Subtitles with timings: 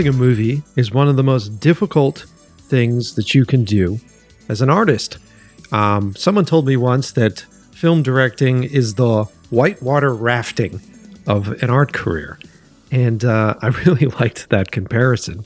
[0.00, 2.24] Directing a movie is one of the most difficult
[2.58, 4.00] things that you can do
[4.48, 5.18] as an artist.
[5.72, 7.40] Um, someone told me once that
[7.74, 10.80] film directing is the whitewater rafting
[11.26, 12.38] of an art career.
[12.90, 15.44] And uh, I really liked that comparison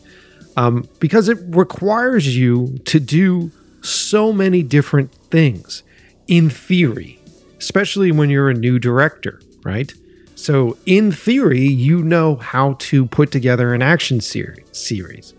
[0.56, 3.50] um, because it requires you to do
[3.82, 5.82] so many different things
[6.28, 7.18] in theory,
[7.58, 9.92] especially when you're a new director, right?
[10.34, 15.32] So, in theory, you know how to put together an action series.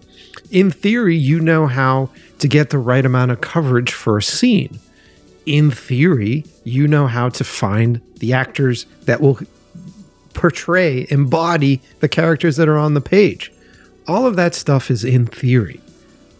[0.52, 4.80] In theory, you know how to get the right amount of coverage for a scene.
[5.46, 9.40] In theory, you know how to find the actors that will
[10.34, 13.52] portray, embody the characters that are on the page.
[14.08, 15.82] All of that stuff is in theory.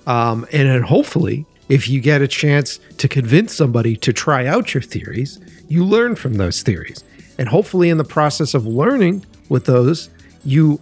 [0.08, 4.84] Um, and hopefully, if you get a chance to convince somebody to try out your
[4.84, 7.04] theories, you learn from those theories.
[7.38, 10.10] And hopefully, in the process of learning with those,
[10.44, 10.80] you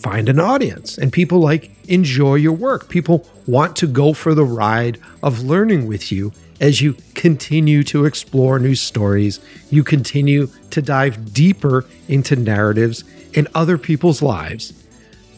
[0.00, 2.88] find an audience and people like enjoy your work.
[2.88, 8.04] People want to go for the ride of learning with you as you continue to
[8.04, 9.40] explore new stories.
[9.70, 14.72] You continue to dive deeper into narratives in other people's lives.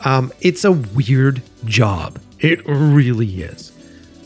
[0.05, 2.21] Um, it's a weird job.
[2.41, 3.73] It really is.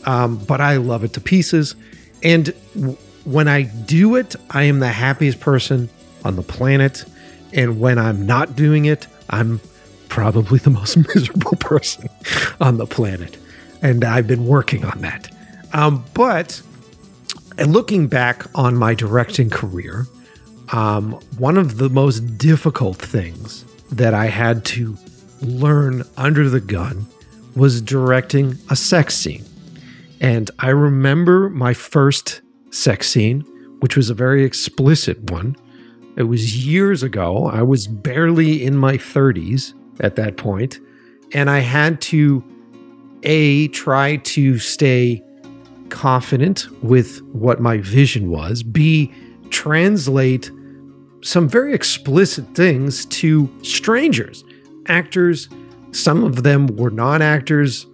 [0.05, 1.75] Um, but I love it to pieces.
[2.23, 5.89] And w- when I do it, I am the happiest person
[6.23, 7.05] on the planet.
[7.53, 9.59] And when I'm not doing it, I'm
[10.09, 12.09] probably the most miserable person
[12.59, 13.37] on the planet.
[13.81, 15.29] And I've been working on that.
[15.73, 16.61] Um, but
[17.65, 20.07] looking back on my directing career,
[20.71, 24.97] um, one of the most difficult things that I had to
[25.41, 27.07] learn under the gun
[27.55, 29.45] was directing a sex scene.
[30.19, 32.41] And I remember my first
[32.71, 33.41] sex scene,
[33.79, 35.55] which was a very explicit one.
[36.17, 37.45] It was years ago.
[37.45, 40.79] I was barely in my 30s at that point,
[41.31, 42.43] and I had to
[43.21, 45.23] a try to stay
[45.89, 49.13] confident with what my vision was, b
[49.49, 50.51] translate
[51.21, 54.43] some very explicit things to strangers,
[54.87, 55.49] actors.
[55.91, 57.85] Some of them were non actors.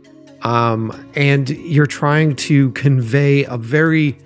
[0.41, 4.17] Um, and you're trying to convey a very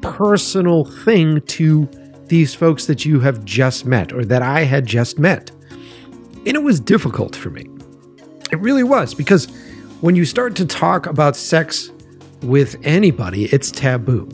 [0.00, 1.88] personal thing to
[2.28, 5.50] these folks that you have just met or that I had just met.
[6.46, 7.68] And it was difficult for me.
[8.52, 9.46] It really was because
[10.00, 11.90] when you start to talk about sex
[12.42, 14.28] with anybody, it's taboo,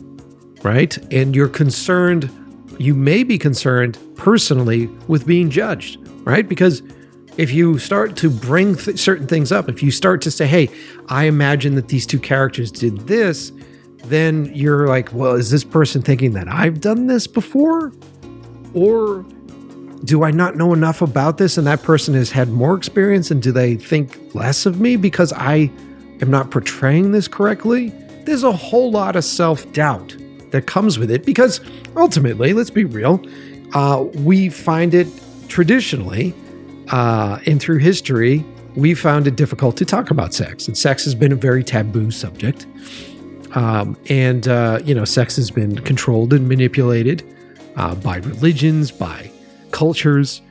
[0.63, 0.97] right?
[1.13, 2.29] And you're concerned,
[2.77, 6.47] you may be concerned personally with being judged, right?
[6.47, 6.83] Because
[7.37, 10.69] if you start to bring th- certain things up, if you start to say, hey,
[11.07, 13.51] I imagine that these two characters did this,
[14.05, 17.91] then you're like, well, is this person thinking that I've done this before?
[18.73, 19.25] Or
[20.03, 23.41] do I not know enough about this and that person has had more experience and
[23.41, 25.71] do they think less of me because I
[26.21, 27.89] am not portraying this correctly?
[28.25, 30.15] There's a whole lot of self doubt
[30.51, 31.61] that comes with it because
[31.95, 33.23] ultimately, let's be real,
[33.73, 35.07] uh, we find it
[35.47, 36.33] traditionally
[36.89, 38.43] uh, and through history,
[38.75, 40.67] we found it difficult to talk about sex.
[40.67, 42.65] And sex has been a very taboo subject.
[43.53, 47.23] Um, and, uh, you know, sex has been controlled and manipulated
[47.75, 49.29] uh, by religions, by
[49.71, 50.41] cultures.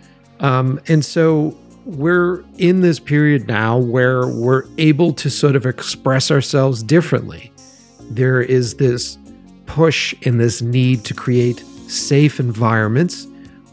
[0.41, 6.31] Um, and so we're in this period now where we're able to sort of express
[6.31, 7.53] ourselves differently.
[8.11, 9.19] There is this
[9.67, 13.27] push and this need to create safe environments,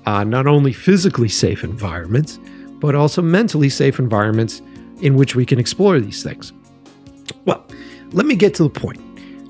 [0.06, 2.40] uh, not only physically safe environments,
[2.80, 4.62] but also mentally safe environments
[5.02, 6.54] in which we can explore these things.
[7.46, 7.66] Well,
[8.12, 9.02] let me get to the point.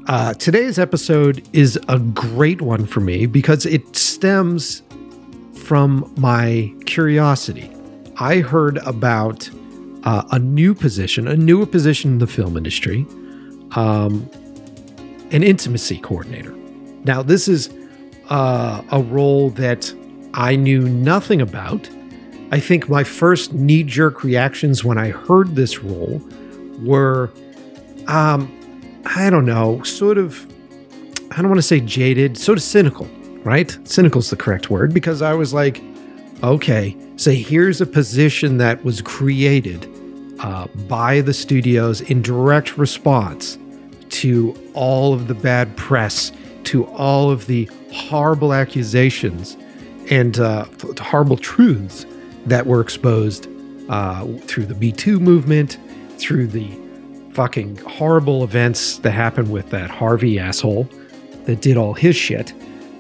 [0.08, 4.82] Uh, today's episode is a great one for me because it stems
[5.54, 7.70] from my curiosity.
[8.16, 9.50] I heard about
[10.04, 13.06] uh, a new position, a newer position in the film industry,
[13.72, 14.30] um,
[15.32, 16.54] an intimacy coordinator.
[17.04, 17.70] Now, this is
[18.30, 19.94] uh, a role that
[20.34, 21.90] I knew nothing about.
[22.52, 26.22] I think my first knee jerk reactions when I heard this role
[26.80, 27.30] were,
[28.08, 28.57] um,
[29.16, 30.46] I don't know, sort of,
[31.32, 33.08] I don't want to say jaded, sort of cynical
[33.48, 33.78] right?
[33.86, 35.82] Cynical is the correct word because I was like,
[36.44, 39.90] okay, so here's a position that was created
[40.40, 43.58] uh, by the studios in direct response
[44.10, 46.34] to all of the bad press,
[46.66, 49.56] to all of the horrible accusations
[50.10, 50.66] and uh,
[51.00, 52.06] horrible truths
[52.46, 53.48] that were exposed
[53.88, 55.78] uh, through the Me Too movement,
[56.18, 56.70] through the
[57.38, 60.90] fucking horrible events that happened with that Harvey asshole
[61.46, 62.54] that did all his shit.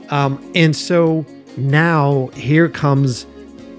[0.10, 1.26] Um, and so
[1.58, 3.26] now here comes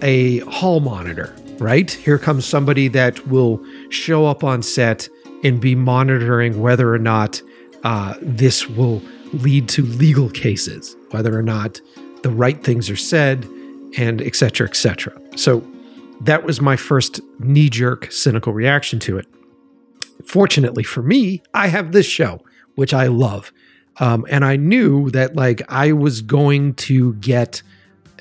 [0.03, 1.91] a hall monitor right?
[1.91, 5.09] Here comes somebody that will show up on set
[5.45, 7.43] and be monitoring whether or not
[7.85, 9.03] uh, this will
[9.33, 11.81] lead to legal cases, whether or not
[12.23, 13.45] the right things are said,
[13.97, 15.19] and et cetera, et cetera.
[15.37, 15.67] So
[16.21, 19.27] that was my first knee jerk cynical reaction to it.
[20.29, 22.45] Fortunately for me, I have this show,
[22.75, 23.51] which I love.
[23.99, 27.63] Um, and I knew that like I was going to get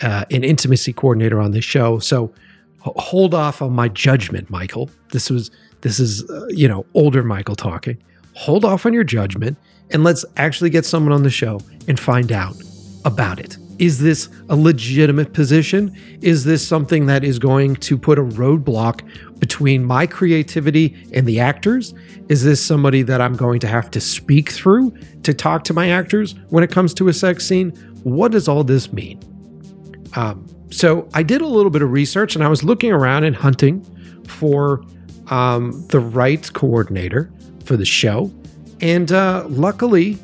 [0.02, 2.00] uh, an intimacy coordinator on this show.
[2.00, 2.34] So
[2.80, 4.90] hold off on my judgment, Michael.
[5.12, 5.52] This was
[5.82, 8.02] this is uh, you know older Michael talking.
[8.36, 9.58] Hold off on your judgment
[9.92, 11.60] and let's actually get someone on the show
[11.90, 12.56] and find out
[13.04, 13.58] about it.
[13.80, 15.96] Is this a legitimate position?
[16.22, 19.02] Is this something that is going to put a roadblock
[19.40, 21.94] between my creativity and the actors?
[22.28, 25.90] Is this somebody that I'm going to have to speak through to talk to my
[25.90, 27.72] actors when it comes to a sex scene?
[28.04, 29.22] What does all this mean?
[30.16, 33.36] Um, so I did a little bit of research and I was looking around and
[33.36, 33.84] hunting
[34.26, 34.84] for
[35.28, 37.32] um, the right coordinator
[37.64, 38.32] for the show.
[38.82, 40.18] And uh, luckily,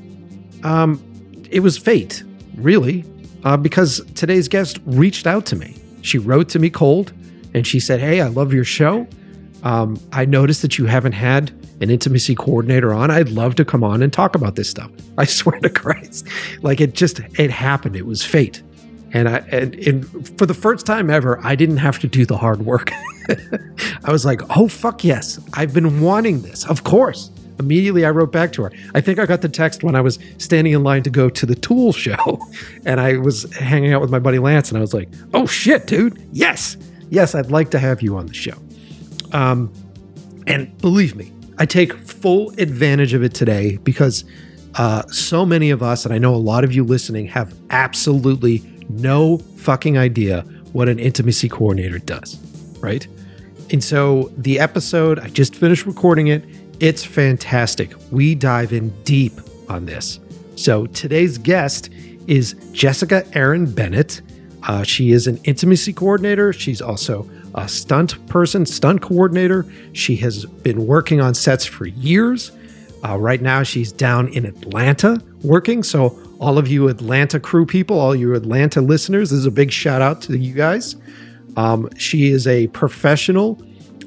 [0.63, 1.01] um,
[1.49, 2.23] it was fate,
[2.55, 3.05] really,
[3.43, 5.75] uh, because today's guest reached out to me.
[6.01, 7.13] She wrote to me cold
[7.53, 9.07] and she said, Hey, I love your show.
[9.63, 11.51] Um, I noticed that you haven't had
[11.81, 13.11] an intimacy coordinator on.
[13.11, 14.91] I'd love to come on and talk about this stuff.
[15.17, 16.27] I swear to Christ.
[16.61, 17.95] Like it just, it happened.
[17.95, 18.61] It was fate.
[19.13, 22.37] And I, and, and for the first time ever, I didn't have to do the
[22.37, 22.91] hard work.
[24.03, 25.39] I was like, oh, fuck yes.
[25.53, 26.65] I've been wanting this.
[26.65, 27.29] Of course.
[27.59, 28.71] Immediately, I wrote back to her.
[28.93, 31.45] I think I got the text when I was standing in line to go to
[31.45, 32.39] the Tool show,
[32.85, 35.87] and I was hanging out with my buddy Lance, and I was like, "Oh shit,
[35.87, 36.21] dude!
[36.31, 36.77] Yes,
[37.09, 38.57] yes, I'd like to have you on the show."
[39.31, 39.71] Um,
[40.47, 44.25] and believe me, I take full advantage of it today because
[44.75, 48.63] uh, so many of us, and I know a lot of you listening, have absolutely
[48.89, 50.41] no fucking idea
[50.73, 52.37] what an intimacy coordinator does,
[52.79, 53.07] right?
[53.71, 56.43] And so the episode, I just finished recording it.
[56.83, 57.93] It's fantastic.
[58.11, 59.31] We dive in deep
[59.69, 60.19] on this.
[60.57, 61.89] So today's guest
[62.27, 64.21] is Jessica Aaron Bennett.
[64.63, 66.51] Uh, she is an intimacy coordinator.
[66.51, 69.65] She's also a stunt person, stunt coordinator.
[69.93, 72.51] She has been working on sets for years.
[73.01, 75.83] Uh, right now, she's down in Atlanta working.
[75.83, 79.71] So, all of you Atlanta crew people, all you Atlanta listeners, this is a big
[79.71, 80.97] shout out to you guys.
[81.55, 83.61] Um, she is a professional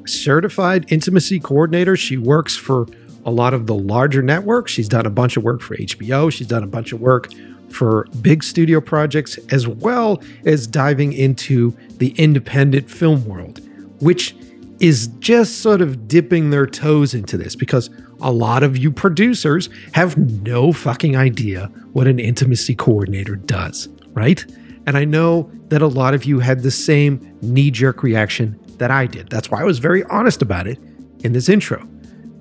[0.07, 1.97] certified intimacy coordinator.
[1.97, 2.87] She works for
[3.25, 4.73] a lot of the larger networks.
[4.73, 6.33] She's done a bunch of work for HBO.
[6.33, 7.29] She's done a bunch of work
[7.71, 13.61] for big studio projects, as well as diving into the independent film world,
[14.01, 14.37] which
[14.79, 19.69] is just sort of dipping their toes into this because a lot of you producers
[19.93, 24.45] have no fucking idea what an intimacy coordinator does, right?
[24.87, 28.91] And I know that a lot of you had the same knee jerk reaction that
[28.91, 29.29] I did.
[29.31, 30.79] That's why I was very honest about it
[31.21, 31.87] in this intro,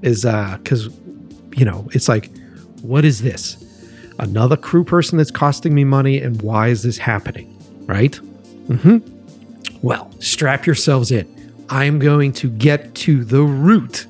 [0.01, 0.87] is uh, because,
[1.55, 2.29] you know, it's like,
[2.81, 3.61] what is this?
[4.19, 7.51] Another crew person that's costing me money, and why is this happening?
[7.85, 8.19] Right?
[8.67, 9.77] Mm-hmm.
[9.81, 11.31] Well, strap yourselves in.
[11.69, 14.07] I'm going to get to the root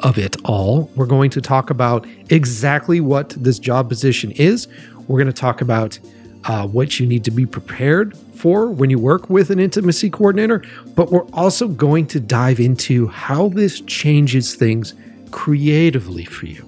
[0.00, 0.90] of it all.
[0.94, 4.68] We're going to talk about exactly what this job position is.
[5.08, 5.98] We're going to talk about
[6.44, 10.62] uh, what you need to be prepared for when you work with an intimacy coordinator,
[10.94, 14.94] but we're also going to dive into how this changes things
[15.32, 16.64] creatively for you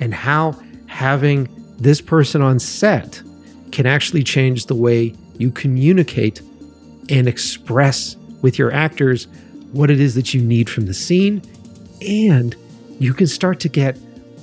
[0.00, 3.22] and how having this person on set
[3.72, 6.40] can actually change the way you communicate
[7.10, 9.26] and express with your actors
[9.72, 11.42] what it is that you need from the scene.
[12.00, 12.56] And
[12.98, 13.98] you can start to get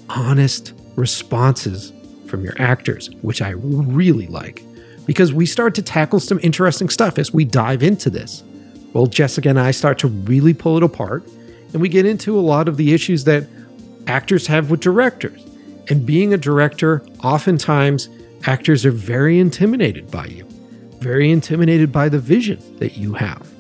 [0.09, 1.93] honest responses
[2.27, 4.63] from your actors, which I really like
[5.09, 8.43] because we start to tackle some interesting stuff as we dive into this.
[8.93, 11.27] Well, Jessica and I start to really pull it apart,
[11.73, 13.47] and we get into a lot of the issues that
[14.05, 15.43] actors have with directors.
[15.89, 18.07] And being a director, oftentimes
[18.45, 20.45] actors are very intimidated by you,
[20.99, 23.51] very intimidated by the vision that you have.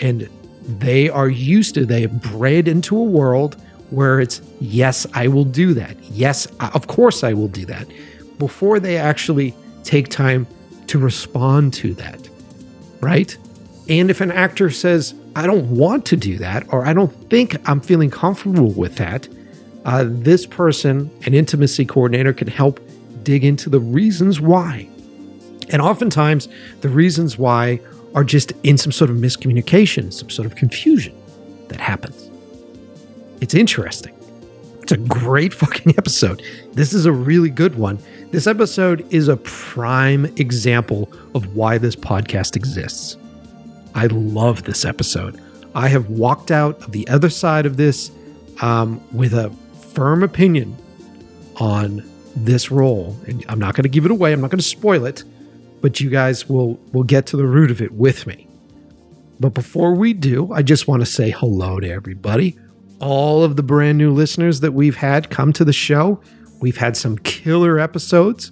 [0.00, 0.26] And
[0.66, 5.44] they are used to, they have bred into a world where it's, yes, I will
[5.44, 6.02] do that.
[6.04, 7.86] Yes, of course I will do that.
[8.38, 10.46] Before they actually take time
[10.94, 12.28] to respond to that,
[13.00, 13.36] right?
[13.88, 17.56] And if an actor says, I don't want to do that, or I don't think
[17.68, 19.26] I'm feeling comfortable with that,
[19.84, 22.78] uh, this person, an intimacy coordinator, can help
[23.24, 24.88] dig into the reasons why.
[25.70, 26.46] And oftentimes,
[26.82, 27.80] the reasons why
[28.14, 31.20] are just in some sort of miscommunication, some sort of confusion
[31.70, 32.30] that happens.
[33.40, 34.14] It's interesting.
[34.84, 36.42] It's a great fucking episode.
[36.74, 37.98] This is a really good one.
[38.32, 43.16] This episode is a prime example of why this podcast exists.
[43.94, 45.40] I love this episode.
[45.74, 48.10] I have walked out of the other side of this
[48.60, 49.48] um, with a
[49.94, 50.76] firm opinion
[51.56, 53.16] on this role.
[53.26, 54.34] And I'm not going to give it away.
[54.34, 55.24] I'm not going to spoil it,
[55.80, 58.46] but you guys will will get to the root of it with me.
[59.40, 62.58] But before we do, I just want to say hello to everybody.
[63.04, 66.22] All of the brand new listeners that we've had come to the show.
[66.62, 68.50] We've had some killer episodes.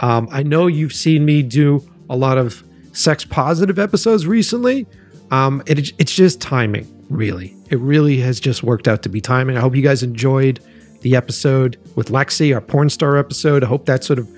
[0.00, 2.62] Um, I know you've seen me do a lot of
[2.92, 4.86] sex positive episodes recently.
[5.30, 7.56] Um, it, it's just timing, really.
[7.70, 9.56] It really has just worked out to be timing.
[9.56, 10.60] I hope you guys enjoyed
[11.00, 13.64] the episode with Lexi, our porn star episode.
[13.64, 14.28] I hope that sort of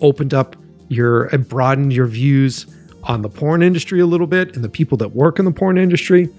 [0.00, 0.56] opened up
[0.88, 2.64] your and broadened your views
[3.04, 5.76] on the porn industry a little bit and the people that work in the porn
[5.76, 6.30] industry.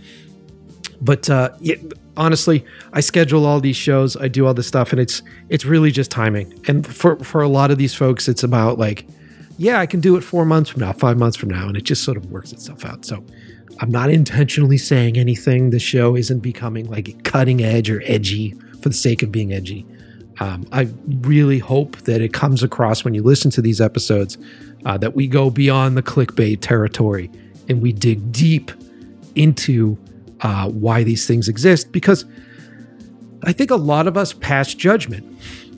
[1.01, 1.75] But uh, yeah,
[2.17, 5.91] honestly, I schedule all these shows, I do all this stuff, and it's it's really
[5.91, 6.59] just timing.
[6.67, 9.05] And for for a lot of these folks, it's about like,
[9.57, 11.83] yeah, I can do it four months from now, five months from now, and it
[11.83, 13.05] just sort of works itself out.
[13.05, 13.23] So
[13.79, 15.71] I'm not intentionally saying anything.
[15.71, 19.85] The show isn't becoming like cutting edge or edgy for the sake of being edgy.
[20.39, 20.89] Um, I
[21.21, 24.37] really hope that it comes across when you listen to these episodes
[24.85, 27.29] uh, that we go beyond the clickbait territory
[27.69, 28.71] and we dig deep
[29.35, 29.97] into
[30.43, 32.25] uh, why these things exist because
[33.43, 35.25] I think a lot of us pass judgment.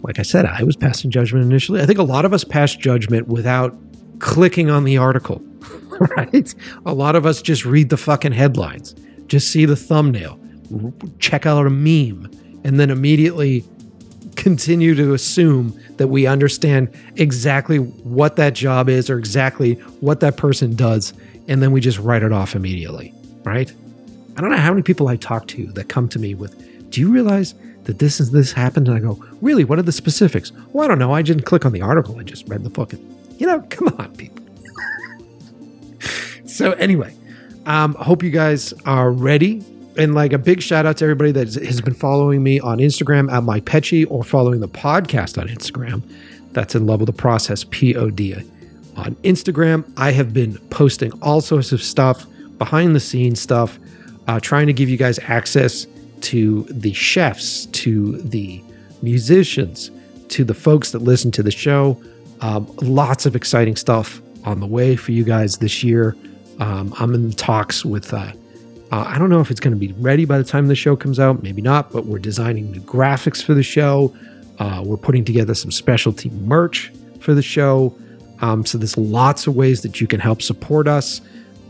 [0.03, 1.81] Like I said, I was passing judgment initially.
[1.81, 3.75] I think a lot of us pass judgment without
[4.19, 5.39] clicking on the article,
[6.17, 6.53] right?
[6.85, 8.93] A lot of us just read the fucking headlines,
[9.27, 10.39] just see the thumbnail,
[11.19, 12.29] check out a meme,
[12.63, 13.63] and then immediately
[14.35, 20.37] continue to assume that we understand exactly what that job is or exactly what that
[20.37, 21.13] person does.
[21.47, 23.73] And then we just write it off immediately, right?
[24.37, 27.01] I don't know how many people I talk to that come to me with, Do
[27.01, 28.87] you realize that this is this happened?
[28.87, 29.63] And I go, Really?
[29.63, 30.51] What are the specifics?
[30.73, 31.13] Well, I don't know.
[31.13, 32.19] I didn't click on the article.
[32.19, 34.43] I just read the fucking, you know, come on, people.
[36.45, 37.15] so, anyway,
[37.65, 39.63] um, hope you guys are ready
[39.97, 43.31] and like a big shout out to everybody that has been following me on Instagram
[43.31, 46.03] at my Petchy or following the podcast on Instagram.
[46.51, 48.35] That's in love with the process, P O D.
[48.95, 52.25] On Instagram, I have been posting all sorts of stuff,
[52.57, 53.77] behind the scenes stuff,
[54.27, 55.87] uh, trying to give you guys access
[56.21, 58.63] to the chefs, to the
[59.01, 59.91] musicians,
[60.29, 62.01] to the folks that listen to the show.
[62.41, 66.15] Um, lots of exciting stuff on the way for you guys this year.
[66.59, 68.31] Um, I'm in talks with uh,
[68.91, 70.95] uh, I don't know if it's going to be ready by the time the show
[70.95, 74.15] comes out, maybe not, but we're designing new graphics for the show.
[74.59, 77.95] Uh, we're putting together some specialty merch for the show.
[78.41, 81.21] Um, so there's lots of ways that you can help support us.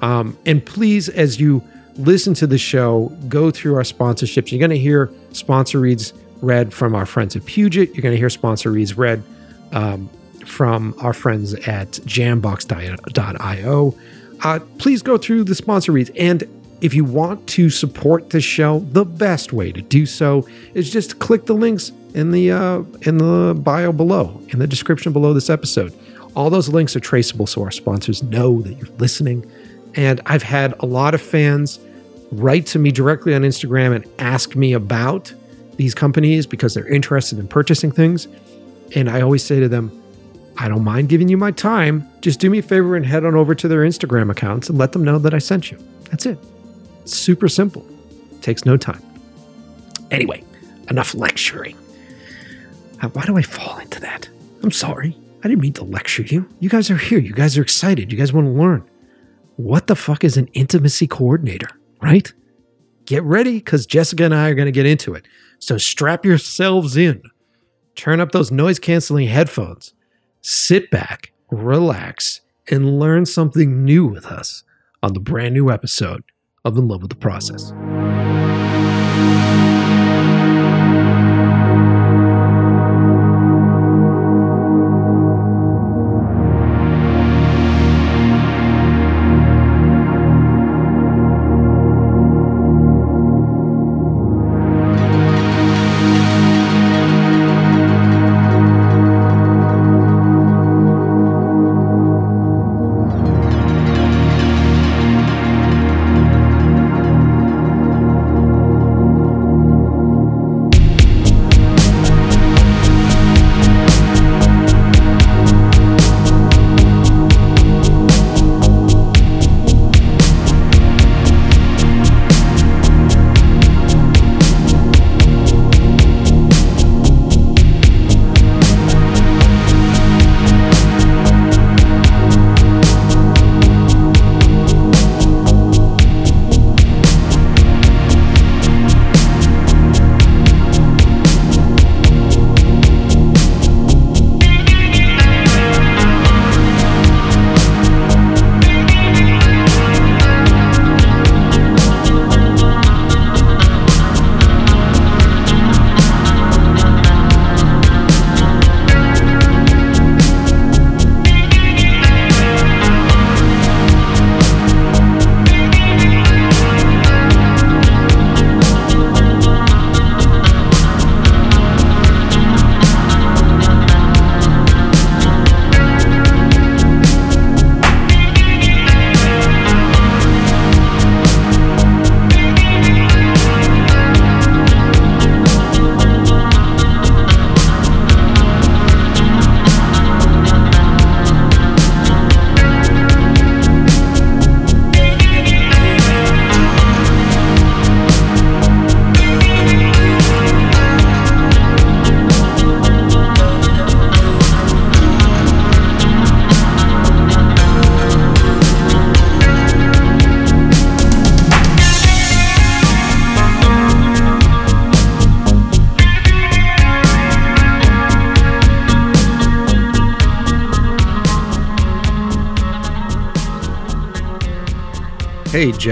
[0.02, 1.64] Um, and please, as you
[1.98, 4.52] listen to the show, go through our sponsorships.
[4.52, 7.94] You're going to hear sponsor reads read from our friends at Puget.
[7.94, 9.24] You're going to hear sponsor reads read
[9.72, 10.10] um,
[10.46, 13.96] from our friends at jambox.io.
[14.44, 16.12] Uh, please go through the sponsor reads.
[16.18, 16.44] And
[16.82, 21.20] if you want to support the show, the best way to do so is just
[21.20, 25.50] click the links in the uh, in the bio below, in the description below this
[25.50, 25.94] episode.
[26.36, 29.50] All those links are traceable so our sponsors know that you're listening.
[29.96, 31.80] And I've had a lot of fans
[32.32, 35.34] write to me directly on Instagram and ask me about
[35.78, 38.28] these companies because they're interested in purchasing things.
[38.96, 40.02] And I always say to them,
[40.58, 42.08] I don't mind giving you my time.
[42.22, 44.94] Just do me a favor and head on over to their Instagram accounts and let
[44.94, 45.78] them know that I sent you.
[46.10, 46.38] That's it.
[47.06, 47.86] Super simple.
[48.42, 49.02] Takes no time.
[50.12, 50.44] Anyway,
[50.90, 51.78] enough lecturing.
[53.02, 54.30] Uh, why do I fall into that?
[54.64, 55.18] I'm sorry.
[55.44, 56.48] I didn't mean to lecture you.
[56.60, 57.20] You guys are here.
[57.20, 58.12] You guys are excited.
[58.12, 58.84] You guys want to learn.
[59.58, 61.70] What the fuck is an intimacy coordinator,
[62.02, 62.32] right?
[63.06, 65.26] Get ready because Jessica and I are going to get into it.
[65.60, 67.22] So strap yourselves in,
[67.96, 69.94] turn up those noise canceling headphones,
[70.42, 74.64] sit back, relax, and learn something new with us
[75.02, 76.24] on the brand new episode
[76.66, 77.72] of In Love with the Process.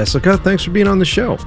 [0.03, 1.37] Jessica, thanks for being on the show.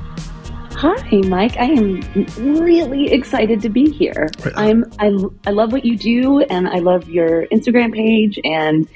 [0.77, 1.59] Hi, Mike.
[1.59, 2.01] I am
[2.39, 4.31] really excited to be here.
[4.55, 5.13] I'm I,
[5.47, 8.89] I love what you do and I love your Instagram page and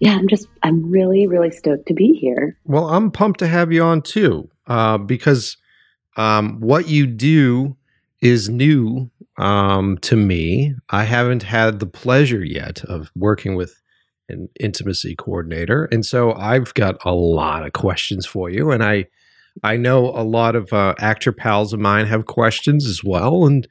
[0.00, 2.58] yeah, I'm just I'm really really stoked to be here.
[2.64, 5.56] Well, I'm pumped to have you on too, uh, because
[6.16, 7.76] um, what you do
[8.20, 10.74] is new um, to me.
[10.90, 13.80] I haven't had the pleasure yet of working with
[14.28, 18.70] an intimacy coordinator, and so I've got a lot of questions for you.
[18.70, 19.06] And I,
[19.62, 23.66] I know a lot of uh, actor pals of mine have questions as well, and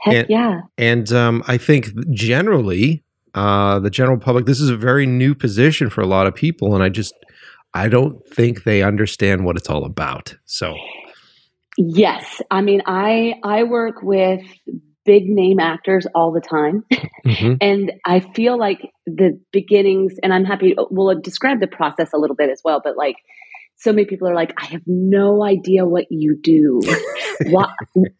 [0.00, 0.60] Heck and, yeah.
[0.78, 5.90] And um, I think generally, uh, the general public, this is a very new position
[5.90, 7.14] for a lot of people, and I just,
[7.74, 10.34] I don't think they understand what it's all about.
[10.46, 10.74] So.
[11.76, 14.42] Yes, I mean, I I work with
[15.10, 16.84] big name actors all the time.
[17.20, 17.56] Mm-hmm.
[17.60, 22.34] and I feel like the beginnings, and I'm happy, we'll describe the process a little
[22.34, 23.16] bit as well, but like
[23.76, 26.80] so many people are like, I have no idea what you do.
[27.50, 27.66] why,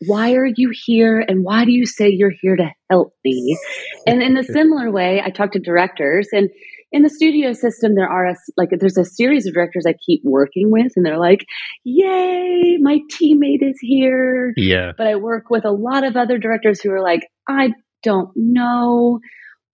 [0.07, 1.24] why are you here?
[1.26, 3.59] And why do you say you're here to help me?
[4.07, 6.50] And in a similar way, I talk to directors and
[6.92, 10.22] in the studio system, there are a, like there's a series of directors I keep
[10.24, 11.46] working with, and they're like,
[11.85, 14.92] "Yay, my teammate is here!" Yeah.
[14.96, 17.72] But I work with a lot of other directors who are like, "I
[18.03, 19.20] don't know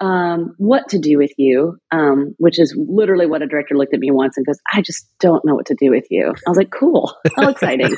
[0.00, 4.00] um, what to do with you," um, which is literally what a director looked at
[4.00, 6.58] me once and goes, "I just don't know what to do with you." I was
[6.58, 7.96] like, "Cool, how exciting!"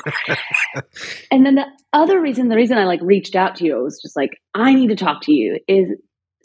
[1.29, 4.15] and then the other reason, the reason I like reached out to you was just
[4.15, 5.89] like, I need to talk to you is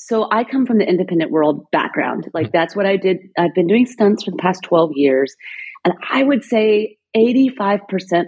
[0.07, 2.29] so I come from the independent world background.
[2.35, 3.21] Like that's what I did.
[3.39, 5.35] I've been doing stunts for the past 12 years.
[5.83, 7.79] And I would say 85%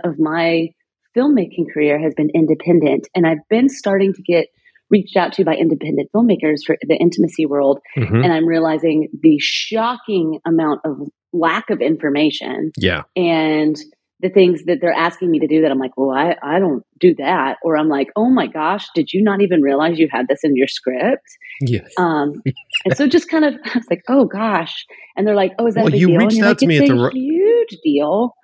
[0.02, 0.68] of my
[1.14, 3.08] filmmaking career has been independent.
[3.14, 4.46] And I've been starting to get
[4.88, 7.80] reached out to by independent filmmakers for the intimacy world.
[7.98, 8.24] Mm-hmm.
[8.24, 10.96] And I'm realizing the shocking amount of
[11.34, 12.72] lack of information.
[12.78, 13.02] Yeah.
[13.14, 13.76] And
[14.20, 16.82] the things that they're asking me to do that I'm like, well, I, I don't
[16.98, 17.58] do that.
[17.62, 20.56] Or I'm like, oh my gosh, did you not even realize you had this in
[20.56, 21.26] your script?
[21.60, 21.86] Yeah.
[21.98, 22.42] Um,
[22.84, 24.86] and so just kind of, I was like, oh gosh.
[25.16, 26.18] And they're like, oh, is that well, a you deal?
[26.18, 28.34] reached out like, to me at the huge deal.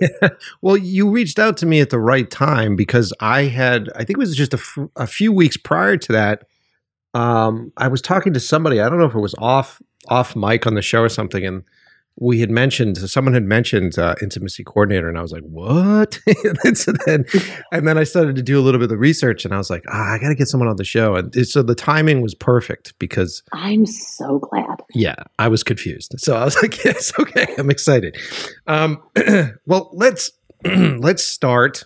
[0.00, 0.28] yeah.
[0.62, 4.10] Well, you reached out to me at the right time because I had, I think
[4.10, 6.44] it was just a, f- a few weeks prior to that.
[7.14, 8.80] Um, I was talking to somebody.
[8.80, 11.62] I don't know if it was off off mic on the show or something, and
[12.16, 16.20] we had mentioned someone had mentioned uh, intimacy coordinator and i was like what?
[16.64, 17.24] And, so then,
[17.72, 19.84] and then i started to do a little bit of research and i was like
[19.88, 21.16] ah, i gotta get someone on the show.
[21.16, 24.82] And so the timing was perfect because i'm so glad.
[24.94, 26.14] Yeah i was confused.
[26.18, 28.16] So i was like yes okay i'm excited.
[28.66, 29.02] Um,
[29.66, 30.30] well let's
[30.64, 31.84] let's start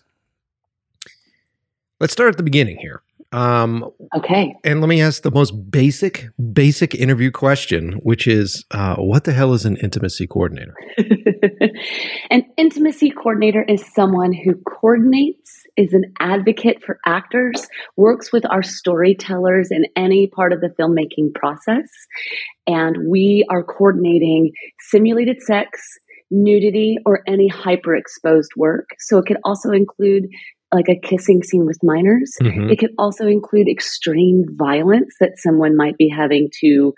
[2.00, 3.84] let's start at the beginning here um,
[4.16, 4.54] okay.
[4.64, 9.32] And let me ask the most basic, basic interview question, which is uh, what the
[9.32, 10.74] hell is an intimacy coordinator?
[12.30, 18.62] an intimacy coordinator is someone who coordinates, is an advocate for actors, works with our
[18.62, 21.88] storytellers in any part of the filmmaking process.
[22.66, 25.80] And we are coordinating simulated sex,
[26.30, 28.88] nudity, or any hyper exposed work.
[28.98, 30.28] So it could also include
[30.72, 32.32] like a kissing scene with minors.
[32.42, 32.70] Mm-hmm.
[32.70, 36.92] It could also include extreme violence that someone might be having to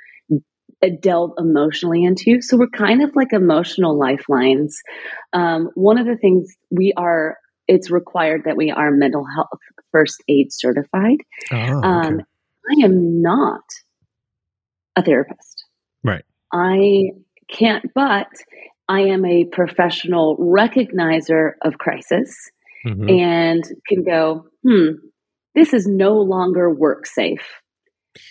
[0.82, 2.40] uh, delve emotionally into.
[2.40, 4.80] So we're kind of like emotional lifelines.
[5.32, 7.36] Um, one of the things we are,
[7.68, 9.60] it's required that we are mental health
[9.92, 11.18] first aid certified.
[11.52, 11.86] Oh, okay.
[11.86, 12.20] um,
[12.70, 13.62] I am not
[14.96, 15.64] a therapist.
[16.02, 16.24] Right.
[16.52, 17.10] I
[17.48, 18.28] can't, but
[18.88, 22.50] I am a professional recognizer of crisis
[22.86, 23.08] mm-hmm.
[23.08, 24.92] and can go, hmm,
[25.54, 27.46] this is no longer work safe.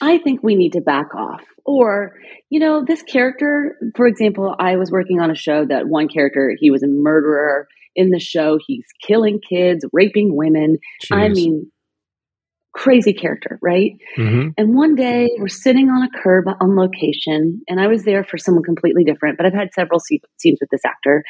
[0.02, 1.42] I think we need to back off.
[1.66, 2.16] Or,
[2.50, 6.56] you know, this character, for example, I was working on a show that one character,
[6.60, 8.60] he was a murderer in the show.
[8.66, 10.78] He's killing kids, raping women.
[11.04, 11.18] Jeez.
[11.18, 11.72] I mean,
[12.74, 13.92] crazy character, right?
[14.18, 14.50] Mm-hmm.
[14.58, 18.38] And one day we're sitting on a curb on location, and I was there for
[18.38, 21.24] someone completely different, but I've had several scenes with this actor.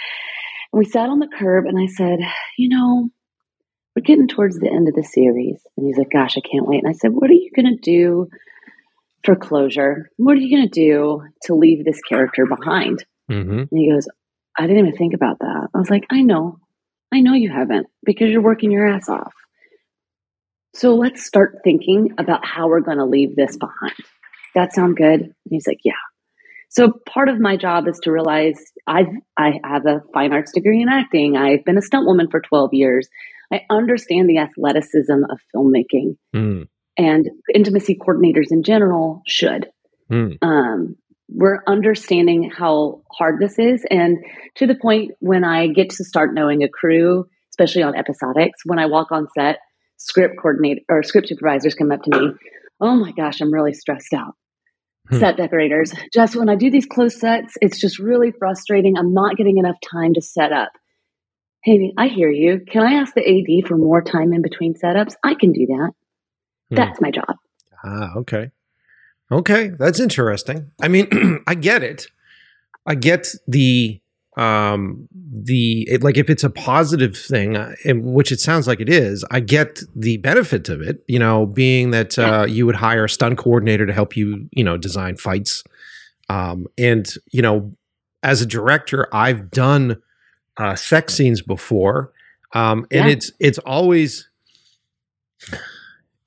[0.72, 2.20] And we sat on the curb, and I said,
[2.58, 3.10] You know,
[3.96, 5.60] we're getting towards the end of the series.
[5.76, 6.84] And he's like, Gosh, I can't wait.
[6.84, 8.30] And I said, What are you going to do
[9.24, 10.10] for closure?
[10.18, 13.04] What are you going to do to leave this character behind?
[13.30, 13.60] Mm-hmm.
[13.60, 14.08] And he goes,
[14.58, 15.70] I didn't even think about that.
[15.74, 16.60] I was like, I know.
[17.12, 19.34] I know you haven't because you're working your ass off.
[20.76, 23.96] So let's start thinking about how we're going to leave this behind.
[24.56, 25.22] That sound good?
[25.22, 25.94] And he's like, Yeah.
[26.70, 30.82] So part of my job is to realize I've I have a fine arts degree
[30.82, 31.36] in acting.
[31.36, 33.10] I've been a stunt woman for 12 years.
[33.52, 36.18] I understand the athleticism of filmmaking.
[36.36, 36.68] Mm.
[36.98, 39.70] And intimacy coordinators in general should.
[40.12, 40.38] Mm.
[40.42, 40.96] Um,
[41.30, 43.86] we're understanding how hard this is.
[43.90, 44.18] And
[44.56, 48.80] to the point when I get to start knowing a crew, especially on episodics, when
[48.80, 49.60] I walk on set,
[49.98, 52.32] script coordinator or script supervisors come up to me,
[52.82, 54.36] oh my gosh, I'm really stressed out.
[55.10, 55.20] Hmm.
[55.20, 58.96] Set decorators, just when I do these close sets, it's just really frustrating.
[58.98, 60.72] I'm not getting enough time to set up.
[61.64, 62.62] Hey, I hear you.
[62.72, 65.16] Can I ask the AD for more time in between setups?
[65.24, 65.92] I can do that.
[66.70, 66.76] Hmm.
[66.76, 67.36] That's my job.
[67.84, 68.52] Ah, okay.
[69.32, 70.72] Okay, that's interesting.
[70.82, 72.08] I mean, I get it.
[72.86, 74.02] I get the
[74.40, 78.90] um the it, like if it's a positive thing uh, which it sounds like it
[78.90, 83.06] is i get the benefit of it you know being that uh, you would hire
[83.06, 85.64] a stunt coordinator to help you you know design fights
[86.30, 87.74] um and you know
[88.24, 90.02] as a director i've done
[90.58, 92.12] uh sex scenes before
[92.54, 93.14] um and yeah.
[93.14, 94.30] it's it's always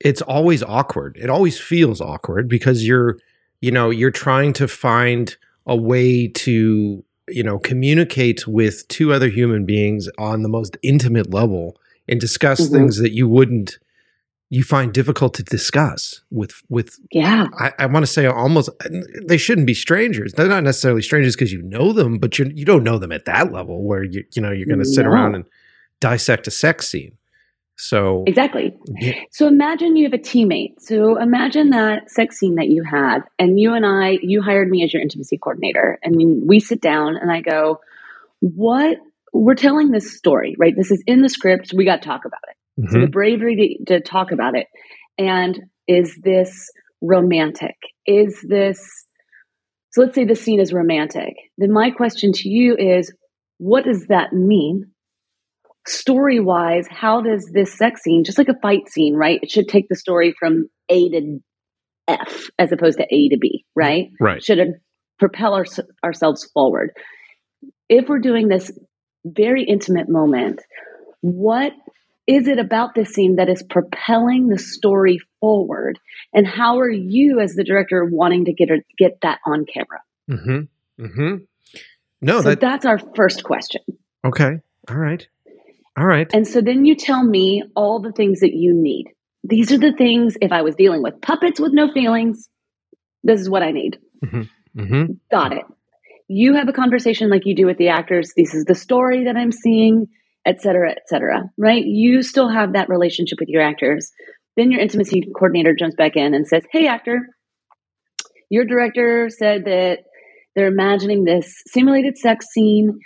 [0.03, 1.17] it's always awkward.
[1.19, 3.17] It always feels awkward because you're,
[3.61, 9.29] you know, you're trying to find a way to, you know, communicate with two other
[9.29, 12.75] human beings on the most intimate level and discuss mm-hmm.
[12.75, 13.79] things that you wouldn't
[14.49, 17.47] you find difficult to discuss with with yeah.
[17.57, 18.69] I, I want to say almost
[19.25, 20.33] they shouldn't be strangers.
[20.33, 23.25] They're not necessarily strangers because you know them but you you don't know them at
[23.25, 25.45] that level where you you know you're going to sit around and
[25.99, 27.17] dissect a sex scene
[27.87, 28.75] so exactly.
[28.99, 29.13] Yeah.
[29.31, 30.79] So imagine you have a teammate.
[30.79, 34.83] So imagine that sex scene that you had, and you and I, you hired me
[34.83, 35.99] as your intimacy coordinator.
[36.05, 37.79] Mean, we sit down and I go,
[38.39, 38.97] "What?
[39.33, 40.73] We're telling this story, right?
[40.75, 41.73] This is in the script.
[41.75, 42.81] We got to talk about it.
[42.81, 42.93] Mm-hmm.
[42.93, 44.67] So the bravery to, to talk about it.
[45.17, 46.69] And is this
[47.01, 47.75] romantic?
[48.05, 48.79] Is this
[49.91, 50.01] so?
[50.01, 51.33] Let's say the scene is romantic.
[51.57, 53.13] Then my question to you is,
[53.57, 54.92] what does that mean?
[55.87, 59.39] Story wise, how does this sex scene, just like a fight scene, right?
[59.41, 61.39] It should take the story from A to
[62.07, 64.09] F as opposed to A to B, right?
[64.19, 64.43] Right.
[64.43, 64.59] Should
[65.19, 65.65] propel our,
[66.03, 66.91] ourselves forward.
[67.89, 68.71] If we're doing this
[69.25, 70.61] very intimate moment,
[71.21, 71.73] what
[72.27, 75.99] is it about this scene that is propelling the story forward?
[76.33, 80.01] And how are you, as the director, wanting to get get that on camera?
[80.29, 81.03] Mm-hmm.
[81.05, 81.35] Mm-hmm.
[82.21, 83.81] No, so that, that's our first question.
[84.25, 84.59] Okay.
[84.89, 85.27] All right.
[85.97, 86.27] All right.
[86.33, 89.13] And so then you tell me all the things that you need.
[89.43, 92.49] These are the things, if I was dealing with puppets with no feelings,
[93.23, 93.99] this is what I need.
[94.23, 94.81] Mm-hmm.
[94.81, 95.13] Mm-hmm.
[95.29, 95.65] Got it.
[96.27, 98.33] You have a conversation like you do with the actors.
[98.35, 100.07] This is the story that I'm seeing,
[100.45, 101.83] et cetera, et cetera, right?
[101.85, 104.11] You still have that relationship with your actors.
[104.55, 107.27] Then your intimacy coordinator jumps back in and says, Hey, actor,
[108.49, 109.99] your director said that
[110.55, 112.99] they're imagining this simulated sex scene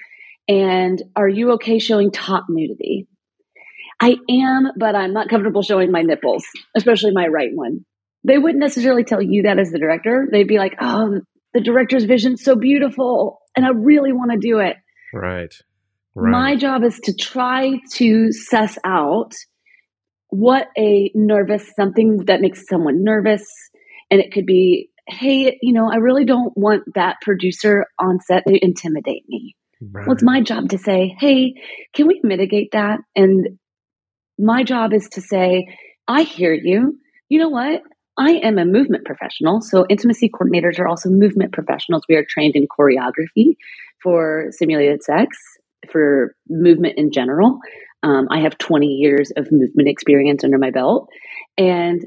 [0.48, 3.08] and are you okay showing top nudity?
[4.00, 7.86] I am, but I'm not comfortable showing my nipples, especially my right one.
[8.24, 10.28] They wouldn't necessarily tell you that as the director.
[10.32, 11.22] They'd be like, oh,
[11.54, 14.76] the director's vision's so beautiful, and I really want to do it.
[15.14, 15.54] Right.
[16.14, 16.32] right.
[16.32, 19.34] My job is to try to suss out
[20.30, 23.44] what a nervous, something that makes someone nervous.
[24.12, 28.44] And it could be, hey, you know, I really don't want that producer on set
[28.48, 29.56] to intimidate me.
[29.82, 30.08] Right.
[30.08, 31.54] Well, it's my job to say, hey,
[31.94, 33.00] can we mitigate that?
[33.16, 33.60] And
[34.40, 35.68] my job is to say,
[36.08, 37.00] I hear you.
[37.30, 37.82] You know what?
[38.18, 39.62] I am a movement professional.
[39.62, 42.04] So, intimacy coordinators are also movement professionals.
[42.10, 43.58] We are trained in choreography
[44.02, 45.38] for simulated sex,
[45.92, 47.60] for movement in general.
[48.04, 51.10] Um, I have 20 years of movement experience under my belt.
[51.58, 52.02] And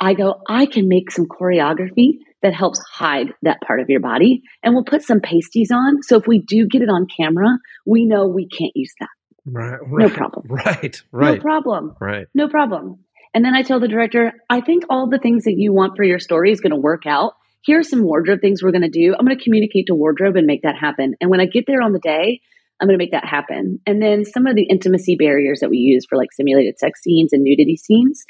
[0.00, 4.42] I go, I can make some choreography that helps hide that part of your body.
[4.62, 6.02] And we'll put some pasties on.
[6.02, 9.08] So if we do get it on camera, we know we can't use that.
[9.44, 10.08] Right, right.
[10.08, 10.46] No problem.
[10.48, 11.02] Right.
[11.12, 11.36] Right.
[11.36, 11.96] No problem.
[12.00, 12.26] Right.
[12.34, 13.04] No problem.
[13.34, 16.04] And then I tell the director, I think all the things that you want for
[16.04, 17.34] your story is going to work out.
[17.62, 19.14] Here are some wardrobe things we're going to do.
[19.18, 21.14] I'm going to communicate to wardrobe and make that happen.
[21.20, 22.40] And when I get there on the day,
[22.80, 23.80] I'm going to make that happen.
[23.86, 27.32] And then some of the intimacy barriers that we use for like simulated sex scenes
[27.32, 28.24] and nudity scenes,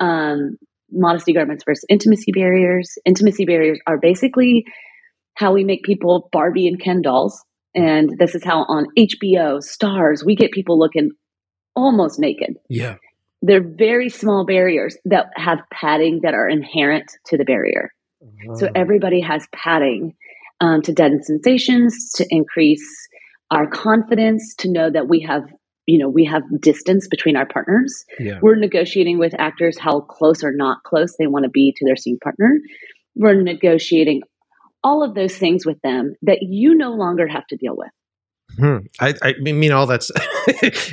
[0.00, 0.56] um,
[0.92, 2.98] modesty garments versus intimacy barriers.
[3.04, 4.64] Intimacy barriers are basically
[5.34, 7.42] how we make people Barbie and Ken dolls.
[7.74, 11.10] And this is how on HBO, stars, we get people looking
[11.76, 12.56] almost naked.
[12.68, 12.96] Yeah.
[13.42, 17.92] They're very small barriers that have padding that are inherent to the barrier.
[18.56, 18.72] So oh.
[18.74, 20.14] everybody has padding
[20.60, 22.84] um, to deaden sensations, to increase
[23.50, 25.44] our confidence, to know that we have
[25.90, 28.38] you know we have distance between our partners yeah.
[28.40, 31.96] we're negotiating with actors how close or not close they want to be to their
[31.96, 32.58] scene partner
[33.16, 34.22] we're negotiating
[34.84, 37.90] all of those things with them that you no longer have to deal with
[38.56, 38.78] hmm.
[39.00, 40.12] I, I mean all that's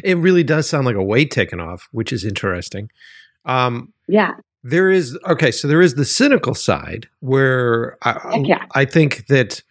[0.04, 2.90] it really does sound like a weight taken off which is interesting
[3.46, 4.34] um, yeah
[4.64, 8.66] There is okay, so there is the cynical side where I, yeah.
[8.76, 9.62] I think that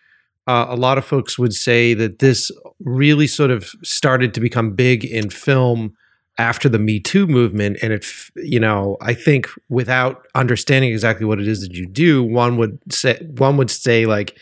[0.47, 4.73] uh, a lot of folks would say that this really sort of started to become
[4.73, 5.95] big in film
[6.39, 8.07] after the Me Too movement, and it,
[8.37, 12.79] you know, I think without understanding exactly what it is that you do, one would
[12.93, 14.37] say one would say like.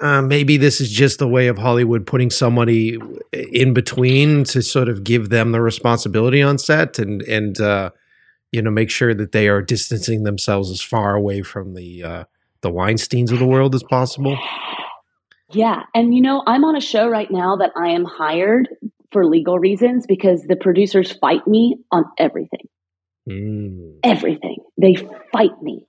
[0.00, 2.98] Uh, maybe this is just the way of Hollywood putting somebody
[3.32, 7.90] in between to sort of give them the responsibility on set and and uh,
[8.50, 12.24] you know make sure that they are distancing themselves as far away from the uh,
[12.62, 14.36] the Weinstein's of the world as possible.
[15.54, 18.68] Yeah, and you know, I'm on a show right now that I am hired
[19.12, 22.68] for legal reasons because the producers fight me on everything.
[23.28, 23.98] Mm.
[24.02, 24.58] Everything.
[24.80, 24.96] They
[25.32, 25.86] fight me.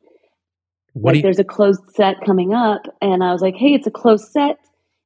[0.93, 3.87] What like you- there's a closed set coming up, and I was like, hey, it's
[3.87, 4.57] a closed set.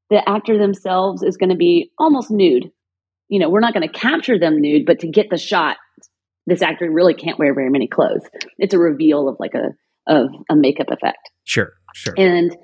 [0.09, 2.71] The actor themselves is going to be almost nude.
[3.29, 5.77] You know, we're not going to capture them nude, but to get the shot,
[6.47, 8.27] this actor really can't wear very many clothes.
[8.57, 9.69] It's a reveal of like a
[10.07, 11.29] of a makeup effect.
[11.43, 12.15] Sure, sure.
[12.17, 12.55] And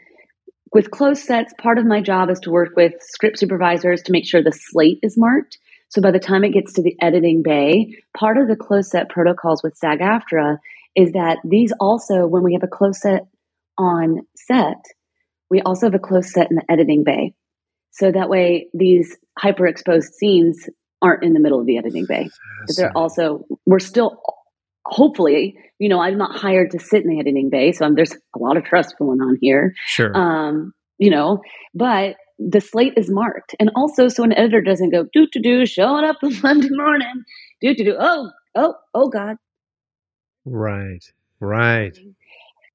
[0.75, 4.27] with closed sets, part of my job is to work with script supervisors to make
[4.27, 5.57] sure the slate is marked.
[5.88, 9.07] So by the time it gets to the editing bay, part of the closed set
[9.07, 10.57] protocols with SAG AFTRA
[10.93, 13.21] is that these also, when we have a closed set
[13.77, 14.83] on set,
[15.49, 17.33] we also have a closed set in the editing bay.
[17.91, 20.67] So that way, these hyper-exposed scenes
[21.01, 22.27] aren't in the middle of the editing bay.
[22.67, 24.21] But they're also we're still
[24.86, 28.13] hopefully, you know, I'm not hired to sit in the editing bay, so I'm, there's
[28.13, 29.74] a lot of trust going on here.
[29.86, 30.15] Sure.
[30.15, 31.41] Um, you know,
[31.74, 35.65] but the slate is marked, and also so an editor doesn't go do to do
[35.65, 37.24] showing up on Monday morning,
[37.62, 39.38] do to do oh oh oh God.
[40.45, 41.04] Right.
[41.39, 41.98] Right.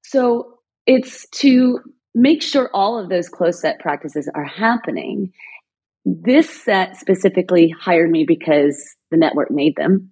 [0.03, 1.79] So it's to
[2.13, 5.31] make sure all of those close set practices are happening
[6.05, 10.10] this set specifically hired me because the network made them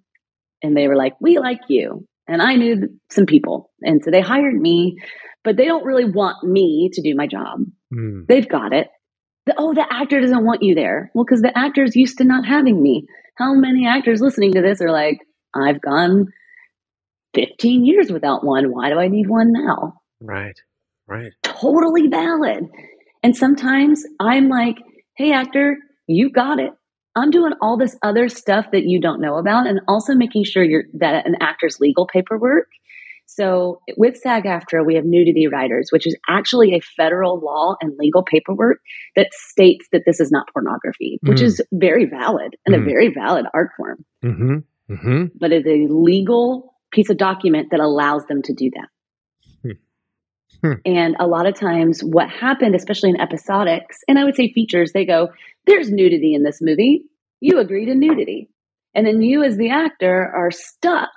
[0.62, 2.06] and they were like, We like you.
[2.28, 3.70] And I knew some people.
[3.82, 4.96] And so they hired me,
[5.42, 7.60] but they don't really want me to do my job.
[7.92, 8.26] Mm.
[8.28, 8.88] They've got it.
[9.46, 11.10] The, oh, the actor doesn't want you there.
[11.14, 13.06] Well, because the actor's used to not having me.
[13.34, 15.18] How many actors listening to this are like,
[15.54, 16.26] I've gone
[17.34, 18.72] 15 years without one.
[18.72, 19.94] Why do I need one now?
[20.20, 20.58] Right,
[21.06, 21.32] right.
[21.42, 22.64] Totally valid.
[23.22, 24.76] And sometimes I'm like,
[25.16, 26.72] hey, actor, you got it.
[27.20, 30.62] I'm doing all this other stuff that you don't know about and also making sure
[30.62, 32.68] you're that an actor's legal paperwork.
[33.26, 37.92] So with SAG AFTRA, we have nudity riders, which is actually a federal law and
[37.96, 38.78] legal paperwork
[39.14, 41.44] that states that this is not pornography, which mm.
[41.44, 42.82] is very valid and mm.
[42.82, 44.04] a very valid art form.
[44.24, 44.92] Mm-hmm.
[44.92, 45.24] Mm-hmm.
[45.38, 48.88] But it's a legal piece of document that allows them to do that.
[50.62, 50.72] Hmm.
[50.84, 54.92] And a lot of times, what happened, especially in episodics, and I would say features,
[54.92, 55.28] they go,
[55.66, 57.04] There's nudity in this movie.
[57.40, 58.50] You agree to nudity.
[58.94, 61.10] And then you, as the actor, are stuck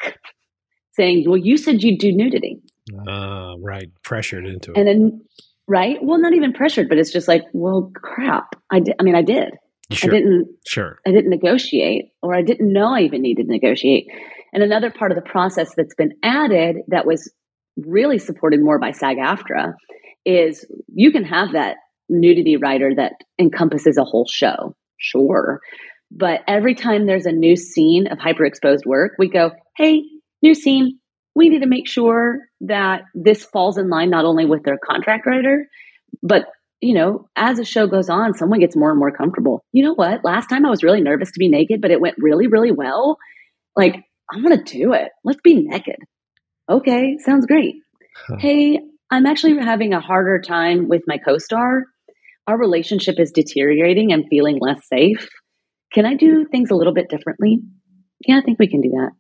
[0.93, 2.62] saying, Well, you said you'd do nudity.
[3.07, 3.89] Uh, right.
[4.03, 4.77] Pressured into it.
[4.77, 5.21] And then,
[5.67, 5.97] right?
[6.01, 8.55] Well, not even pressured, but it's just like, Well, crap.
[8.71, 9.51] I, did, I mean, I did.
[9.91, 10.09] Sure.
[10.09, 10.47] I didn't.
[10.67, 10.97] Sure.
[11.05, 14.07] I didn't negotiate, or I didn't know I even needed to negotiate.
[14.53, 17.31] And another part of the process that's been added that was
[17.77, 19.73] really supported more by SAG AFTRA
[20.25, 25.59] is you can have that nudity rider that encompasses a whole show, sure.
[26.15, 30.04] But every time there's a new scene of hyperexposed work, we go, hey,
[30.41, 30.99] new scene.
[31.36, 35.26] We need to make sure that this falls in line not only with their contract
[35.26, 35.65] rider,
[36.21, 36.45] but
[36.80, 39.63] you know, as a show goes on, someone gets more and more comfortable.
[39.71, 40.23] You know what?
[40.26, 43.17] Last time I was really nervous to be naked, but it went really, really well.
[43.76, 43.95] Like,
[44.32, 45.10] I want to do it.
[45.23, 45.95] Let's be naked
[46.69, 47.76] okay, sounds great.
[48.28, 48.38] Huh.
[48.39, 51.84] Hey, I'm actually having a harder time with my co star.
[52.47, 55.28] Our relationship is deteriorating and feeling less safe.
[55.93, 57.60] Can I do things a little bit differently?
[58.27, 59.12] Yeah, I think we can do that.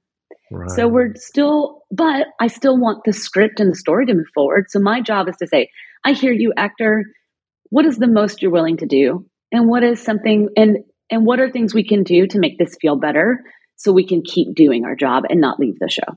[0.51, 0.69] Right.
[0.71, 4.65] So we're still, but I still want the script and the story to move forward.
[4.69, 5.69] So my job is to say,
[6.05, 7.03] I hear you, actor.
[7.69, 9.25] What is the most you're willing to do?
[9.51, 10.77] And what is something, and,
[11.09, 13.39] and what are things we can do to make this feel better
[13.75, 16.13] so we can keep doing our job and not leave the show?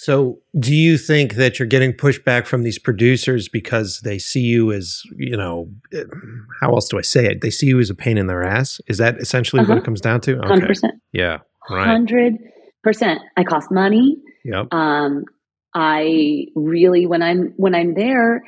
[0.00, 4.70] So, do you think that you're getting pushback from these producers because they see you
[4.70, 6.04] as, you know, eh,
[6.60, 7.40] how else do I say it?
[7.40, 8.80] They see you as a pain in their ass.
[8.86, 9.72] Is that essentially uh-huh.
[9.72, 10.38] what it comes down to?
[10.38, 10.66] Hundred okay.
[10.68, 10.94] percent.
[11.12, 11.38] Yeah.
[11.68, 11.84] Right.
[11.84, 12.34] Hundred
[12.84, 13.22] percent.
[13.36, 14.18] I cost money.
[14.44, 14.72] Yep.
[14.72, 15.24] Um,
[15.74, 18.44] I really when I'm when I'm there,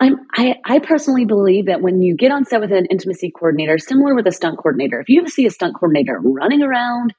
[0.00, 3.78] I'm I, I personally believe that when you get on set with an intimacy coordinator,
[3.78, 7.14] similar with a stunt coordinator, if you ever see a stunt coordinator running around,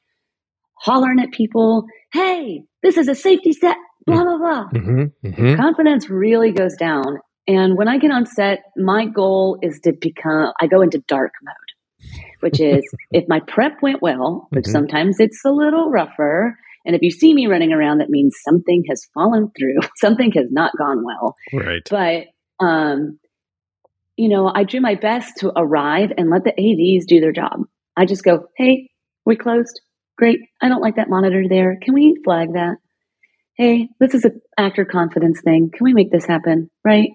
[0.75, 4.70] hollering at people, hey, this is a safety set, blah, blah, blah.
[4.74, 5.56] Mm-hmm, mm-hmm.
[5.56, 7.20] Confidence really goes down.
[7.48, 11.32] And when I get on set, my goal is to become, I go into dark
[11.44, 12.12] mode,
[12.42, 14.72] which is if my prep went well, which mm-hmm.
[14.72, 18.84] sometimes it's a little rougher, And if you see me running around, that means something
[18.89, 21.36] has fallen through, something has not gone well.
[21.54, 21.82] Right.
[21.89, 22.28] But,
[22.63, 23.20] um,
[24.15, 27.62] you know, I do my best to arrive and let the ADs do their job.
[27.96, 28.89] I just go, hey,
[29.26, 29.82] we closed.
[30.19, 30.41] Great.
[30.62, 31.77] I don't like that monitor there.
[31.82, 32.75] Can we flag that?
[33.53, 35.71] Hey, this is an actor confidence thing.
[35.73, 36.69] Can we make this happen?
[36.84, 37.12] Right.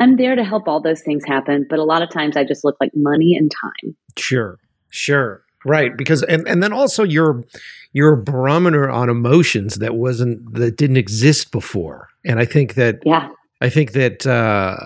[0.00, 2.64] I'm there to help all those things happen, but a lot of times I just
[2.64, 3.96] look like money and time.
[4.18, 4.58] Sure.
[4.90, 5.44] Sure.
[5.64, 5.96] Right.
[5.96, 7.44] Because and, and then also your
[7.92, 12.08] your barometer on emotions that wasn't that didn't exist before.
[12.24, 13.28] And I think that yeah.
[13.62, 14.76] I think that uh,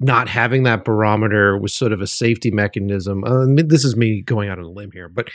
[0.00, 3.22] not having that barometer was sort of a safety mechanism.
[3.22, 5.28] Uh, this is me going out on a limb here, but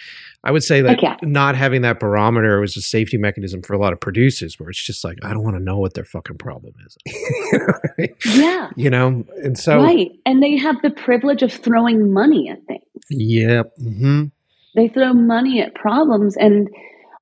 [0.43, 1.15] I would say that okay.
[1.21, 4.82] not having that barometer was a safety mechanism for a lot of producers, where it's
[4.82, 8.10] just like I don't want to know what their fucking problem is.
[8.25, 12.65] yeah, you know, and so right, and they have the privilege of throwing money at
[12.65, 12.82] things.
[13.12, 13.71] Yep.
[13.80, 14.23] Mm-hmm.
[14.75, 16.67] They throw money at problems, and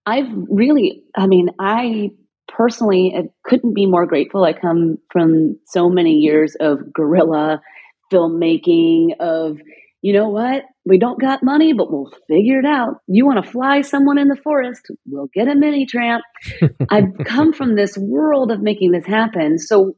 [0.06, 2.12] I've really, I mean, I
[2.58, 4.44] personally, I couldn't be more grateful.
[4.44, 7.62] I come from so many years of guerrilla
[8.12, 9.58] filmmaking, of,
[10.02, 12.96] you know what, we don't got money, but we'll figure it out.
[13.06, 16.24] You want to fly someone in the forest, we'll get a mini tramp.
[16.90, 19.60] I've come from this world of making this happen.
[19.60, 19.94] So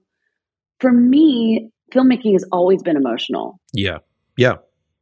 [0.79, 3.59] for me, filmmaking has always been emotional.
[3.73, 3.99] Yeah.
[4.35, 4.55] Yeah.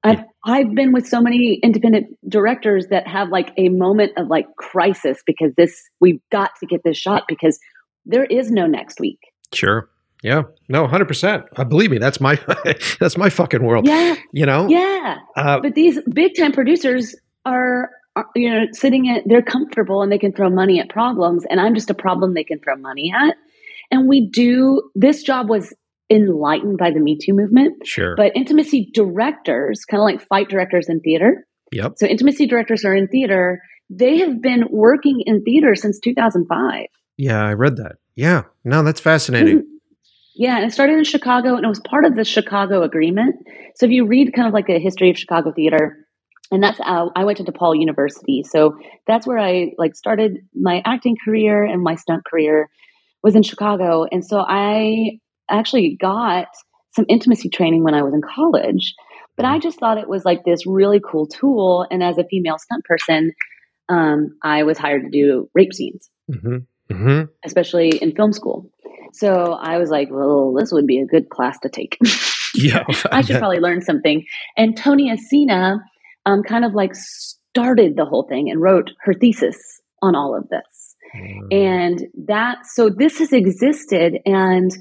[0.08, 4.48] I've I've been with so many independent directors that have like a moment of like
[4.58, 7.60] crisis because this we've got to get this shot because
[8.06, 9.20] there is no next week.
[9.54, 9.90] Sure.
[10.24, 10.44] Yeah.
[10.70, 11.44] No, hundred percent.
[11.56, 12.40] Uh, believe me, that's my
[13.00, 13.86] that's my fucking world.
[13.88, 14.16] Yeah.
[14.32, 14.68] You know.
[14.68, 15.18] Yeah.
[15.36, 17.16] Uh, but these big time producers
[17.46, 21.46] are, are, you know sitting at they're comfortable and they can throw money at problems,
[21.50, 23.36] and I'm just a problem they can throw money at.
[23.92, 25.74] And we do this job was
[26.10, 27.86] enlightened by the Me Too movement.
[27.86, 28.16] Sure.
[28.16, 31.46] But intimacy directors, kind of like fight directors in theater.
[31.72, 31.94] Yep.
[31.98, 33.62] So intimacy directors are in theater.
[33.90, 36.86] They have been working in theater since 2005.
[37.18, 37.98] Yeah, I read that.
[38.16, 38.44] Yeah.
[38.64, 39.60] No, that's fascinating.
[39.60, 39.68] Mm-hmm.
[40.36, 43.36] Yeah, and it started in Chicago and it was part of the Chicago Agreement.
[43.76, 45.98] So if you read kind of like a history of Chicago theater,
[46.52, 48.44] and that's how I went to DePaul University.
[48.44, 52.70] So that's where I like started my acting career and my stunt career
[53.24, 54.06] was in Chicago.
[54.10, 55.20] And so I
[55.50, 56.48] actually got
[56.96, 58.96] some intimacy training when I was in college,
[59.36, 61.86] but I just thought it was like this really cool tool.
[61.92, 63.32] And as a female stunt person,
[63.90, 66.58] um, I was hired to do rape scenes, mm-hmm.
[66.94, 67.26] Mm-hmm.
[67.46, 68.70] especially in film school.
[69.14, 71.98] So I was like, well, this would be a good class to take.
[72.56, 74.26] yeah, I should probably learn something.
[74.58, 75.78] And Tonia Sina
[76.26, 79.58] um, kind of like started the whole thing and wrote her thesis
[80.02, 80.96] on all of this.
[81.16, 81.54] Mm.
[81.54, 84.72] And that, so this has existed and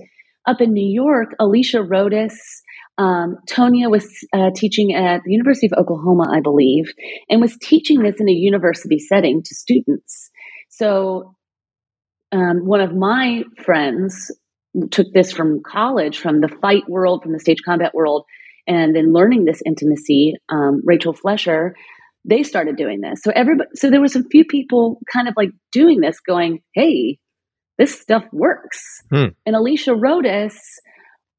[0.47, 2.63] up in New York, Alicia Rodis,
[2.99, 6.87] um, Tonia was uh, teaching at the University of Oklahoma, I believe,
[7.29, 10.31] and was teaching this in a university setting to students.
[10.71, 11.35] So,
[12.33, 14.33] um, one of my friends
[14.91, 18.25] took this from college, from the fight world, from the stage combat world,
[18.67, 20.35] and then learning this intimacy.
[20.49, 21.75] Um, Rachel Flesher,
[22.25, 23.23] they started doing this.
[23.23, 27.19] So everybody, so there was a few people kind of like doing this, going, "Hey,
[27.79, 28.81] this stuff works.
[29.11, 29.27] Hmm.
[29.45, 30.59] And Alicia Rodis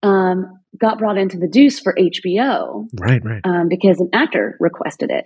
[0.04, 2.88] um, got brought into the Deuce for HBO.
[3.00, 3.42] Right, right.
[3.44, 5.26] Um, because an actor requested it.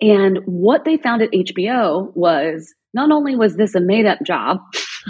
[0.00, 4.58] And what they found at HBO was not only was this a made up job,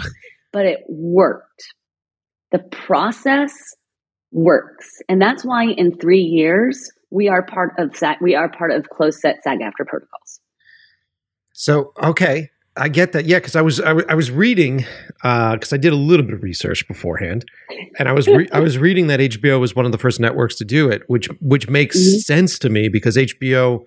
[0.53, 1.73] but it worked.
[2.51, 3.53] The process
[4.31, 4.87] works.
[5.09, 8.89] And that's why in three years, we are part of SAG, we are part of
[8.89, 10.39] closed set SAG-AFTRA protocols.
[11.53, 12.49] So, okay.
[12.77, 13.25] I get that.
[13.25, 14.85] Yeah, because I was I, w- I was reading
[15.21, 17.45] because uh, I did a little bit of research beforehand,
[17.97, 20.55] and I was re- I was reading that HBO was one of the first networks
[20.55, 22.17] to do it, which which makes mm-hmm.
[22.19, 23.83] sense to me because HBO,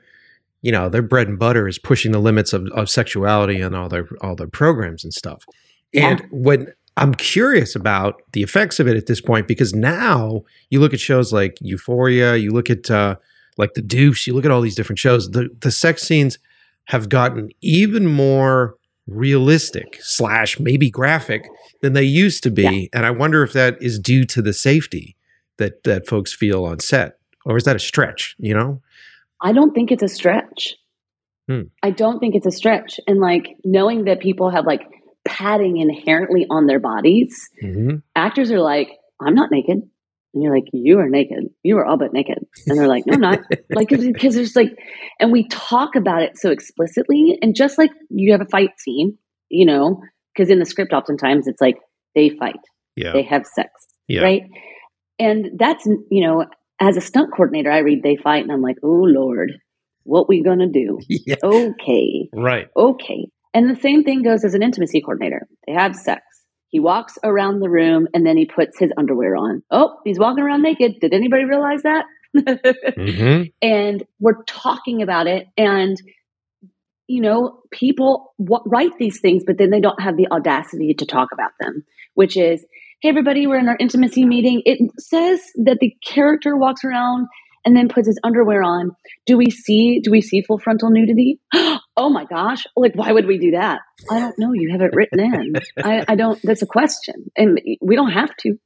[0.63, 3.89] you know, their bread and butter is pushing the limits of, of sexuality and all
[3.89, 5.45] their all their programs and stuff.
[5.95, 6.27] And yeah.
[6.31, 6.67] when
[6.97, 11.01] I'm curious about the effects of it at this point because now you look at
[11.01, 13.17] shows like Euphoria, you look at uh,
[13.57, 15.31] like The Deuce, you look at all these different shows.
[15.31, 16.39] The the sex scenes
[16.87, 18.77] have gotten even more
[19.11, 21.47] realistic slash maybe graphic
[21.83, 22.63] than they used to be.
[22.63, 22.99] Yeah.
[22.99, 25.17] And I wonder if that is due to the safety
[25.59, 28.37] that that folks feel on set, or is that a stretch?
[28.39, 28.83] You know,
[29.41, 30.77] I don't think it's a stretch.
[31.49, 31.63] Hmm.
[31.83, 34.83] I don't think it's a stretch, and like knowing that people have like
[35.27, 37.97] padding inherently on their bodies, mm-hmm.
[38.17, 38.91] actors are like,
[39.21, 39.83] I'm not naked.
[40.33, 41.51] And you're like, you are naked.
[41.63, 42.39] You are all but naked.
[42.67, 43.41] And they're like, no, I'm not.
[43.71, 44.71] like, because there's like,
[45.19, 47.39] and we talk about it so explicitly.
[47.43, 49.19] And just like you have a fight scene,
[49.49, 50.01] you know,
[50.33, 51.77] because in the script, oftentimes it's like
[52.15, 52.61] they fight,
[52.95, 53.13] yeah.
[53.13, 53.71] they have sex,
[54.07, 54.23] yeah.
[54.23, 54.43] right?
[55.19, 56.47] And that's, you know,
[56.81, 59.53] as a stunt coordinator, I read they fight and I'm like, oh, Lord,
[60.05, 60.99] what we gonna do?
[61.09, 61.37] Yeah.
[61.43, 62.29] Okay.
[62.33, 62.69] Right.
[62.77, 63.29] Okay.
[63.53, 65.47] And the same thing goes as an intimacy coordinator.
[65.67, 66.23] They have sex.
[66.71, 69.63] He walks around the room and then he puts his underwear on.
[69.71, 71.01] Oh, he's walking around naked.
[71.01, 72.05] Did anybody realize that?
[72.37, 73.43] mm-hmm.
[73.63, 75.47] And we're talking about it.
[75.57, 75.97] And,
[77.09, 81.07] you know, people w- write these things, but then they don't have the audacity to
[81.07, 82.65] talk about them, which is,
[83.03, 84.63] hey, everybody, we're in our intimacy meeting.
[84.65, 87.27] It says that the character walks around
[87.65, 88.93] and then puts his underwear on.
[89.27, 91.41] Do we see do we see full frontal nudity?
[91.97, 92.65] oh my gosh.
[92.77, 93.81] Like why would we do that?
[94.11, 94.53] I don't know.
[94.53, 95.53] You have it written in.
[95.85, 97.31] I, I don't that's a question.
[97.37, 98.57] And we don't have to.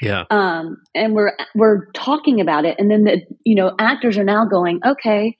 [0.00, 0.24] Yeah.
[0.30, 4.46] Um, and we're we're talking about it, and then the you know actors are now
[4.46, 5.36] going okay,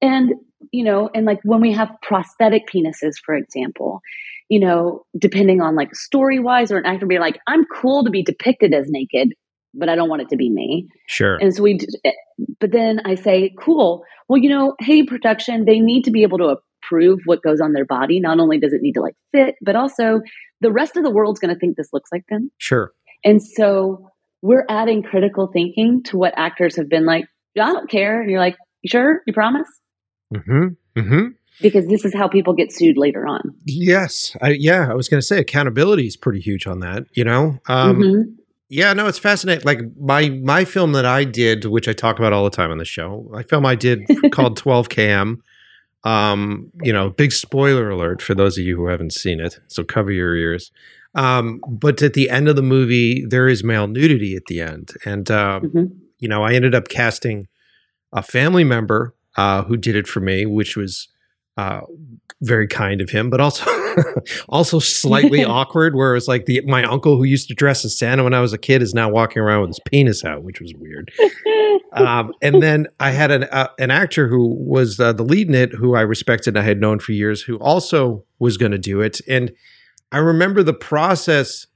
[0.00, 0.32] and
[0.72, 4.00] you know, and like when we have prosthetic penises, for example,
[4.48, 8.10] you know, depending on like story wise, or an actor be like, I'm cool to
[8.10, 9.34] be depicted as naked,
[9.74, 10.88] but I don't want it to be me.
[11.08, 11.36] Sure.
[11.36, 12.12] And so we, eh,
[12.60, 14.04] but then I say, cool.
[14.28, 16.56] Well, you know, hey, production, they need to be able to
[16.86, 18.20] approve what goes on their body.
[18.20, 20.20] Not only does it need to like fit, but also
[20.60, 22.50] the rest of the world's going to think this looks like them.
[22.58, 22.92] Sure.
[23.24, 24.08] And so
[24.42, 27.26] we're adding critical thinking to what actors have been like,
[27.60, 28.20] I don't care.
[28.20, 29.22] And you're like, you sure?
[29.26, 29.68] You promise?
[30.34, 31.00] Mm-hmm.
[31.00, 31.26] Mm-hmm.
[31.62, 33.40] Because this is how people get sued later on.
[33.64, 34.36] Yes.
[34.42, 34.90] I, yeah.
[34.90, 37.58] I was going to say accountability is pretty huge on that, you know?
[37.66, 38.32] Um, mm-hmm.
[38.68, 39.64] Yeah, no, it's fascinating.
[39.64, 42.78] Like my my film that I did, which I talk about all the time on
[42.78, 45.36] the show, my film I did called 12 km.
[46.06, 49.82] Um, you know, big spoiler alert for those of you who haven't seen it, so
[49.82, 50.70] cover your ears.
[51.16, 54.92] Um, but at the end of the movie, there is male nudity at the end,
[55.04, 55.86] and uh, mm-hmm.
[56.18, 57.48] you know, I ended up casting
[58.12, 61.08] a family member uh, who did it for me, which was
[61.56, 61.80] uh,
[62.42, 63.64] very kind of him, but also
[64.48, 65.94] also slightly awkward.
[65.94, 68.52] Where it's like the my uncle who used to dress as Santa when I was
[68.52, 71.12] a kid is now walking around with his penis out, which was weird.
[71.92, 75.54] um, and then I had an uh, an actor who was uh, the lead in
[75.54, 78.78] it, who I respected and I had known for years, who also was going to
[78.78, 79.20] do it.
[79.26, 79.52] And
[80.12, 81.66] I remember the process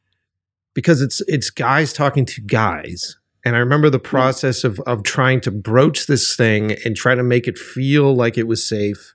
[0.74, 3.16] because it's it's guys talking to guys.
[3.42, 7.22] And I remember the process of of trying to broach this thing and try to
[7.22, 9.14] make it feel like it was safe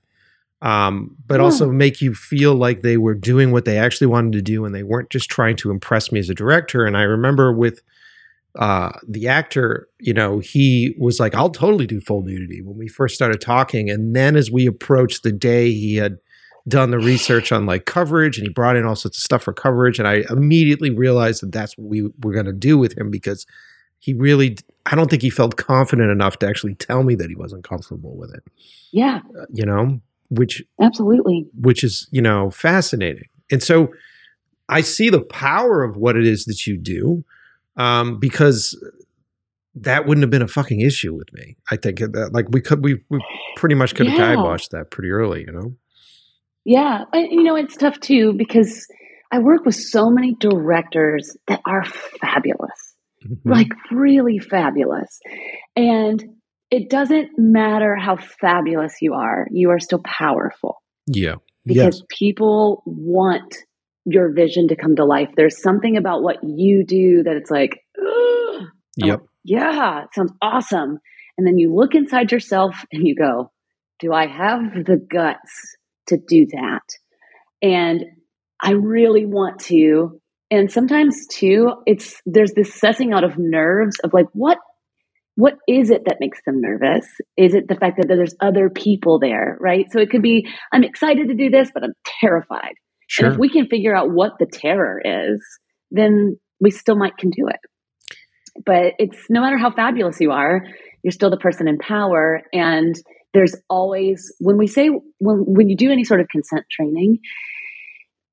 [0.62, 1.44] um, but yeah.
[1.44, 4.74] also make you feel like they were doing what they actually wanted to do and
[4.74, 6.84] they weren't just trying to impress me as a director.
[6.84, 7.82] And I remember with
[8.58, 12.88] uh, the actor, you know, he was like, I'll totally do full nudity when we
[12.88, 13.90] first started talking.
[13.90, 16.18] And then as we approached the day, he had
[16.68, 19.52] done the research on like coverage and he brought in all sorts of stuff for
[19.52, 19.98] coverage.
[19.98, 23.46] And I immediately realized that that's what we were going to do with him because
[23.98, 27.36] he really, I don't think he felt confident enough to actually tell me that he
[27.36, 28.42] wasn't comfortable with it.
[28.90, 29.20] Yeah.
[29.38, 30.00] Uh, you know,
[30.30, 31.46] which absolutely.
[31.60, 33.28] which is you know fascinating.
[33.50, 33.88] And so
[34.68, 37.24] i see the power of what it is that you do
[37.76, 38.76] um, because
[39.74, 41.98] that wouldn't have been a fucking issue with me i think.
[41.98, 43.20] That like we could we, we
[43.56, 44.34] pretty much could have yeah.
[44.34, 45.74] kiboshed that pretty early you know?
[46.64, 48.86] Yeah I, you know it's tough too because
[49.30, 52.96] i work with so many directors that are fabulous.
[53.26, 53.50] Mm-hmm.
[53.50, 55.20] like really fabulous.
[55.74, 56.35] And
[56.70, 60.82] it doesn't matter how fabulous you are, you are still powerful.
[61.06, 61.36] Yeah.
[61.64, 62.18] Because yes.
[62.18, 63.56] people want
[64.04, 65.28] your vision to come to life.
[65.36, 67.80] There's something about what you do that it's like,
[68.96, 69.20] yep.
[69.22, 70.98] Oh, yeah, it sounds awesome.
[71.38, 73.52] And then you look inside yourself and you go,
[74.00, 75.76] do I have the guts
[76.08, 76.82] to do that?
[77.62, 78.04] And
[78.60, 80.20] I really want to.
[80.50, 84.58] And sometimes too, it's there's this sussing out of nerves of like, what
[85.36, 87.06] what is it that makes them nervous?
[87.36, 89.84] Is it the fact that there's other people there, right?
[89.92, 92.72] So it could be, I'm excited to do this, but I'm terrified.
[93.06, 93.26] Sure.
[93.26, 95.40] And if we can figure out what the terror is,
[95.90, 97.60] then we still might can do it.
[98.64, 100.62] But it's no matter how fabulous you are,
[101.02, 102.40] you're still the person in power.
[102.54, 102.94] And
[103.34, 107.18] there's always, when we say, when, when you do any sort of consent training,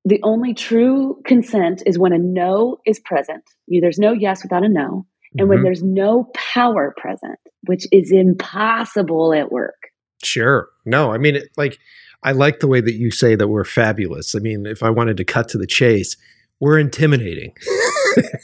[0.06, 3.44] the only true consent is when a no is present.
[3.68, 5.06] There's no yes without a no
[5.38, 5.64] and when mm-hmm.
[5.64, 9.90] there's no power present, which is impossible at work.
[10.22, 10.68] Sure.
[10.84, 11.78] No, I mean, it, like,
[12.22, 14.34] I like the way that you say that we're fabulous.
[14.34, 16.16] I mean, if I wanted to cut to the chase,
[16.60, 17.52] we're intimidating.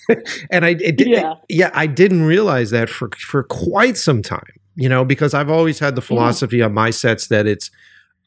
[0.50, 1.34] and I, it, yeah.
[1.48, 4.42] yeah, I didn't realize that for for quite some time.
[4.76, 6.66] You know, because I've always had the philosophy yeah.
[6.66, 7.70] on my sets that it's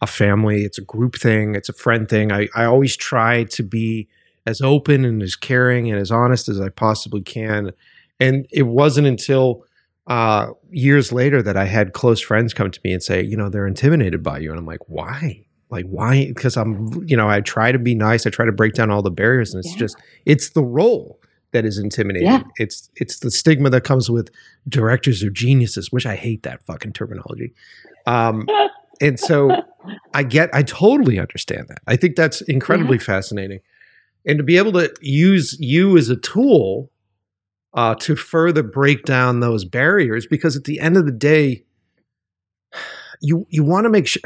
[0.01, 2.31] a family, it's a group thing, it's a friend thing.
[2.31, 4.07] I I always try to be
[4.45, 7.71] as open and as caring and as honest as I possibly can
[8.23, 9.65] and it wasn't until
[10.07, 13.49] uh, years later that I had close friends come to me and say, you know,
[13.49, 14.49] they're intimidated by you.
[14.49, 15.45] And I'm like, why?
[15.69, 16.27] Like, why?
[16.27, 18.25] Because I'm, you know, I try to be nice.
[18.25, 19.53] I try to break down all the barriers.
[19.53, 19.79] And it's yeah.
[19.79, 21.19] just, it's the role
[21.51, 22.29] that is intimidating.
[22.29, 22.43] Yeah.
[22.57, 24.29] It's, it's the stigma that comes with
[24.69, 27.53] directors or geniuses, which I hate that fucking terminology.
[28.05, 28.47] Um,
[29.01, 29.63] and so
[30.13, 31.79] I get, I totally understand that.
[31.87, 33.03] I think that's incredibly yeah.
[33.03, 33.59] fascinating.
[34.25, 36.89] And to be able to use you as a tool
[37.73, 41.63] uh, to further break down those barriers, because at the end of the day,
[43.21, 44.21] you you want to make sure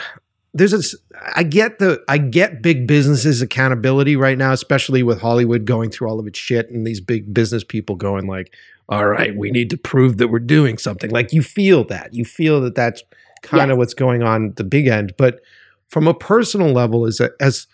[0.53, 0.97] there's a
[1.35, 6.09] I get the I get big businesses accountability right now, especially with Hollywood going through
[6.09, 8.53] all of its shit and these big business people going like,
[8.89, 12.13] "All right, we need to prove that we're doing something." Like you feel that.
[12.13, 13.03] You feel that that's
[13.43, 13.73] kind yeah.
[13.73, 15.41] of what's going on the big end, but
[15.87, 17.67] from a personal level as a, as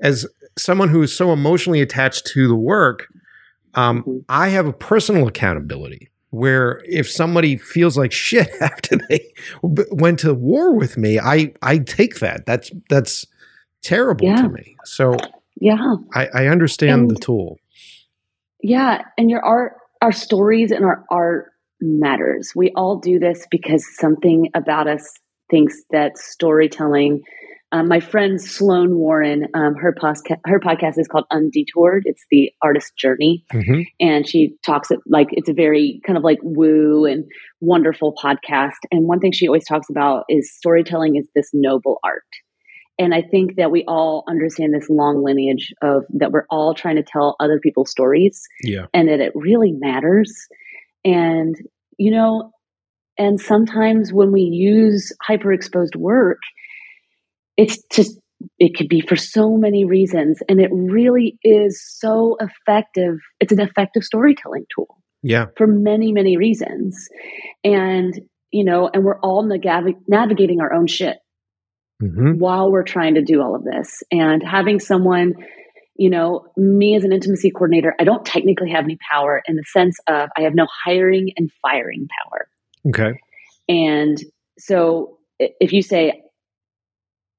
[0.00, 0.26] as
[0.56, 3.08] someone who is so emotionally attached to the work,
[3.74, 4.18] um, mm-hmm.
[4.28, 10.34] I have a personal accountability where if somebody feels like shit after they went to
[10.34, 12.46] war with me, I I take that.
[12.46, 13.26] That's that's
[13.82, 14.42] terrible yeah.
[14.42, 14.76] to me.
[14.84, 15.16] So
[15.60, 17.58] yeah, I, I understand and, the tool.
[18.62, 22.52] Yeah, and your art, our stories, and our art matters.
[22.54, 25.12] We all do this because something about us
[25.50, 27.22] thinks that storytelling
[27.72, 32.02] um, my friend Sloan Warren, um, her, posca- her podcast is called Undetoured.
[32.04, 33.44] It's the artist journey.
[33.52, 33.82] Mm-hmm.
[34.00, 37.24] And she talks it like it's a very kind of like woo and
[37.60, 38.78] wonderful podcast.
[38.90, 42.22] And one thing she always talks about is storytelling is this noble art.
[42.98, 46.96] And I think that we all understand this long lineage of that we're all trying
[46.96, 48.42] to tell other people's stories.
[48.62, 48.86] Yeah.
[48.94, 50.34] And that it really matters.
[51.04, 51.54] And,
[51.98, 52.50] you know,
[53.18, 56.38] and sometimes when we use hyperexposed work,
[57.58, 58.18] it's just
[58.58, 63.60] it could be for so many reasons and it really is so effective it's an
[63.60, 65.46] effective storytelling tool yeah.
[65.56, 67.08] for many many reasons.
[67.64, 68.14] And
[68.50, 71.18] you know and we're all nav- navigating our own shit
[72.02, 72.38] mm-hmm.
[72.38, 74.02] while we're trying to do all of this.
[74.10, 75.34] And having someone
[75.96, 79.64] you know me as an intimacy coordinator i don't technically have any power in the
[79.64, 82.48] sense of i have no hiring and firing power.
[82.88, 83.18] Okay.
[83.68, 84.16] And
[84.58, 86.22] so if you say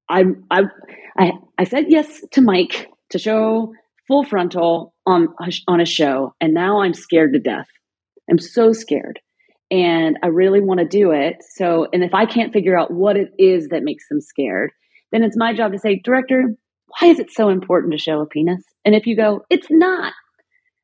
[0.10, 3.74] I, I, I, said yes to Mike to show
[4.07, 5.28] full frontal on
[5.68, 7.68] on a show, and now I'm scared to death.
[8.30, 9.20] I'm so scared,
[9.70, 11.38] and I really want to do it.
[11.55, 14.72] So, and if I can't figure out what it is that makes them scared,
[15.12, 16.55] then it's my job to say, director,
[16.99, 18.64] why is it so important to show a penis?
[18.86, 20.14] And if you go, it's not.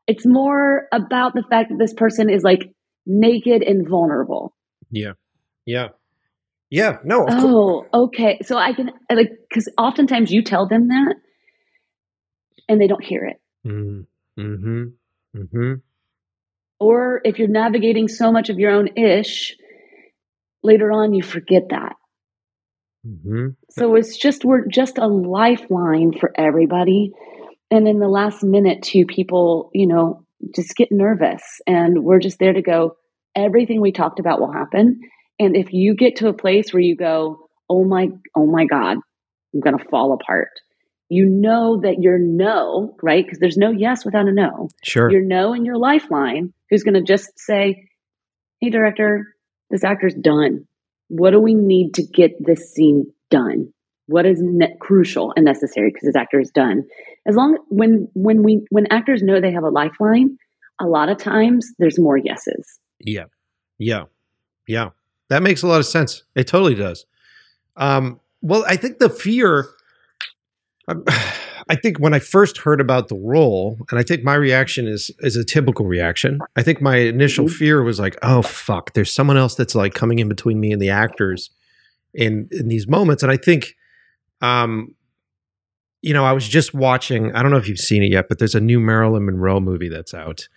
[0.08, 2.72] It's more about the fact that this person is like
[3.06, 4.56] naked and vulnerable.
[4.92, 5.14] Yeah.
[5.66, 5.90] Yeah.
[6.70, 7.26] Yeah, no.
[7.30, 8.40] oh, okay.
[8.42, 11.16] So I can like because oftentimes you tell them that,
[12.68, 13.42] and they don't hear it.
[13.68, 14.42] Mm-hmm.
[14.42, 14.84] Mm-hmm.
[15.38, 15.74] mm-hmm.
[16.80, 19.56] Or if you're navigating so much of your own ish,
[20.64, 21.96] later on you forget that.
[23.08, 23.50] Mm-hmm.
[23.70, 27.14] So it's just we're just a lifeline for everybody.
[27.72, 32.40] And in the last minute, two people, you know, just get nervous, and we're just
[32.40, 32.98] there to go.
[33.36, 35.00] Everything we talked about will happen
[35.40, 38.98] and if you get to a place where you go, oh my, oh my God,
[39.54, 40.50] I'm going to fall apart.
[41.10, 43.24] You know that your no, right?
[43.24, 44.70] Because there's no yes without a no.
[44.84, 45.12] Sure.
[45.12, 47.90] Your no and your lifeline, who's going to just say,
[48.60, 49.36] hey, director,
[49.70, 50.68] this actor's done.
[51.08, 53.72] What do we need to get this scene done?
[54.08, 56.84] What is ne- crucial and necessary because this actor is done?
[57.28, 60.38] As long when when we when actors know they have a lifeline,
[60.80, 62.80] a lot of times there's more yeses.
[63.00, 63.26] Yeah,
[63.78, 64.04] yeah,
[64.68, 64.90] yeah.
[65.30, 66.24] That makes a lot of sense.
[66.36, 67.06] It totally does.
[67.78, 69.70] Um, well, I think the fear.
[70.88, 71.04] Um,
[71.68, 75.10] I think when I first heard about the role, and I think my reaction is
[75.22, 76.40] is a typical reaction.
[76.56, 77.56] I think my initial mm-hmm.
[77.56, 80.80] fear was like, "Oh fuck, there's someone else that's like coming in between me and
[80.80, 81.50] the actors
[82.14, 83.76] in in these moments." And I think,
[84.42, 84.94] um,
[86.04, 87.34] you know, I was just watching.
[87.34, 89.90] I don't know if you've seen it yet, but there's a new Marilyn Monroe movie
[89.90, 90.48] that's out.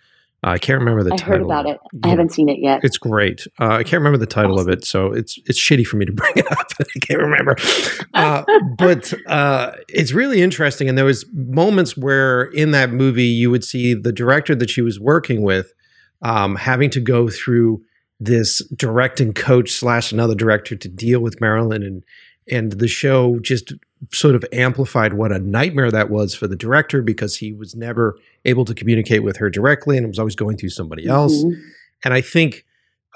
[0.43, 1.33] I can't remember the I title.
[1.33, 1.79] heard about it.
[2.03, 2.81] I haven't seen it yet.
[2.83, 3.45] It's great.
[3.59, 4.69] Uh, I can't remember the title awesome.
[4.69, 6.67] of it, so it's it's shitty for me to bring it up.
[6.79, 7.55] I can't remember.
[8.13, 8.43] Uh,
[8.77, 13.63] but uh, it's really interesting, and there was moments where in that movie you would
[13.63, 15.73] see the director that she was working with
[16.21, 17.81] um, having to go through
[18.19, 22.03] this directing coach slash another director to deal with Marilyn and
[22.51, 23.73] and the show just
[24.13, 28.17] sort of amplified what a nightmare that was for the director because he was never
[28.45, 31.33] able to communicate with her directly and it was always going through somebody else.
[31.33, 31.59] Mm-hmm.
[32.05, 32.65] And I think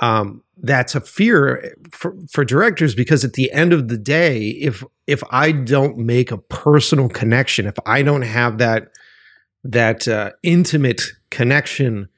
[0.01, 4.83] um, that's a fear for, for directors because at the end of the day, if
[5.07, 8.89] if I don't make a personal connection, if I don't have that
[9.63, 12.09] that uh, intimate connection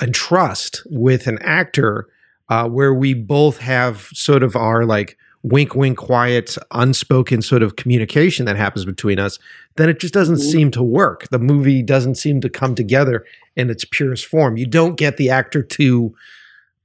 [0.00, 2.08] and trust with an actor,
[2.48, 7.76] uh, where we both have sort of our like wink, wink, quiet, unspoken sort of
[7.76, 9.38] communication that happens between us,
[9.76, 10.50] then it just doesn't mm-hmm.
[10.50, 11.28] seem to work.
[11.30, 13.24] The movie doesn't seem to come together
[13.56, 14.56] in its purest form.
[14.56, 16.14] You don't get the actor to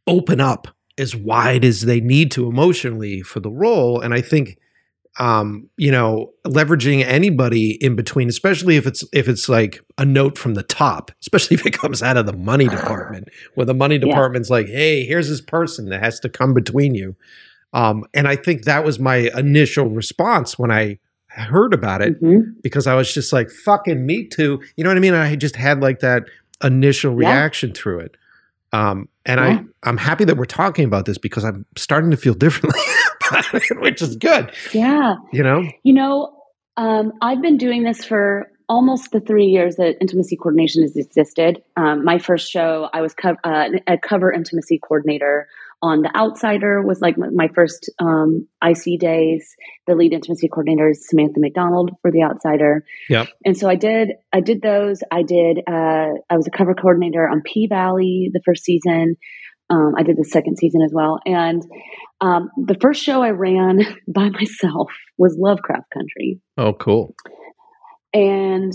[0.08, 4.00] open up as wide as they need to emotionally for the role.
[4.00, 4.58] And I think
[5.20, 10.38] um, you know, leveraging anybody in between, especially if it's if it's like a note
[10.38, 13.98] from the top, especially if it comes out of the money department, where the money
[13.98, 14.56] department's yeah.
[14.56, 17.16] like, "Hey, here's this person that has to come between you."
[17.74, 22.52] Um, and I think that was my initial response when I heard about it mm-hmm.
[22.62, 25.14] because I was just like, "Fucking me too," you know what I mean?
[25.14, 26.24] I just had like that
[26.64, 27.82] initial reaction yeah.
[27.82, 28.18] through it.
[28.72, 29.62] Um, and yeah.
[29.84, 32.80] I, I'm happy that we're talking about this because I'm starting to feel differently
[33.78, 34.52] which is good.
[34.74, 35.16] Yeah.
[35.32, 35.68] You know?
[35.84, 36.38] You know,
[36.78, 41.62] um, I've been doing this for almost the three years that intimacy coordination has existed.
[41.76, 45.48] Um, my first show, I was co- uh, a cover intimacy coordinator
[45.84, 49.54] on The Outsider was like my first um, IC days.
[49.86, 52.86] The lead intimacy coordinator is Samantha McDonald for The Outsider.
[53.10, 53.28] Yep.
[53.44, 55.02] And so I did I did those.
[55.12, 59.18] I did uh, I was a cover coordinator on P Valley the first season.
[59.70, 61.20] Um, I did the second season as well.
[61.26, 61.62] And
[62.22, 66.40] um, the first show I ran by myself was Lovecraft Country.
[66.58, 67.14] Oh, cool.
[68.14, 68.72] And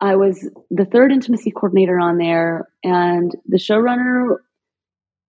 [0.00, 4.36] I was the third intimacy coordinator on there, and the showrunner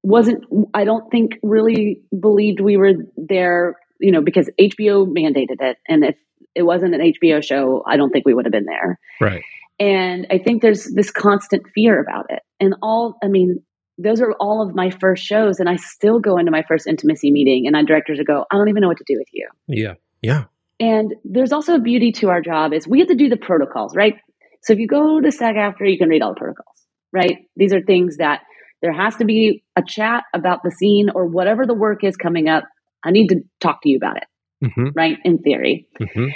[0.04, 0.44] wasn't
[0.74, 5.78] I don't think really believed we were there, you know, because HBO mandated it.
[5.88, 6.16] And if
[6.56, 9.00] it wasn't an HBO show, I don't think we would have been there.
[9.20, 9.44] Right.
[9.80, 12.42] And I think there's this constant fear about it.
[12.60, 13.64] And all I mean,
[13.98, 17.32] those are all of my first shows and I still go into my first intimacy
[17.32, 19.48] meeting and my directors go, I don't even know what to do with you.
[19.68, 19.96] Yeah.
[20.22, 20.46] Yeah.
[20.80, 23.96] And there's also a beauty to our job is we have to do the protocols,
[23.96, 24.16] right?
[24.64, 27.46] So if you go to SAG-AFTRA, you can read all the protocols, right?
[27.56, 28.42] These are things that
[28.82, 32.50] there has to be a chat about the scene or whatever the work is coming
[32.50, 32.64] up.
[33.04, 34.26] I need to talk to you about it,
[34.64, 34.90] mm-hmm.
[34.96, 35.18] right?
[35.24, 36.28] In theory, mm-hmm.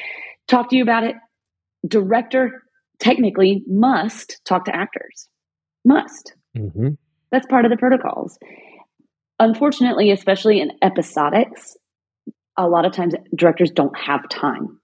[0.48, 1.16] talk to you about it.
[1.88, 2.64] Director
[3.00, 5.28] technically must talk to actors,
[5.84, 6.34] must.
[6.58, 6.90] Mm-hmm.
[7.32, 8.38] That's part of the protocols.
[9.40, 11.76] Unfortunately, especially in episodics,
[12.58, 14.80] a lot of times directors don't have time.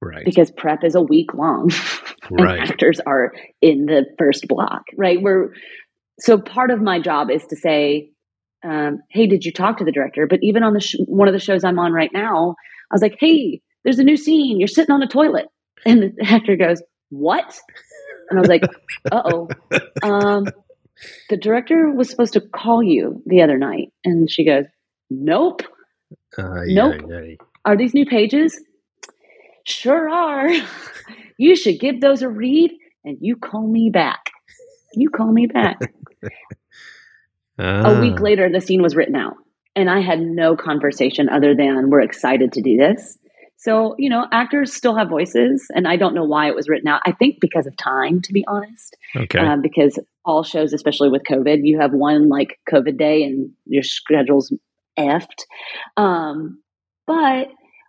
[0.00, 0.24] Right.
[0.24, 1.70] Because prep is a week long.
[2.30, 2.60] and right.
[2.60, 5.20] actors are in the first block, right?
[5.20, 5.52] We're
[6.20, 8.10] so part of my job is to say,
[8.64, 11.34] um, "Hey, did you talk to the director?" But even on the sh- one of
[11.34, 12.54] the shows I'm on right now,
[12.90, 14.58] I was like, "Hey, there's a new scene.
[14.58, 15.46] You're sitting on a toilet,"
[15.86, 17.58] and the actor goes, "What?"
[18.30, 18.64] And I was like,
[19.12, 19.48] "Uh oh."
[20.02, 20.46] Um,
[21.28, 23.92] the director was supposed to call you the other night.
[24.04, 24.64] And she goes,
[25.10, 25.62] Nope.
[26.36, 26.94] Uh, nope.
[27.08, 27.34] Yeah, yeah.
[27.64, 28.60] Are these new pages?
[29.64, 30.48] Sure are.
[31.38, 32.72] you should give those a read
[33.04, 34.30] and you call me back.
[34.94, 35.78] You call me back.
[37.58, 39.36] A week later, the scene was written out.
[39.74, 43.18] And I had no conversation other than we're excited to do this.
[43.58, 46.88] So, you know, actors still have voices, and I don't know why it was written
[46.88, 47.00] out.
[47.06, 48.96] I think because of time, to be honest.
[49.16, 49.38] Okay.
[49.38, 53.82] Um, because all shows, especially with COVID, you have one like COVID day and your
[53.82, 54.52] schedule's
[54.98, 55.44] effed.
[55.96, 56.62] Um,
[57.06, 57.48] but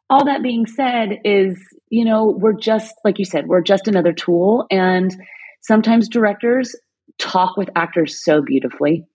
[0.09, 4.13] all that being said, is, you know, we're just, like you said, we're just another
[4.13, 4.65] tool.
[4.71, 5.13] And
[5.61, 6.75] sometimes directors
[7.19, 9.05] talk with actors so beautifully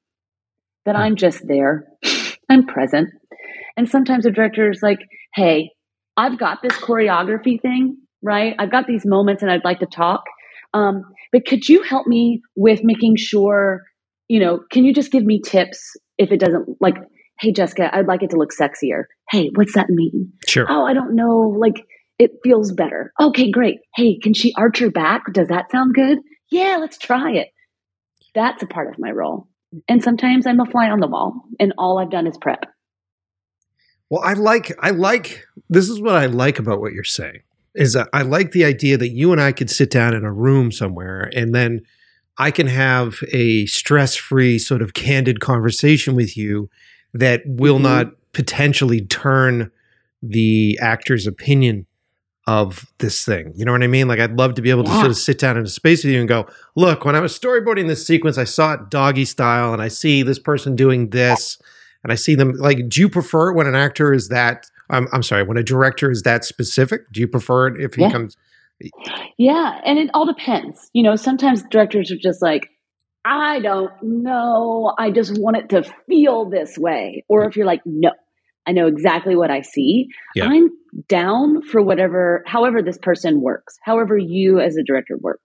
[0.84, 1.84] that I'm just there,
[2.48, 3.09] I'm present.
[3.76, 4.98] And sometimes a director is like,
[5.34, 5.70] hey,
[6.16, 8.55] I've got this choreography thing, right?
[8.59, 10.24] I've got these moments and I'd like to talk.
[10.74, 13.82] Um, but could you help me with making sure,
[14.28, 16.96] you know, can you just give me tips if it doesn't like,
[17.40, 19.05] hey, Jessica, I'd like it to look sexier.
[19.30, 20.32] Hey, what's that mean?
[20.46, 20.66] Sure.
[20.68, 21.55] Oh, I don't know.
[21.59, 21.84] Like,
[22.18, 23.12] it feels better.
[23.20, 23.78] Okay, great.
[23.96, 25.22] Hey, can she arch her back?
[25.32, 26.18] Does that sound good?
[26.50, 27.48] Yeah, let's try it.
[28.34, 29.48] That's a part of my role.
[29.88, 32.64] And sometimes I'm a fly on the wall, and all I've done is prep.
[34.10, 37.40] Well, I like I like this is what I like about what you're saying
[37.74, 40.32] is that I like the idea that you and I could sit down in a
[40.32, 41.80] room somewhere and then
[42.38, 46.68] I can have a stress-free sort of candid conversation with you
[47.14, 47.84] that will mm-hmm.
[47.84, 49.70] not potentially turn
[50.22, 51.86] the actor's opinion
[52.47, 53.53] of this thing.
[53.55, 54.09] You know what I mean?
[54.09, 56.12] Like I'd love to be able to sort of sit down in a space with
[56.12, 59.72] you and go, "Look, when I was storyboarding this sequence, I saw it doggy style
[59.72, 61.59] and I see this person doing this."
[62.03, 62.88] and I see them like.
[62.88, 64.66] Do you prefer it when an actor is that?
[64.90, 67.11] I'm, I'm sorry, when a director is that specific?
[67.12, 68.11] Do you prefer it if he yeah.
[68.11, 68.36] comes?
[69.38, 70.90] Yeah, and it all depends.
[70.93, 72.68] You know, sometimes directors are just like,
[73.24, 74.95] I don't know.
[74.99, 77.24] I just want it to feel this way.
[77.28, 78.11] Or if you're like, no,
[78.66, 80.08] I know exactly what I see.
[80.34, 80.46] Yeah.
[80.46, 80.70] I'm
[81.08, 85.40] down for whatever, however this person works, however you as a director work.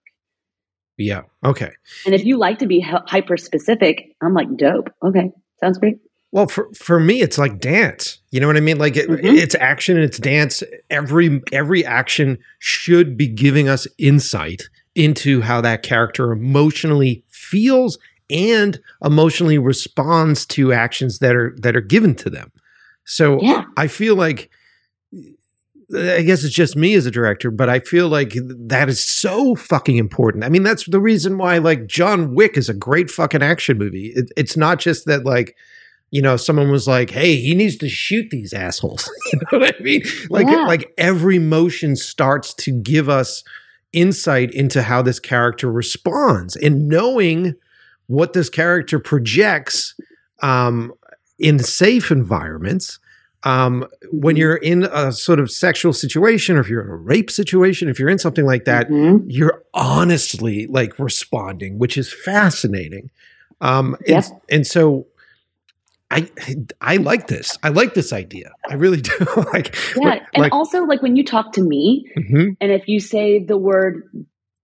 [0.98, 1.24] Yeah.
[1.44, 1.72] Okay.
[2.06, 4.90] And if you like to be hyper specific, I'm like, dope.
[5.04, 5.32] Okay.
[5.60, 5.98] Sounds great.
[6.32, 8.20] Well, for for me, it's like dance.
[8.32, 8.78] You know what I mean?
[8.78, 9.26] Like it, mm-hmm.
[9.26, 10.62] it's action and it's dance.
[10.90, 14.64] Every every action should be giving us insight
[14.94, 17.98] into how that character emotionally feels
[18.30, 22.52] and emotionally responds to actions that are that are given to them.
[23.08, 23.64] So yeah.
[23.78, 24.52] I feel like
[25.96, 29.56] I guess it's just me as a director, but I feel like that is so
[29.56, 30.44] fucking important.
[30.44, 34.12] I mean, that's the reason why like John Wick is a great fucking action movie.
[34.14, 35.56] It, it's not just that like
[36.12, 39.76] you know someone was like, "Hey, he needs to shoot these assholes." you know what
[39.80, 40.04] I mean?
[40.30, 40.66] Like yeah.
[40.66, 43.44] like every motion starts to give us
[43.94, 47.56] insight into how this character responds and knowing
[48.08, 49.96] what this character projects
[50.42, 50.94] um,
[51.40, 53.00] in safe environments
[53.44, 54.40] um, when mm-hmm.
[54.40, 58.00] you're in a sort of sexual situation or if you're in a rape situation if
[58.00, 59.30] you're in something like that mm-hmm.
[59.30, 63.10] you're honestly like responding which is fascinating
[63.62, 65.08] um, and, and so
[66.10, 66.30] I
[66.80, 67.58] I like this.
[67.64, 68.52] I like this idea.
[68.70, 69.14] I really do.
[69.54, 72.52] like yeah, like, and also like when you talk to me, mm-hmm.
[72.62, 74.10] and if you say the word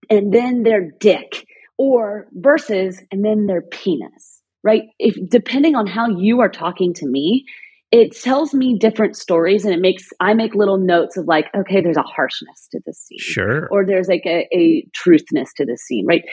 [0.10, 1.46] and then their dick,
[1.78, 4.33] or versus and then their penis,
[4.64, 4.84] right?
[5.00, 7.46] If depending on how you are talking to me,
[7.92, 11.80] it tells me different stories and it makes i make little notes of like okay
[11.80, 15.80] there's a harshness to this scene sure or there's like a, a truthness to this
[15.84, 16.24] scene right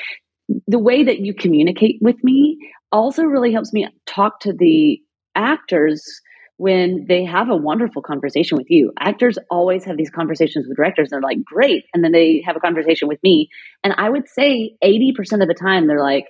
[0.66, 2.56] the way that you communicate with me
[2.92, 4.98] also really helps me talk to the
[5.36, 6.02] actors
[6.56, 8.92] when they have a wonderful conversation with you.
[9.00, 11.08] Actors always have these conversations with directors.
[11.08, 11.84] They're like, great.
[11.94, 13.48] And then they have a conversation with me.
[13.82, 16.26] And I would say 80% of the time, they're like,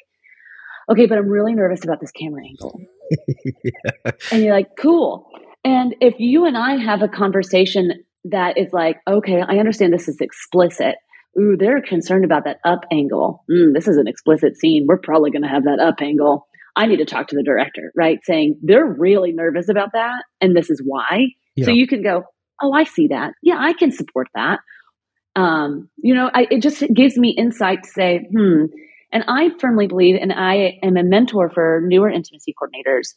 [0.91, 2.80] okay, but I'm really nervous about this camera angle.
[3.64, 4.11] yeah.
[4.32, 5.26] And you're like, cool.
[5.64, 10.09] And if you and I have a conversation that is like, okay, I understand this
[10.09, 10.97] is explicit.
[11.38, 13.45] Ooh, they're concerned about that up angle.
[13.51, 14.86] Mm, this is an explicit scene.
[14.88, 16.47] We're probably going to have that up angle.
[16.76, 18.18] I need to talk to the director, right?
[18.24, 21.28] Saying they're really nervous about that and this is why.
[21.57, 21.66] Yeah.
[21.66, 22.24] So you can go,
[22.61, 23.32] oh, I see that.
[23.43, 24.61] Yeah, I can support that.
[25.36, 28.64] Um, you know, I, it just gives me insight to say, hmm,
[29.12, 33.14] and I firmly believe, and I am a mentor for newer intimacy coordinators.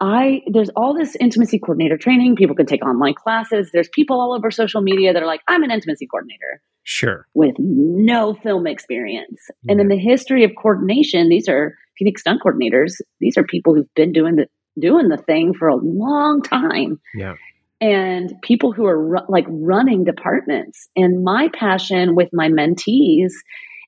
[0.00, 2.36] I there's all this intimacy coordinator training.
[2.36, 3.70] People can take online classes.
[3.72, 6.60] There's people all over social media that are like, I'm an intimacy coordinator.
[6.82, 7.26] Sure.
[7.34, 9.40] With no film experience.
[9.62, 9.72] Yeah.
[9.72, 13.00] And in the history of coordination, these are Phoenix stunt coordinators.
[13.20, 14.46] These are people who've been doing the
[14.78, 17.00] doing the thing for a long time.
[17.14, 17.34] Yeah.
[17.80, 20.88] And people who are ru- like running departments.
[20.94, 23.32] And my passion with my mentees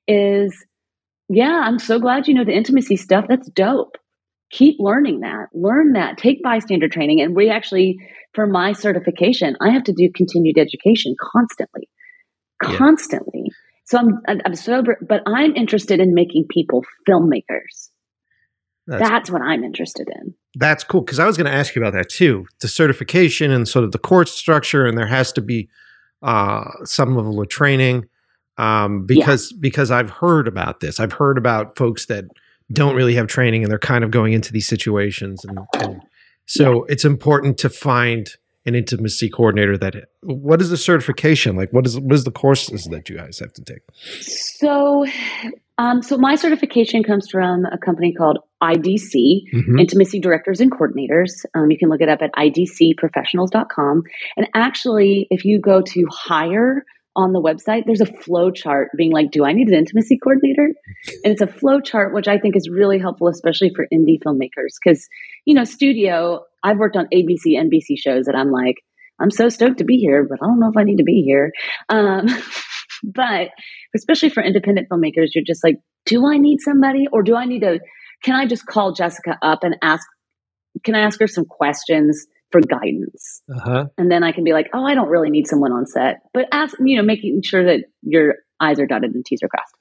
[0.06, 0.64] is
[1.29, 3.26] yeah, I'm so glad you know the intimacy stuff.
[3.29, 3.97] That's dope.
[4.51, 5.49] Keep learning that.
[5.53, 6.16] Learn that.
[6.16, 7.20] Take bystander training.
[7.20, 7.97] And we actually,
[8.35, 11.89] for my certification, I have to do continued education constantly,
[12.62, 13.43] constantly.
[13.45, 13.53] Yeah.
[13.85, 17.91] So I'm, I'm so, but I'm interested in making people filmmakers.
[18.87, 20.35] That's, That's what I'm interested in.
[20.55, 21.03] That's cool.
[21.03, 23.93] Cause I was going to ask you about that too the certification and sort of
[23.93, 24.87] the course structure.
[24.87, 25.68] And there has to be
[26.22, 28.07] uh, some level of training
[28.59, 29.59] um, because yeah.
[29.61, 31.00] because I've heard about this.
[31.00, 32.24] I've heard about folks that
[32.70, 36.02] don't really have training and they're kind of going into these situations, and, and
[36.46, 36.92] so yeah.
[36.92, 38.36] it's important to find
[38.68, 42.84] an intimacy coordinator that what is the certification like what is what is the courses
[42.84, 43.80] that you guys have to take
[44.20, 45.06] so
[45.78, 49.78] um, so my certification comes from a company called idc mm-hmm.
[49.78, 54.02] intimacy directors and coordinators um, you can look it up at idcprofessionals.com
[54.36, 56.84] and actually if you go to hire
[57.18, 60.70] on the website, there's a flow chart being like, do I need an intimacy coordinator?
[61.24, 64.76] And it's a flow chart, which I think is really helpful, especially for indie filmmakers.
[64.82, 65.04] Because,
[65.44, 68.76] you know, studio, I've worked on ABC, NBC shows that I'm like,
[69.20, 71.22] I'm so stoked to be here, but I don't know if I need to be
[71.26, 71.50] here.
[71.88, 72.28] Um,
[73.02, 73.48] but
[73.96, 77.62] especially for independent filmmakers, you're just like, do I need somebody or do I need
[77.62, 77.80] to,
[78.22, 80.06] can I just call Jessica up and ask,
[80.84, 82.28] can I ask her some questions?
[82.51, 83.42] For guidance.
[83.55, 83.86] Uh-huh.
[83.96, 86.20] And then I can be like, oh, I don't really need someone on set.
[86.32, 89.74] But ask, you know, making sure that your I's are dotted and T's are crossed.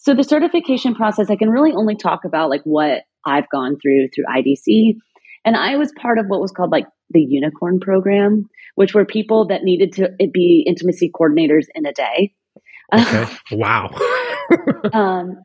[0.00, 4.08] So the certification process, I can really only talk about like what I've gone through
[4.14, 4.96] through IDC.
[5.44, 9.48] And I was part of what was called like the unicorn program, which were people
[9.48, 12.34] that needed to be intimacy coordinators in a day.
[12.94, 13.26] Okay.
[13.52, 13.90] wow.
[14.92, 15.42] um,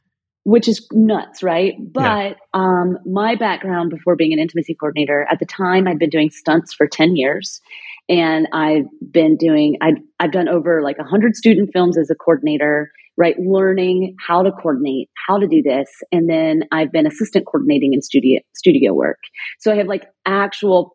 [0.47, 1.73] which is nuts, right?
[1.77, 2.33] But yeah.
[2.53, 6.73] um, my background before being an intimacy coordinator, at the time, I'd been doing stunts
[6.73, 7.59] for 10 years.
[8.07, 12.89] And I've been doing, I've, I've done over like 100 student films as a coordinator,
[13.17, 13.35] right?
[13.37, 15.89] Learning how to coordinate, how to do this.
[16.13, 19.19] And then I've been assistant coordinating in studio, studio work.
[19.59, 20.93] So I have like actual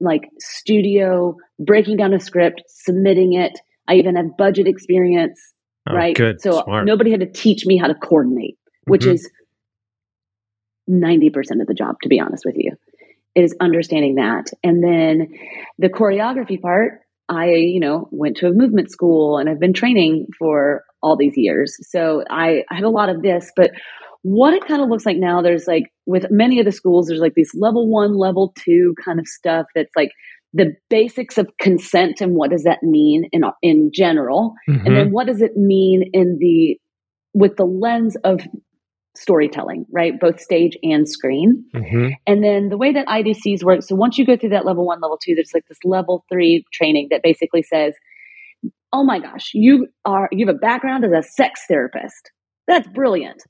[0.00, 3.60] like studio breaking down a script, submitting it.
[3.88, 5.38] I even have budget experience,
[5.86, 6.16] oh, right?
[6.16, 6.40] Good.
[6.40, 6.86] So Smart.
[6.86, 9.12] nobody had to teach me how to coordinate which mm-hmm.
[9.12, 9.30] is
[10.88, 12.72] 90% of the job, to be honest with you,
[13.34, 14.50] is understanding that.
[14.62, 15.28] And then
[15.78, 20.28] the choreography part, I, you know, went to a movement school and I've been training
[20.38, 21.76] for all these years.
[21.90, 23.72] So I, I have a lot of this, but
[24.22, 27.20] what it kind of looks like now, there's like with many of the schools, there's
[27.20, 30.10] like this level one, level two kind of stuff that's like
[30.52, 34.86] the basics of consent and what does that mean in in general, mm-hmm.
[34.86, 36.78] and then what does it mean in the
[37.34, 38.40] with the lens of
[39.16, 40.18] storytelling, right?
[40.18, 41.64] Both stage and screen.
[41.74, 42.08] Mm-hmm.
[42.26, 45.00] And then the way that IDCs work, so once you go through that level one,
[45.00, 47.94] level two, there's like this level three training that basically says,
[48.92, 52.30] oh my gosh, you are you have a background as a sex therapist.
[52.66, 53.42] That's brilliant.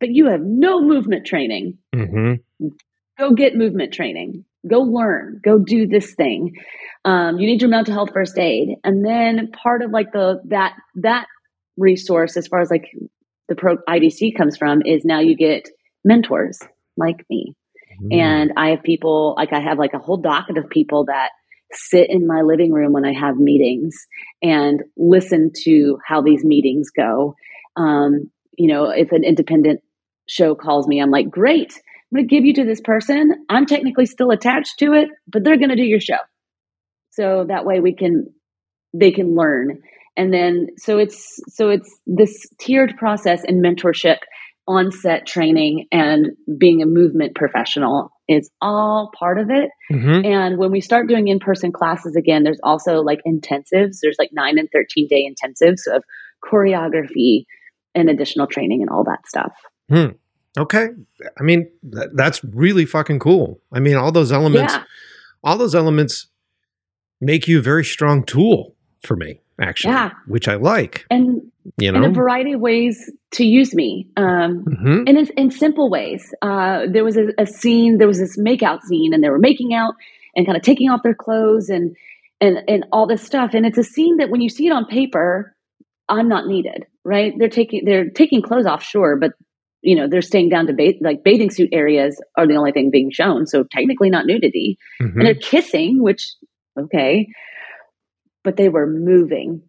[0.00, 1.78] But you have no movement training.
[1.94, 2.68] Mm-hmm.
[3.18, 4.44] Go get movement training.
[4.68, 5.40] Go learn.
[5.44, 6.54] Go do this thing.
[7.04, 10.74] Um, you need your mental health first aid, and then part of like the that
[10.96, 11.26] that
[11.76, 12.86] resource as far as like
[13.48, 15.68] the pro IDC comes from is now you get
[16.04, 16.58] mentors
[16.96, 17.54] like me.
[18.02, 18.20] Mm.
[18.20, 21.30] And I have people like I have like a whole docket of people that
[21.72, 23.94] sit in my living room when I have meetings
[24.42, 27.34] and listen to how these meetings go.
[27.76, 29.80] Um, you know, if an independent
[30.28, 33.44] show calls me, I'm like, great, I'm going to give you to this person.
[33.48, 36.18] I'm technically still attached to it, but they're going to do your show.
[37.10, 38.26] So that way we can,
[38.92, 39.82] they can learn
[40.16, 44.18] and then so it's so it's this tiered process and mentorship
[44.66, 50.24] onset training and being a movement professional is all part of it mm-hmm.
[50.24, 54.58] and when we start doing in-person classes again there's also like intensives there's like 9
[54.58, 56.02] and 13 day intensives of
[56.42, 57.44] choreography
[57.94, 59.52] and additional training and all that stuff
[59.90, 60.12] hmm.
[60.58, 60.88] okay
[61.38, 61.70] i mean
[62.14, 64.84] that's really fucking cool i mean all those elements yeah.
[65.42, 66.28] all those elements
[67.20, 70.10] make you a very strong tool for me actually, yeah.
[70.26, 71.06] which I like.
[71.10, 75.04] And you know, in a variety of ways to use me, um, mm-hmm.
[75.06, 76.34] and in, in, simple ways.
[76.42, 79.72] Uh, there was a, a, scene, there was this makeout scene, and they were making
[79.72, 79.94] out
[80.36, 81.96] and kind of taking off their clothes and
[82.40, 83.54] and and all this stuff.
[83.54, 85.54] And it's a scene that when you see it on paper,
[86.08, 87.32] I'm not needed, right?
[87.38, 89.32] They're taking they're taking clothes off, sure, but
[89.82, 92.90] you know they're staying down to ba- like bathing suit areas are the only thing
[92.90, 94.78] being shown, so technically not nudity.
[95.00, 95.18] Mm-hmm.
[95.18, 96.34] And they're kissing, which
[96.78, 97.28] okay,
[98.44, 99.62] but they were moving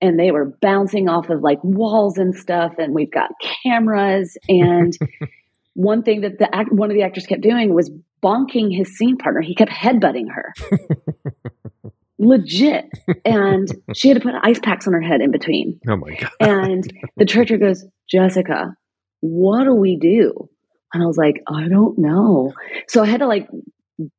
[0.00, 3.30] and they were bouncing off of like walls and stuff and we've got
[3.62, 4.36] cameras.
[4.48, 4.92] And
[5.74, 7.90] one thing that the act, one of the actors kept doing was
[8.22, 9.40] bonking his scene partner.
[9.40, 10.52] He kept headbutting her.
[12.18, 12.86] Legit.
[13.24, 15.80] And she had to put ice packs on her head in between.
[15.88, 16.30] Oh my god.
[16.40, 18.74] And the director goes jessica
[19.22, 20.48] what do we do?
[20.92, 22.52] And i was like i don't know.
[22.88, 23.48] So i had to like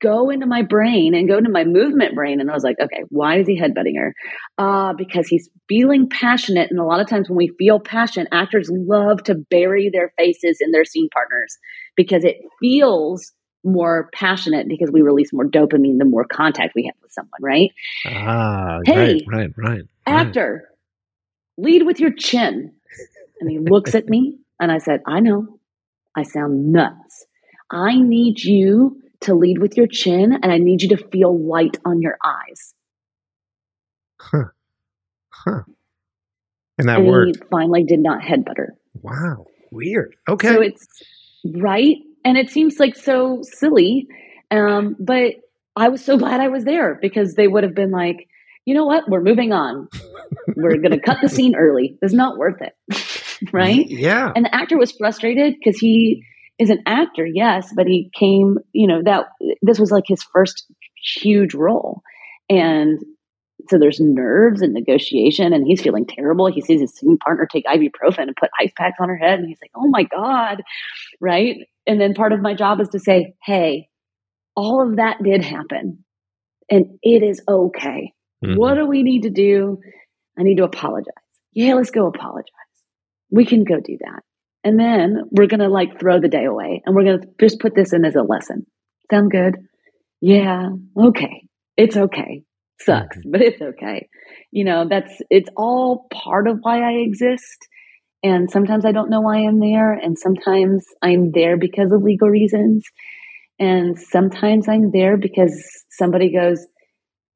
[0.02, 2.40] go into my brain and go into my movement brain.
[2.40, 4.14] And I was like, okay, why is he headbutting her?
[4.58, 6.70] Uh, because he's feeling passionate.
[6.72, 10.58] And a lot of times when we feel passion, actors love to bury their faces
[10.62, 11.58] in their scene partners
[11.96, 13.32] because it feels
[13.64, 17.70] more passionate because we release more dopamine the more contact we have with someone, right?
[18.06, 19.82] Ah, hey, right, right, right.
[20.06, 20.68] Actor,
[21.58, 21.66] right.
[21.66, 22.74] lead with your chin.
[23.40, 25.60] And he looks at me and I said, I know,
[26.16, 27.26] I sound nuts.
[27.72, 31.78] I need you to lead with your chin, and I need you to feel light
[31.86, 32.74] on your eyes.
[34.20, 34.46] Huh.
[35.30, 35.62] Huh.
[36.78, 37.38] And that and worked.
[37.38, 38.76] He finally did not headbutt her.
[39.02, 39.46] Wow.
[39.72, 40.16] Weird.
[40.28, 40.48] Okay.
[40.48, 40.88] So it's
[41.46, 41.98] right.
[42.24, 44.08] And it seems like so silly.
[44.50, 45.36] Um, but
[45.76, 48.28] I was so glad I was there because they would have been like,
[48.66, 49.10] you know what?
[49.10, 49.90] We're moving on.
[50.56, 51.98] We're going to cut the scene early.
[52.02, 52.74] It's not worth it.
[53.52, 53.86] right?
[53.90, 54.32] Yeah.
[54.34, 56.24] And the actor was frustrated because he
[56.60, 59.26] is an actor, yes, but he came, you know, that
[59.62, 60.66] this was like his first
[61.20, 62.02] huge role.
[62.50, 63.00] And
[63.70, 66.52] so there's nerves and negotiation, and he's feeling terrible.
[66.52, 69.48] He sees his scene partner take ibuprofen and put ice packs on her head, and
[69.48, 70.62] he's like, oh my God,
[71.22, 71.58] right?
[71.88, 73.88] And then part of my job is to say, hey,
[74.56, 76.04] all of that did happen,
[76.70, 78.14] and it is okay.
[78.44, 78.58] Mm-hmm.
[78.58, 79.80] What do we need to do?
[80.38, 81.14] I need to apologize.
[81.54, 82.50] Yeah, let's go apologize.
[83.32, 84.22] We can go do that.
[84.64, 87.60] And then we're going to like throw the day away and we're going to just
[87.60, 88.66] put this in as a lesson.
[89.12, 89.56] Sound good?
[90.22, 90.70] Yeah.
[90.98, 91.48] Okay.
[91.76, 92.44] It's okay.
[92.80, 93.32] Sucks, mm-hmm.
[93.32, 94.08] but it's okay.
[94.52, 97.68] You know, that's, it's all part of why I exist.
[98.24, 99.92] And sometimes I don't know why I'm there.
[99.92, 102.86] And sometimes I'm there because of legal reasons.
[103.60, 106.66] And sometimes I'm there because somebody goes,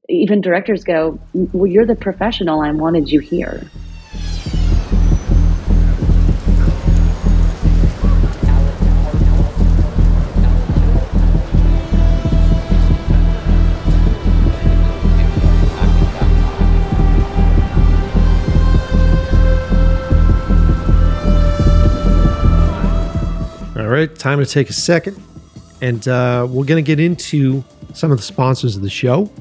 [0.10, 2.62] even directors go, well, you're the professional.
[2.62, 3.70] I wanted you here.
[23.98, 25.22] Right, time to take a second.
[25.82, 29.32] And uh, we're going to get into some of the sponsors of the show.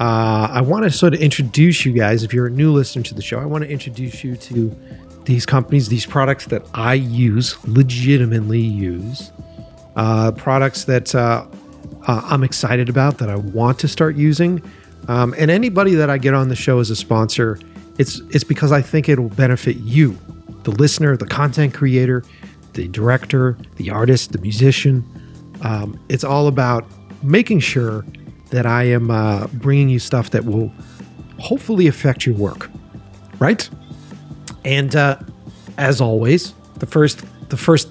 [0.00, 3.14] Uh, I want to sort of introduce you guys, if you're a new listener to
[3.14, 4.76] the show, I want to introduce you to
[5.24, 9.32] these companies, these products that I use, legitimately use,
[9.96, 11.46] uh, products that uh,
[12.06, 14.62] uh, I'm excited about that I want to start using.
[15.08, 17.58] Um, and anybody that I get on the show as a sponsor,
[17.98, 20.16] it's it's because I think it will benefit you,
[20.62, 22.22] the listener, the content creator,
[22.78, 25.04] the director, the artist, the musician.
[25.62, 26.86] Um, it's all about
[27.24, 28.06] making sure
[28.50, 30.72] that I am uh, bringing you stuff that will
[31.40, 32.70] hopefully affect your work,
[33.40, 33.68] right?
[34.64, 35.18] And uh,
[35.76, 37.90] as always, the first the first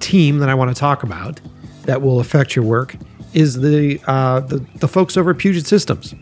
[0.00, 1.40] team that I want to talk about
[1.84, 2.96] that will affect your work
[3.32, 6.14] is the uh, the, the folks over at Puget Systems.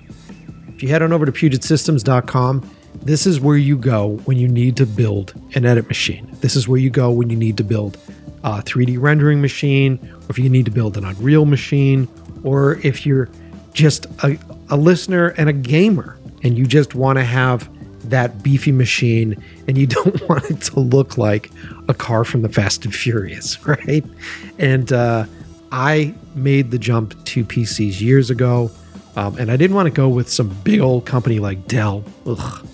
[0.68, 2.70] If you head on over to PugetSystems.com,
[3.06, 6.28] this is where you go when you need to build an edit machine.
[6.40, 7.98] This is where you go when you need to build
[8.42, 12.08] a 3D rendering machine, or if you need to build an Unreal machine,
[12.44, 13.28] or if you're
[13.72, 14.38] just a,
[14.70, 17.68] a listener and a gamer and you just want to have
[18.10, 21.50] that beefy machine and you don't want it to look like
[21.88, 24.04] a car from the Fast and Furious, right?
[24.58, 25.26] And uh,
[25.72, 28.70] I made the jump to PCs years ago,
[29.16, 32.04] um, and I didn't want to go with some big old company like Dell.
[32.26, 32.66] Ugh.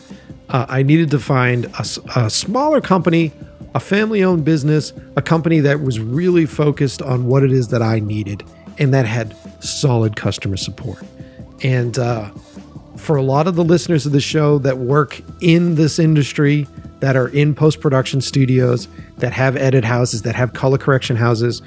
[0.52, 3.32] Uh, I needed to find a, a smaller company,
[3.74, 7.82] a family owned business, a company that was really focused on what it is that
[7.82, 8.44] I needed
[8.78, 9.34] and that had
[9.64, 11.02] solid customer support.
[11.62, 12.30] And uh,
[12.96, 16.66] for a lot of the listeners of the show that work in this industry,
[17.00, 18.88] that are in post production studios,
[19.18, 21.62] that have edit houses, that have color correction houses,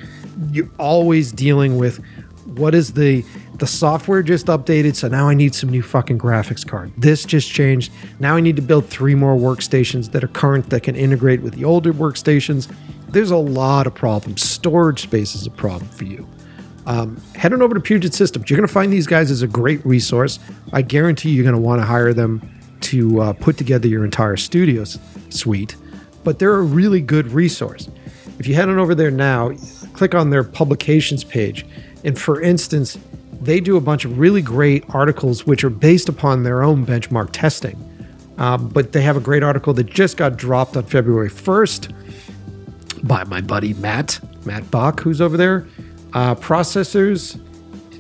[0.52, 2.02] you're always dealing with
[2.46, 3.26] what is the
[3.58, 7.50] the software just updated so now i need some new fucking graphics card this just
[7.50, 11.42] changed now i need to build three more workstations that are current that can integrate
[11.42, 12.74] with the older workstations
[13.10, 16.28] there's a lot of problems storage space is a problem for you
[16.88, 18.48] um, head on over to Puget Systems.
[18.48, 20.40] You're going to find these guys as a great resource.
[20.72, 22.48] I guarantee you're going to want to hire them
[22.82, 24.84] to uh, put together your entire studio
[25.30, 25.76] suite,
[26.24, 27.90] but they're a really good resource.
[28.38, 29.52] If you head on over there now,
[29.94, 31.66] click on their publications page,
[32.04, 33.00] and for instance,
[33.42, 37.30] they do a bunch of really great articles which are based upon their own benchmark
[37.32, 37.82] testing.
[38.38, 41.94] Um, but they have a great article that just got dropped on February 1st
[43.08, 45.68] by my buddy Matt, Matt Bach, who's over there.
[46.14, 47.40] Uh, processors,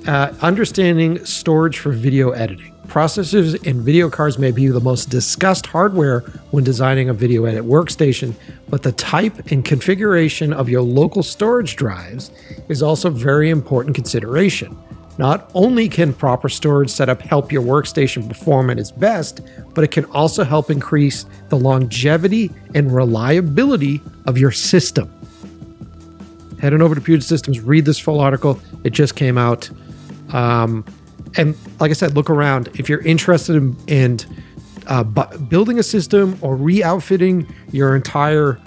[0.08, 2.74] uh, understanding storage for video editing.
[2.88, 6.20] Processors and video cards may be the most discussed hardware
[6.52, 8.34] when designing a video edit workstation,
[8.70, 12.32] but the type and configuration of your local storage drives
[12.70, 14.78] is also very important consideration.
[15.18, 19.42] Not only can proper storage setup help your workstation perform at its best,
[19.74, 25.10] but it can also help increase the longevity and reliability of your system
[26.66, 28.60] head on over to Puget Systems, read this full article.
[28.84, 29.70] It just came out.
[30.34, 30.84] Um,
[31.38, 32.70] and like I said, look around.
[32.74, 34.20] If you're interested in, in
[34.88, 38.60] uh, bu- building a system or re outfitting your entire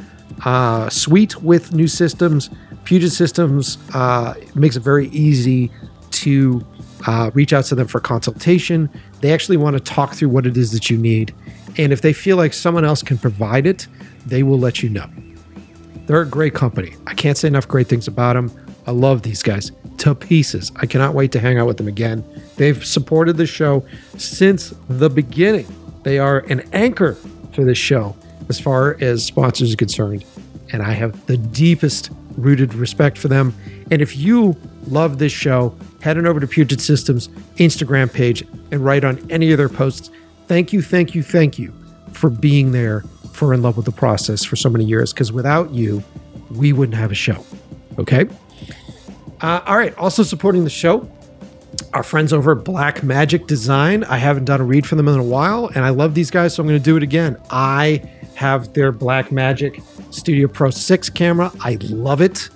[0.45, 2.51] uh, suite with new systems,
[2.85, 5.71] Puget Systems uh, makes it very easy
[6.23, 6.65] to
[7.07, 8.91] uh, reach out to them for consultation.
[9.21, 11.35] They actually want to talk through what it is that you need.
[11.77, 13.87] And if they feel like someone else can provide it,
[14.27, 15.09] they will let you know.
[16.07, 16.97] They're a great company.
[17.07, 18.51] I can't say enough great things about them.
[18.87, 20.73] I love these guys to pieces.
[20.77, 22.25] I cannot wait to hang out with them again.
[22.57, 23.85] They've supported the show
[24.17, 25.67] since the beginning.
[26.05, 27.15] They are an anchor
[27.53, 28.17] for this show
[28.49, 30.25] as far as sponsors are concerned.
[30.73, 33.55] And I have the deepest rooted respect for them.
[33.91, 34.57] And if you
[34.87, 39.53] love this show, head on over to Puget Systems Instagram page and write on any
[39.53, 40.11] of their posts.
[40.47, 41.73] Thank you, thank you, thank you
[42.13, 45.71] for being there for In Love with the Process for so many years because without
[45.71, 46.03] you,
[46.51, 47.45] we wouldn't have a show.
[47.99, 48.29] Okay.
[49.41, 49.97] Uh, all right.
[49.97, 51.09] Also supporting the show,
[51.93, 54.05] our friends over at Blackmagic Design.
[54.05, 56.55] I haven't done a read for them in a while, and I love these guys,
[56.55, 57.37] so I'm going to do it again.
[57.51, 58.03] I
[58.35, 59.83] have their Blackmagic
[60.13, 61.53] Studio Pro 6 camera.
[61.61, 62.49] I love it.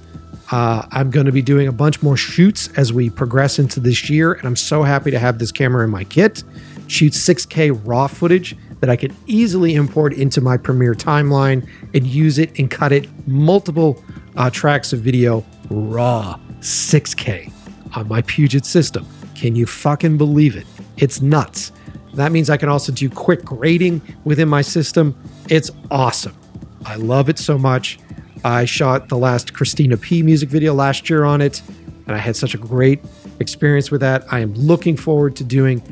[0.53, 4.11] Uh, I'm going to be doing a bunch more shoots as we progress into this
[4.11, 6.45] year, and I'm so happy to have this camera in my kit.
[6.89, 12.39] Shoots 6K raw footage that I can easily import into my Premiere timeline and use
[12.39, 14.05] it and cut it multiple
[14.37, 17.51] uh, tracks of video raw 6K
[17.97, 19.07] on my Puget system.
[19.35, 20.67] Can you fucking believe it?
[20.99, 21.73] It's nuts.
[22.13, 25.17] That means I can also do quick grading within my system.
[25.49, 26.37] It's awesome.
[26.85, 27.99] I love it so much.
[28.45, 31.62] I shot the last Christina P music video last year on it,
[32.07, 33.01] and I had such a great
[33.40, 34.24] experience with that.
[34.32, 35.82] I am looking forward to doing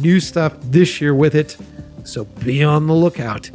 [0.00, 1.56] new stuff this year with it.
[2.04, 3.50] So be on the lookout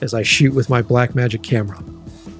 [0.00, 1.82] as I shoot with my Blackmagic camera.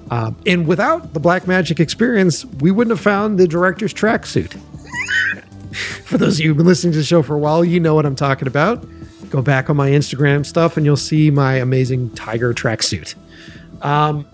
[0.09, 4.53] Um, and without the Blackmagic experience, we wouldn't have found the director's tracksuit.
[6.03, 7.95] for those of you who've been listening to the show for a while, you know
[7.95, 8.85] what I'm talking about.
[9.29, 13.15] Go back on my Instagram stuff and you'll see my amazing tiger tracksuit.
[13.81, 14.25] Um,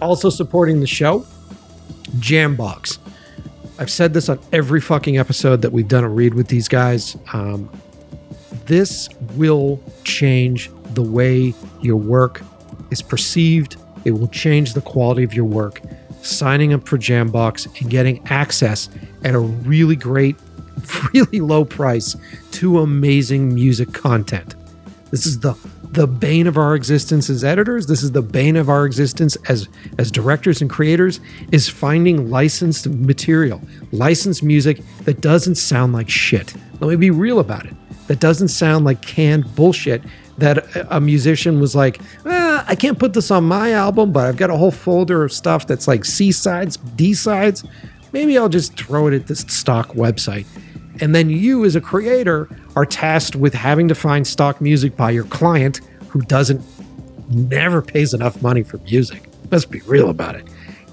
[0.00, 1.26] also supporting the show,
[2.16, 2.98] Jambox.
[3.78, 7.16] I've said this on every fucking episode that we've done a read with these guys.
[7.32, 7.68] Um,
[8.66, 12.42] this will change the way your work
[12.90, 13.76] is perceived.
[14.04, 15.82] It will change the quality of your work.
[16.22, 18.88] Signing up for Jambox and getting access
[19.24, 20.36] at a really great,
[21.14, 22.16] really low price
[22.52, 24.54] to amazing music content.
[25.10, 25.54] This is the
[25.92, 27.86] the bane of our existence as editors.
[27.86, 31.20] This is the bane of our existence as as directors and creators
[31.52, 33.60] is finding licensed material,
[33.92, 36.54] licensed music that doesn't sound like shit.
[36.80, 37.74] Let me be real about it.
[38.08, 40.02] That doesn't sound like canned bullshit
[40.38, 44.36] that a musician was like, eh, I can't put this on my album, but I've
[44.36, 47.64] got a whole folder of stuff that's like C sides, D sides.
[48.12, 50.46] Maybe I'll just throw it at this stock website.
[51.00, 55.10] And then you, as a creator, are tasked with having to find stock music by
[55.10, 56.62] your client who doesn't,
[57.30, 59.28] never pays enough money for music.
[59.50, 60.46] Let's be real about it.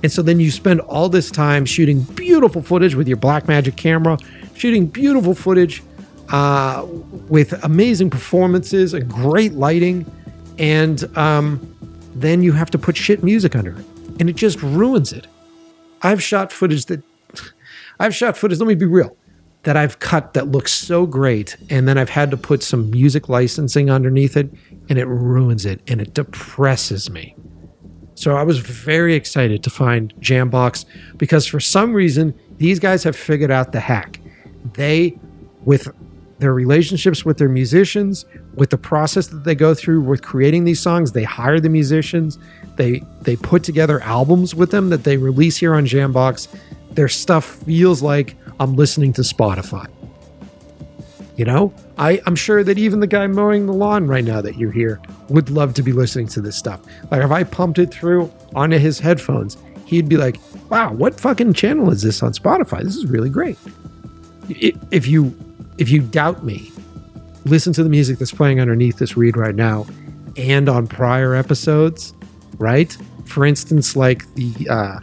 [0.03, 4.17] And so then you spend all this time shooting beautiful footage with your Blackmagic camera,
[4.55, 5.83] shooting beautiful footage
[6.29, 6.85] uh,
[7.29, 10.05] with amazing performances and great lighting.
[10.57, 11.75] And um,
[12.15, 13.85] then you have to put shit music under it.
[14.19, 15.27] And it just ruins it.
[16.01, 17.03] I've shot footage that,
[17.99, 19.15] I've shot footage, let me be real
[19.63, 23.29] that I've cut that looks so great, and then I've had to put some music
[23.29, 24.51] licensing underneath it,
[24.89, 27.35] and it ruins it and it depresses me.
[28.15, 30.85] So I was very excited to find Jambox
[31.17, 34.19] because for some reason these guys have figured out the hack.
[34.73, 35.17] They,
[35.65, 35.87] with
[36.39, 38.25] their relationships with their musicians,
[38.55, 42.37] with the process that they go through with creating these songs, they hire the musicians,
[42.77, 46.47] they they put together albums with them that they release here on Jambox.
[46.91, 49.87] Their stuff feels like I'm listening to Spotify.
[51.35, 54.57] You know, I, I'm sure that even the guy mowing the lawn right now that
[54.57, 56.79] you're here would love to be listening to this stuff.
[57.09, 60.39] Like if I pumped it through onto his headphones, he'd be like,
[60.69, 62.83] "Wow, what fucking channel is this on Spotify?
[62.83, 63.57] This is really great."
[64.47, 65.35] If you
[65.79, 66.71] if you doubt me,
[67.45, 69.87] listen to the music that's playing underneath this read right now,
[70.37, 72.13] and on prior episodes,
[72.59, 72.95] right?
[73.25, 74.99] For instance, like the uh,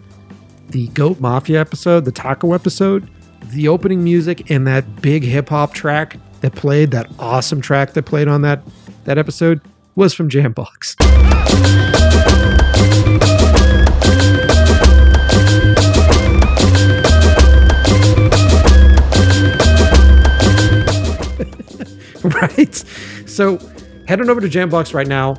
[0.68, 3.10] the Goat Mafia episode, the Taco episode
[3.50, 8.04] the opening music and that big hip hop track that played, that awesome track that
[8.04, 8.62] played on that
[9.04, 9.60] that episode,
[9.94, 10.96] was from Jambox.
[22.24, 22.74] right?
[23.26, 23.58] So
[24.06, 25.36] head on over to Jambox right now.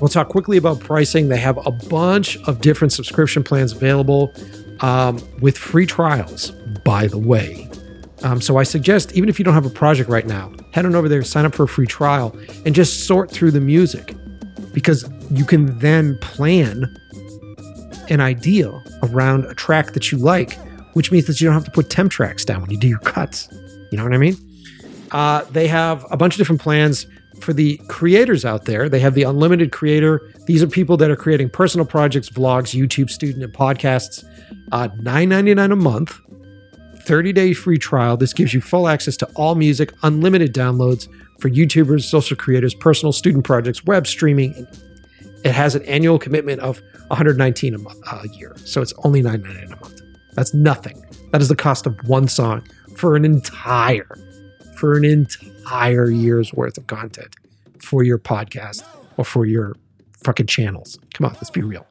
[0.00, 1.28] We'll talk quickly about pricing.
[1.28, 4.34] They have a bunch of different subscription plans available
[4.80, 6.52] um, with free trials,
[6.84, 7.68] by the way.
[8.22, 10.94] Um, so I suggest, even if you don't have a project right now, head on
[10.94, 14.14] over there, sign up for a free trial, and just sort through the music
[14.72, 16.84] because you can then plan
[18.08, 18.70] an idea
[19.02, 20.58] around a track that you like,
[20.94, 22.98] which means that you don't have to put temp tracks down when you do your
[23.00, 23.48] cuts.
[23.90, 24.36] You know what I mean?
[25.10, 27.06] Uh, they have a bunch of different plans
[27.40, 28.88] for the creators out there.
[28.88, 30.32] They have the unlimited creator.
[30.46, 34.24] These are people that are creating personal projects, vlogs, YouTube student, and podcasts.
[34.70, 36.18] Uh, $9.99 a month,
[37.04, 38.16] 30 day free trial.
[38.16, 41.08] This gives you full access to all music, unlimited downloads
[41.38, 44.66] for YouTubers, social creators, personal student projects, web streaming.
[45.44, 48.54] It has an annual commitment of 119 a, month, a year.
[48.64, 50.00] So it's only $9.99 a month.
[50.34, 51.04] That's nothing.
[51.32, 52.66] That is the cost of one song
[52.96, 54.08] for an entire,
[54.76, 57.34] for an entire year's worth of content
[57.78, 58.84] for your podcast
[59.16, 59.74] or for your
[60.22, 60.98] fucking channels.
[61.14, 61.86] Come on, let's be real.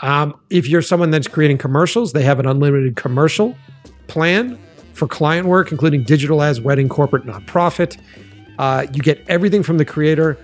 [0.00, 3.56] Um, if you're someone that's creating commercials, they have an unlimited commercial
[4.12, 4.58] plan
[4.92, 7.96] for client work, including digital ads, wedding, corporate, nonprofit.
[8.58, 10.38] Uh, you get everything from the creator,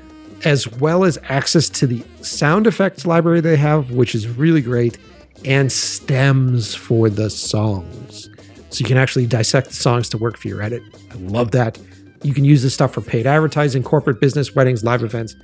[0.45, 4.97] as well as access to the sound effects library they have, which is really great,
[5.45, 8.31] and stems for the songs.
[8.71, 10.83] So you can actually dissect the songs to work for your edit.
[11.11, 11.79] I love that.
[12.23, 15.37] You can use this stuff for paid advertising, corporate business, weddings, live events.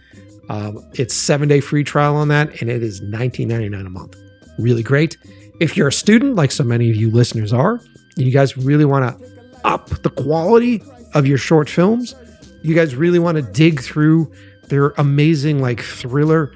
[0.49, 4.17] Um, it's seven day free trial on that, and it is $19.99 a month.
[4.59, 5.17] Really great.
[5.61, 7.81] If you're a student, like so many of you listeners are,
[8.17, 9.35] you guys really want to
[9.65, 10.83] up the quality
[11.15, 12.15] of your short films,
[12.63, 14.31] you guys really want to dig through
[14.69, 16.53] their amazing, like thriller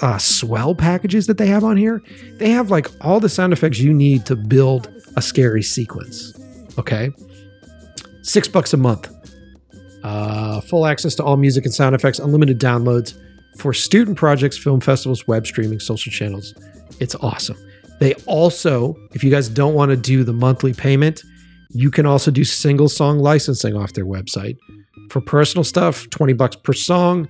[0.00, 2.02] uh, swell packages that they have on here.
[2.38, 6.32] They have like all the sound effects you need to build a scary sequence.
[6.78, 7.10] Okay.
[8.22, 9.10] Six bucks a month
[10.02, 13.14] uh, full access to all music and sound effects, unlimited downloads
[13.58, 16.54] for student projects, film festivals, web streaming, social channels.
[17.00, 17.56] It's awesome.
[18.02, 21.22] They also, if you guys don't want to do the monthly payment,
[21.70, 24.58] you can also do single song licensing off their website.
[25.08, 27.28] For personal stuff, 20 bucks per song.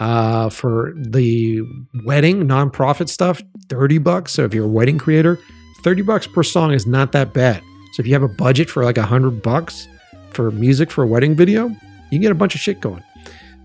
[0.00, 1.60] Uh, for the
[2.06, 4.32] wedding nonprofit stuff, 30 bucks.
[4.32, 5.38] So if you're a wedding creator,
[5.82, 7.62] 30 bucks per song is not that bad.
[7.92, 9.86] So if you have a budget for like a hundred bucks
[10.30, 11.76] for music for a wedding video, you
[12.12, 13.04] can get a bunch of shit going.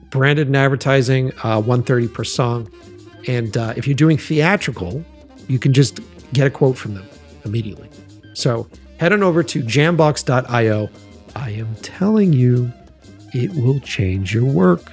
[0.10, 2.70] Branded and advertising, uh, 130 per song.
[3.28, 5.06] And uh, if you're doing theatrical,
[5.48, 6.02] you can just
[6.34, 7.08] get a quote from them
[7.46, 7.90] immediately.
[8.34, 10.90] So head on over to jambox.io.
[11.36, 12.72] I am telling you,
[13.34, 14.92] it will change your work.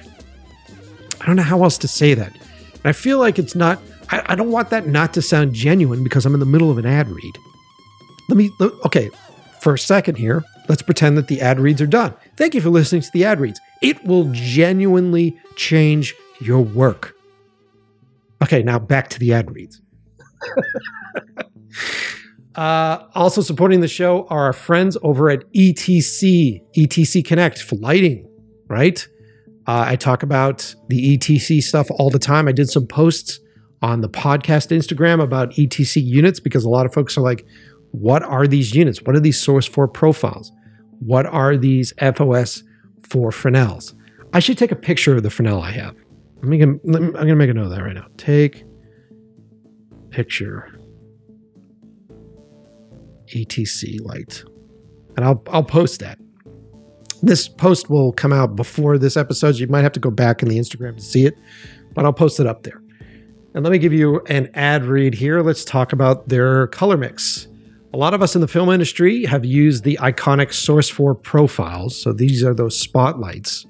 [1.21, 2.31] I don't know how else to say that.
[2.33, 6.03] And I feel like it's not, I, I don't want that not to sound genuine
[6.03, 7.37] because I'm in the middle of an ad read.
[8.29, 8.51] Let me,
[8.85, 9.09] okay,
[9.59, 12.13] for a second here, let's pretend that the ad reads are done.
[12.35, 13.59] Thank you for listening to the ad reads.
[13.81, 17.15] It will genuinely change your work.
[18.43, 19.81] Okay, now back to the ad reads.
[22.55, 28.27] uh, also supporting the show are our friends over at ETC, ETC Connect for lighting,
[28.67, 29.07] right?
[29.67, 32.47] Uh, I talk about the ETC stuff all the time.
[32.47, 33.39] I did some posts
[33.81, 37.45] on the podcast Instagram about ETC units because a lot of folks are like,
[37.91, 39.01] what are these units?
[39.01, 40.51] What are these source 4 profiles?
[40.99, 42.63] What are these FOS
[43.09, 43.93] for Fresnels?
[44.33, 45.95] I should take a picture of the Fresnel I have.
[46.41, 48.07] I'm I'm gonna make a note of that right now.
[48.17, 48.63] Take
[50.09, 50.79] picture
[53.33, 54.43] ETC light,
[55.15, 56.19] and I'll I'll post that.
[57.21, 59.53] This post will come out before this episode.
[59.53, 61.37] So you might have to go back in the Instagram to see it,
[61.93, 62.81] but I'll post it up there.
[63.53, 65.41] And let me give you an ad read here.
[65.41, 67.47] Let's talk about their color mix.
[67.93, 71.99] A lot of us in the film industry have used the iconic Source 4 profiles.
[71.99, 73.65] So these are those spotlights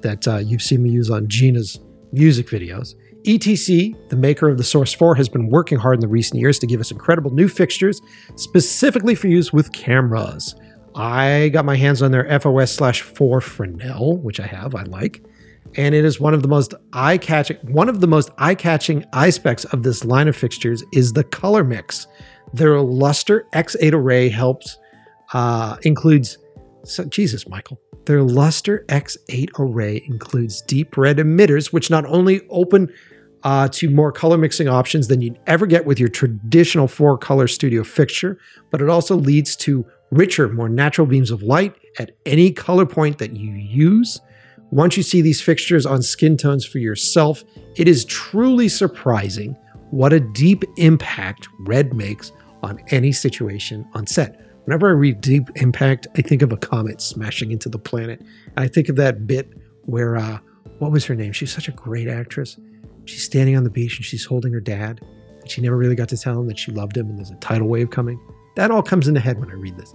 [0.00, 1.78] that uh, you've seen me use on Gina's
[2.10, 2.94] music videos.
[3.24, 6.58] ETC, the maker of the Source 4, has been working hard in the recent years
[6.58, 8.00] to give us incredible new fixtures
[8.36, 10.54] specifically for use with cameras.
[10.94, 15.24] I got my hands on their FOS slash 4 Fresnel, which I have, I like.
[15.76, 19.82] And it is one of the most eye-catching, one of the most eye-catching aspects of
[19.82, 22.06] this line of fixtures is the color mix.
[22.52, 24.76] Their Lustr X8 array helps
[25.32, 26.38] uh, includes
[26.84, 27.80] so, Jesus, Michael.
[28.06, 32.92] Their Lustr X8 array includes deep red emitters, which not only open
[33.44, 37.46] uh, to more color mixing options than you'd ever get with your traditional four color
[37.46, 38.38] studio fixture,
[38.70, 43.18] but it also leads to richer, more natural beams of light at any color point
[43.18, 44.20] that you use.
[44.70, 47.44] Once you see these fixtures on skin tones for yourself,
[47.76, 49.56] it is truly surprising
[49.90, 52.32] what a deep impact red makes
[52.62, 54.38] on any situation on set.
[54.64, 58.20] Whenever I read Deep Impact, I think of a comet smashing into the planet.
[58.20, 59.52] And I think of that bit
[59.86, 60.38] where, uh,
[60.78, 61.32] what was her name?
[61.32, 62.56] She's such a great actress.
[63.04, 65.00] She's standing on the beach and she's holding her dad.
[65.40, 67.36] And she never really got to tell him that she loved him and there's a
[67.36, 68.20] tidal wave coming.
[68.54, 69.94] That all comes into head when I read this.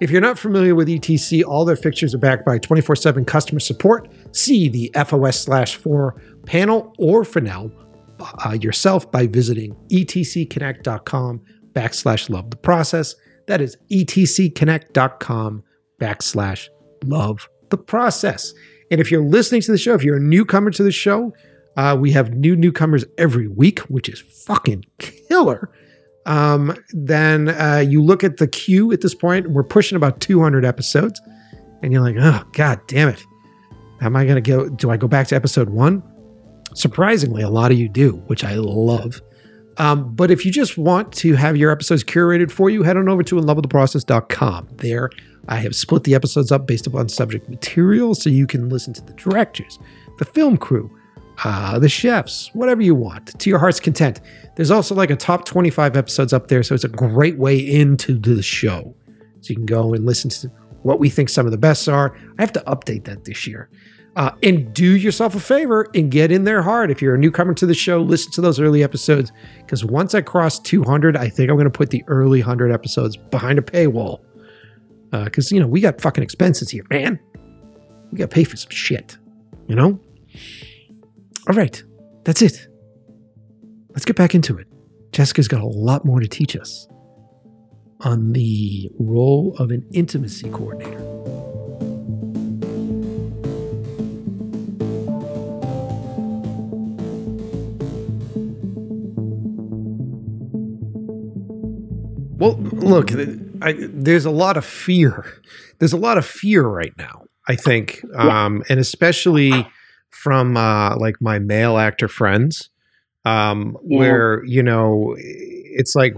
[0.00, 3.60] If you're not familiar with ETC, all their fixtures are backed by 24 7 customer
[3.60, 4.08] support.
[4.32, 7.70] See the FOS slash 4 panel or Fresnel
[8.44, 11.42] uh, yourself by visiting etcconnect.com
[11.72, 13.14] backslash love the process.
[13.46, 15.62] That is etcconnect.com
[16.00, 16.68] backslash
[17.04, 18.54] love the process.
[18.90, 21.32] And if you're listening to the show, if you're a newcomer to the show,
[21.76, 25.70] uh, we have new newcomers every week, which is fucking killer.
[26.26, 30.64] Um, then uh, you look at the queue at this point, we're pushing about 200
[30.64, 31.20] episodes,
[31.82, 33.22] and you're like, oh, god damn it.
[34.00, 34.68] Am I going to go?
[34.68, 36.02] Do I go back to episode one?
[36.74, 39.20] Surprisingly, a lot of you do, which I love.
[39.76, 43.08] Um, but if you just want to have your episodes curated for you, head on
[43.08, 44.68] over to inlovewiththeprocess.com.
[44.76, 45.10] There,
[45.48, 49.02] I have split the episodes up based upon subject material so you can listen to
[49.02, 49.78] the directors,
[50.18, 50.93] the film crew,
[51.42, 54.20] uh, the chefs, whatever you want, to your heart's content.
[54.56, 58.18] There's also like a top 25 episodes up there, so it's a great way into
[58.18, 58.94] the show.
[59.40, 60.48] So you can go and listen to
[60.82, 62.16] what we think some of the best are.
[62.38, 63.68] I have to update that this year.
[64.16, 66.88] Uh, and do yourself a favor and get in there hard.
[66.90, 69.32] If you're a newcomer to the show, listen to those early episodes.
[69.58, 73.16] Because once I cross 200, I think I'm going to put the early 100 episodes
[73.16, 74.20] behind a paywall.
[75.10, 77.18] Because, uh, you know, we got fucking expenses here, man.
[78.12, 79.18] We got to pay for some shit,
[79.66, 79.98] you know?
[81.46, 81.82] All right,
[82.24, 82.68] that's it.
[83.90, 84.66] Let's get back into it.
[85.12, 86.88] Jessica's got a lot more to teach us
[88.00, 91.02] on the role of an intimacy coordinator.
[102.36, 103.12] Well, look,
[103.62, 105.24] I, there's a lot of fear.
[105.78, 107.24] There's a lot of fear right now.
[107.46, 109.66] I think, um, and especially
[110.14, 112.70] from uh, like my male actor friends,
[113.24, 113.98] um, yeah.
[113.98, 116.14] where you know it's like,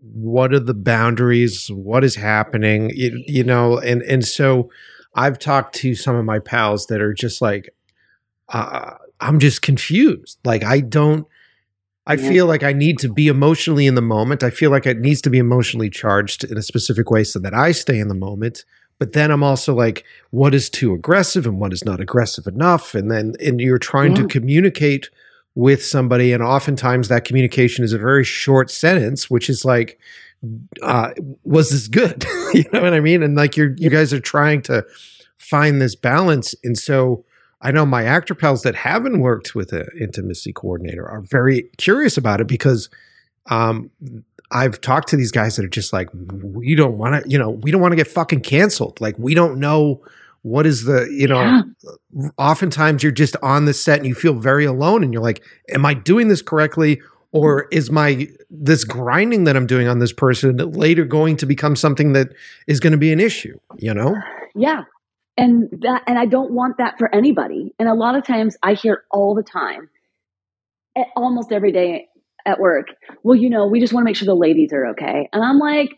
[0.00, 1.68] what are the boundaries?
[1.68, 2.90] What is happening?
[2.94, 4.70] You, you know, and and so
[5.14, 7.74] I've talked to some of my pals that are just like,
[8.48, 10.38] uh, I'm just confused.
[10.44, 11.26] Like I don't
[12.10, 12.28] I yeah.
[12.28, 14.42] feel like I need to be emotionally in the moment.
[14.42, 17.54] I feel like it needs to be emotionally charged in a specific way so that
[17.54, 18.64] I stay in the moment.
[19.00, 22.94] But then I'm also like, what is too aggressive and what is not aggressive enough?
[22.94, 24.22] And then and you're trying yeah.
[24.22, 25.08] to communicate
[25.54, 29.98] with somebody, and oftentimes that communication is a very short sentence, which is like,
[30.82, 31.12] uh,
[31.44, 32.24] was this good?
[32.54, 33.22] you know what I mean?
[33.22, 34.86] And like you're you guys are trying to
[35.38, 36.54] find this balance.
[36.62, 37.24] And so
[37.62, 42.18] I know my actor pals that haven't worked with an intimacy coordinator are very curious
[42.18, 42.90] about it because
[43.46, 43.90] um,
[44.50, 47.50] I've talked to these guys that are just like, we don't want to, you know,
[47.50, 49.00] we don't want to get fucking canceled.
[49.00, 50.02] Like, we don't know
[50.42, 51.62] what is the, you know,
[52.12, 52.28] yeah.
[52.38, 55.84] oftentimes you're just on the set and you feel very alone and you're like, am
[55.86, 57.00] I doing this correctly?
[57.32, 61.76] Or is my, this grinding that I'm doing on this person later going to become
[61.76, 62.30] something that
[62.66, 64.16] is going to be an issue, you know?
[64.54, 64.82] Yeah
[65.40, 68.74] and that and i don't want that for anybody and a lot of times i
[68.74, 69.88] hear all the time
[70.96, 72.08] eh, almost every day
[72.46, 72.86] at work
[73.22, 75.58] well you know we just want to make sure the ladies are okay and i'm
[75.58, 75.90] like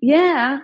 [0.00, 0.58] yeah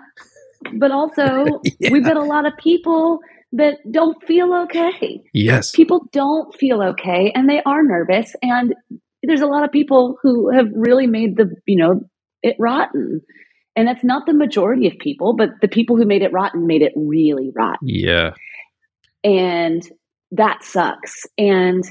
[0.79, 1.45] but also
[1.81, 1.91] yeah.
[1.91, 3.21] we've got a lot of people
[3.53, 8.75] that don't feel okay yes people don't feel okay and they are nervous and
[9.23, 12.01] there's a lot of people who have really made the you know
[12.43, 13.21] it rotten
[13.79, 16.83] and that's not the majority of people, but the people who made it rotten made
[16.83, 17.87] it really rotten.
[17.87, 18.35] Yeah.
[19.23, 19.89] And
[20.33, 21.27] that sucks.
[21.39, 21.85] And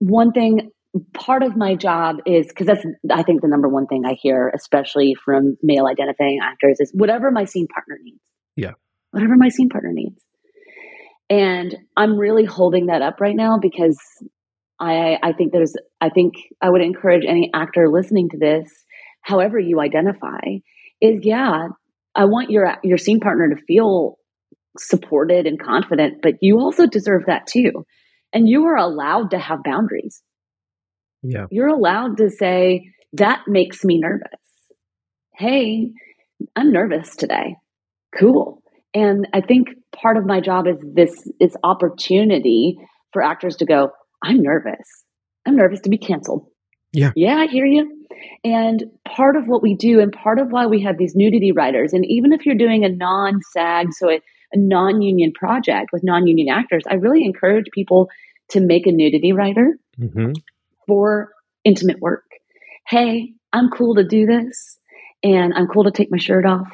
[0.00, 0.72] one thing,
[1.14, 4.52] part of my job is because that's, I think, the number one thing I hear,
[4.54, 8.20] especially from male identifying actors, is whatever my scene partner needs.
[8.56, 8.72] Yeah.
[9.10, 10.22] Whatever my scene partner needs.
[11.30, 13.98] And I'm really holding that up right now because
[14.78, 18.70] I, I think there's, I think I would encourage any actor listening to this,
[19.22, 20.40] however you identify,
[21.00, 21.68] is yeah,
[22.14, 24.18] I want your your scene partner to feel
[24.78, 27.84] supported and confident, but you also deserve that too.
[28.32, 30.22] And you are allowed to have boundaries.
[31.22, 31.46] Yeah.
[31.50, 34.40] You're allowed to say, that makes me nervous.
[35.34, 35.90] Hey,
[36.56, 37.56] I'm nervous today.
[38.18, 38.62] Cool.
[38.94, 42.76] And I think part of my job is this is opportunity
[43.12, 43.90] for actors to go,
[44.22, 45.04] I'm nervous.
[45.46, 46.46] I'm nervous to be canceled.
[46.92, 47.12] Yeah.
[47.16, 48.06] Yeah, I hear you.
[48.44, 51.92] And part of what we do, and part of why we have these nudity riders,
[51.92, 54.20] and even if you're doing a non SAG, so a,
[54.52, 58.10] a non union project with non union actors, I really encourage people
[58.50, 60.32] to make a nudity rider mm-hmm.
[60.86, 61.30] For
[61.64, 62.24] intimate work.
[62.88, 64.78] Hey, I'm cool to do this,
[65.22, 66.68] and I'm cool to take my shirt off,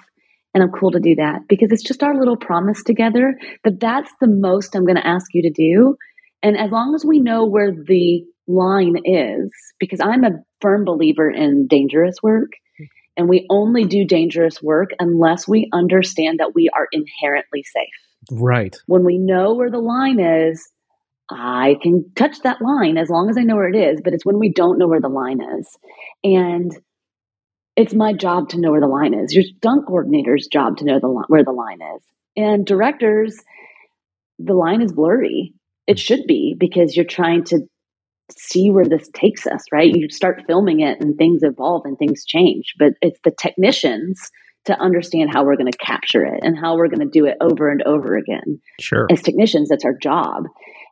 [0.54, 4.10] and I'm cool to do that because it's just our little promise together that that's
[4.20, 5.96] the most I'm going to ask you to do.
[6.42, 11.30] And as long as we know where the line is because I'm a firm believer
[11.30, 12.52] in dangerous work.
[13.16, 18.38] And we only do dangerous work unless we understand that we are inherently safe.
[18.40, 18.76] Right.
[18.86, 20.68] When we know where the line is,
[21.30, 24.24] I can touch that line as long as I know where it is, but it's
[24.24, 25.68] when we don't know where the line is.
[26.24, 26.72] And
[27.76, 29.34] it's my job to know where the line is.
[29.34, 32.02] Your stunt coordinator's job to know the where the line is.
[32.36, 33.36] And directors,
[34.38, 35.54] the line is blurry.
[35.86, 37.60] It should be because you're trying to
[38.36, 39.94] see where this takes us, right?
[39.94, 44.30] You start filming it and things evolve and things change, but it's the technicians
[44.66, 47.36] to understand how we're going to capture it and how we're going to do it
[47.40, 48.60] over and over again.
[48.80, 49.06] Sure.
[49.10, 50.44] As technicians, that's our job.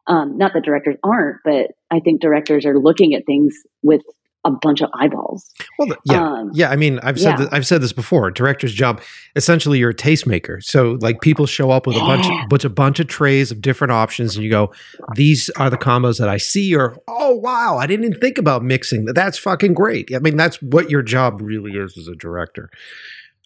[0.09, 4.03] Um, not that directors aren't, but I think directors are looking at things with
[4.47, 5.53] a bunch of eyeballs.
[5.78, 6.70] Well, yeah, um, yeah.
[6.70, 7.37] I mean, I've said yeah.
[7.37, 8.31] this, I've said this before.
[8.31, 9.03] Director's job,
[9.35, 10.62] essentially, you're a tastemaker.
[10.62, 12.05] So, like, people show up with yeah.
[12.05, 14.73] a bunch, of, bunch, a bunch of trays of different options, and you go,
[15.16, 18.62] "These are the combos that I see." Or, "Oh, wow, I didn't even think about
[18.62, 19.07] mixing.
[19.07, 22.70] That's fucking great." I mean, that's what your job really is as a director.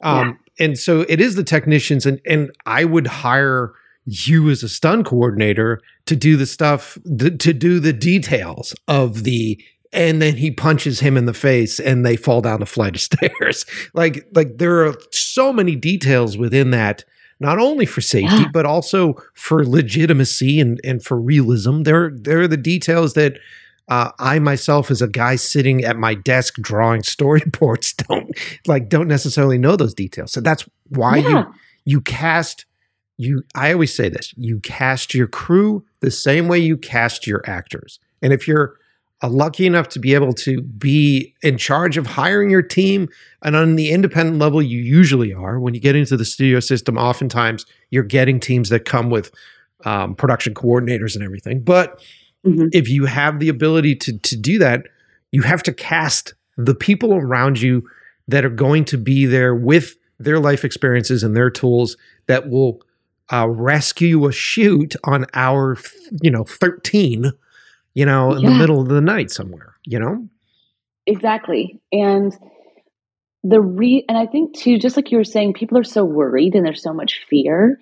[0.03, 0.67] Um, yeah.
[0.67, 3.73] And so, it is the technicians, and and I would hire
[4.05, 9.63] you as a stunt coordinator to do the stuff to do the details of the
[9.93, 13.01] and then he punches him in the face and they fall down a flight of
[13.01, 13.65] stairs
[13.95, 17.05] like like there are so many details within that
[17.41, 18.49] not only for safety yeah.
[18.53, 23.39] but also for legitimacy and and for realism there there are the details that
[23.91, 28.31] uh, I myself, as a guy sitting at my desk drawing storyboards, don't
[28.67, 30.31] like don't necessarily know those details.
[30.31, 31.29] So that's why yeah.
[31.29, 31.55] you
[31.85, 32.67] you cast
[33.21, 33.45] you.
[33.55, 37.99] I always say this: you cast your crew the same way you cast your actors.
[38.23, 38.77] And if you're
[39.29, 43.09] lucky enough to be able to be in charge of hiring your team.
[43.43, 45.61] And on the independent level, you usually are.
[45.61, 49.31] When you get into the studio system, oftentimes you're getting teams that come with
[49.85, 51.63] um, production coordinators and everything.
[51.63, 52.01] But
[52.47, 52.69] mm-hmm.
[52.73, 54.85] if you have the ability to, to do that,
[55.33, 57.87] you have to cast the people around you
[58.29, 62.81] that are going to be there with their life experiences and their tools that will
[63.33, 65.77] uh, rescue a shoot on hour,
[66.23, 67.33] you know, 13
[67.95, 68.51] you know, in yeah.
[68.51, 70.29] the middle of the night somewhere, you know?
[71.07, 71.81] Exactly.
[71.93, 72.37] And
[73.43, 76.55] the re and I think too, just like you were saying, people are so worried
[76.55, 77.81] and there's so much fear.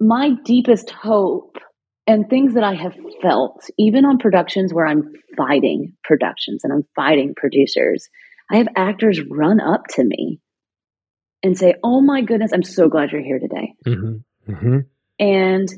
[0.00, 1.56] My deepest hope
[2.06, 6.86] and things that I have felt, even on productions where I'm fighting productions and I'm
[6.96, 8.08] fighting producers,
[8.50, 10.40] I have actors run up to me
[11.42, 13.74] and say, Oh my goodness, I'm so glad you're here today.
[13.86, 14.16] Mm-hmm.
[14.48, 14.78] Mm-hmm.
[15.18, 15.68] And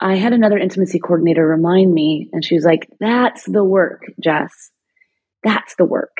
[0.00, 4.70] I had another intimacy coordinator remind me, and she was like, That's the work, Jess.
[5.42, 6.16] That's the work.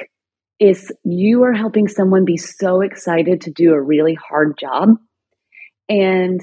[0.61, 4.91] Is you are helping someone be so excited to do a really hard job.
[5.89, 6.41] And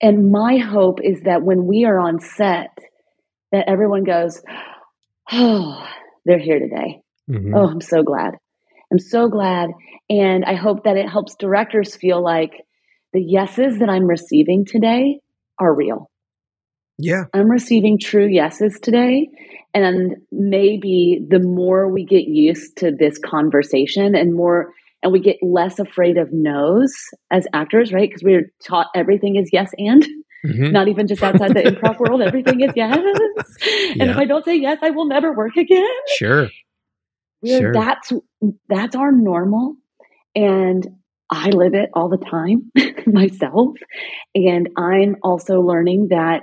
[0.00, 2.76] and my hope is that when we are on set,
[3.52, 4.42] that everyone goes,
[5.30, 5.86] Oh,
[6.24, 7.00] they're here today.
[7.30, 7.54] Mm-hmm.
[7.54, 8.34] Oh, I'm so glad.
[8.90, 9.70] I'm so glad.
[10.10, 12.52] And I hope that it helps directors feel like
[13.12, 15.20] the yeses that I'm receiving today
[15.58, 16.10] are real.
[16.98, 17.24] Yeah.
[17.32, 19.28] I'm receiving true yeses today.
[19.74, 24.72] And maybe the more we get used to this conversation and more,
[25.02, 26.94] and we get less afraid of no's
[27.30, 28.08] as actors, right?
[28.08, 30.06] Because we're taught everything is yes and.
[30.44, 30.72] Mm-hmm.
[30.72, 32.98] Not even just outside the improv world, everything is yes.
[33.92, 34.10] And yeah.
[34.10, 35.86] if I don't say yes, I will never work again.
[36.16, 36.48] Sure.
[37.46, 37.72] Sure.
[37.72, 38.12] That's
[38.68, 39.76] that's our normal.
[40.34, 40.84] And
[41.32, 42.70] I live it all the time
[43.06, 43.70] myself.
[44.34, 46.42] And I'm also learning that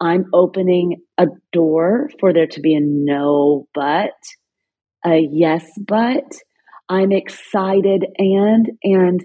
[0.00, 4.10] I'm opening a door for there to be a no, but
[5.06, 6.24] a yes, but
[6.88, 9.24] I'm excited and, and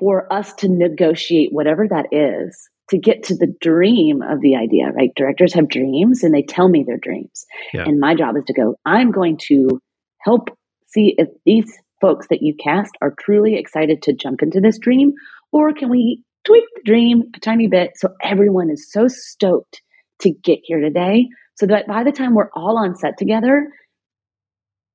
[0.00, 2.56] for us to negotiate whatever that is
[2.88, 5.10] to get to the dream of the idea, right?
[5.14, 7.44] Directors have dreams and they tell me their dreams.
[7.74, 7.84] Yeah.
[7.84, 9.80] And my job is to go, I'm going to
[10.20, 10.48] help
[10.86, 11.70] see if these
[12.06, 15.12] folks that you cast are truly excited to jump into this dream,
[15.50, 19.82] or can we tweak the dream a tiny bit so everyone is so stoked
[20.20, 21.26] to get here today
[21.56, 23.66] so that by the time we're all on set together,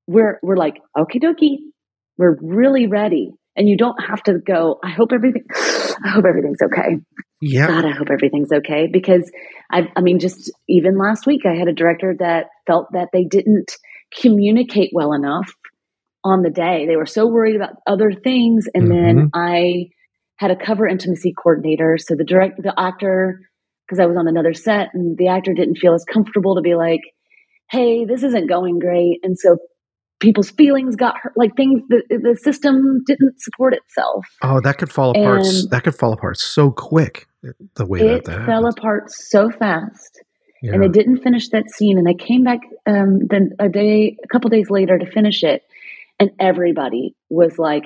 [0.07, 1.57] we're we're like, okie dokie,
[2.17, 3.31] we're really ready.
[3.57, 6.97] And you don't have to go, I hope everything I hope everything's okay.
[7.41, 7.67] Yeah.
[7.67, 8.88] God, I hope everything's okay.
[8.91, 9.29] Because
[9.69, 13.25] I I mean, just even last week I had a director that felt that they
[13.25, 13.75] didn't
[14.17, 15.53] communicate well enough
[16.23, 16.85] on the day.
[16.88, 18.65] They were so worried about other things.
[18.73, 19.18] And mm-hmm.
[19.18, 19.89] then I
[20.38, 21.98] had a cover intimacy coordinator.
[21.99, 23.39] So the direct, the actor,
[23.88, 26.76] because I was on another set and the actor didn't feel as comfortable to be
[26.76, 27.02] like,
[27.69, 29.19] hey, this isn't going great.
[29.23, 29.57] And so
[30.19, 34.26] people's feelings got hurt, like things, the, the system didn't support itself.
[34.41, 35.41] Oh, that could fall apart.
[35.43, 37.27] And that could fall apart so quick.
[37.76, 40.22] The way it that, that fell apart so fast.
[40.61, 40.73] Yeah.
[40.73, 41.98] And they didn't finish that scene.
[41.98, 45.64] And they came back um, then a day, a couple days later to finish it
[46.22, 47.85] and everybody was like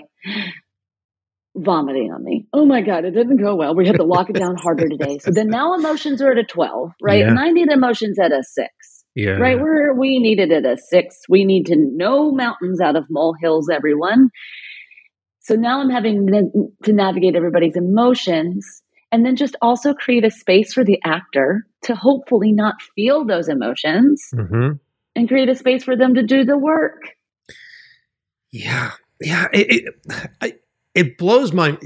[1.55, 2.45] vomiting on me.
[2.51, 3.73] Oh my God, it didn't go well.
[3.73, 5.19] We had to lock it down harder today.
[5.19, 7.19] So then now emotions are at a 12, right?
[7.19, 7.29] Yeah.
[7.29, 8.69] And I need emotions at a six.
[9.15, 9.37] Yeah.
[9.37, 9.57] Right.
[9.57, 11.15] Where we needed it at a six.
[11.29, 14.29] We need to know mountains out of molehills, everyone.
[15.39, 16.27] So now I'm having
[16.83, 18.65] to navigate everybody's emotions
[19.13, 23.47] and then just also create a space for the actor to hopefully not feel those
[23.47, 24.73] emotions mm-hmm.
[25.15, 27.14] and create a space for them to do the work.
[28.55, 29.47] Yeah, yeah.
[29.51, 29.93] It
[30.41, 30.61] it,
[30.93, 31.77] it blows my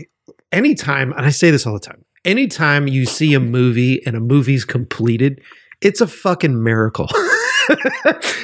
[0.52, 2.06] anytime, and I say this all the time.
[2.26, 5.42] Anytime you see a movie and a movie's completed,
[5.82, 7.08] it's a fucking miracle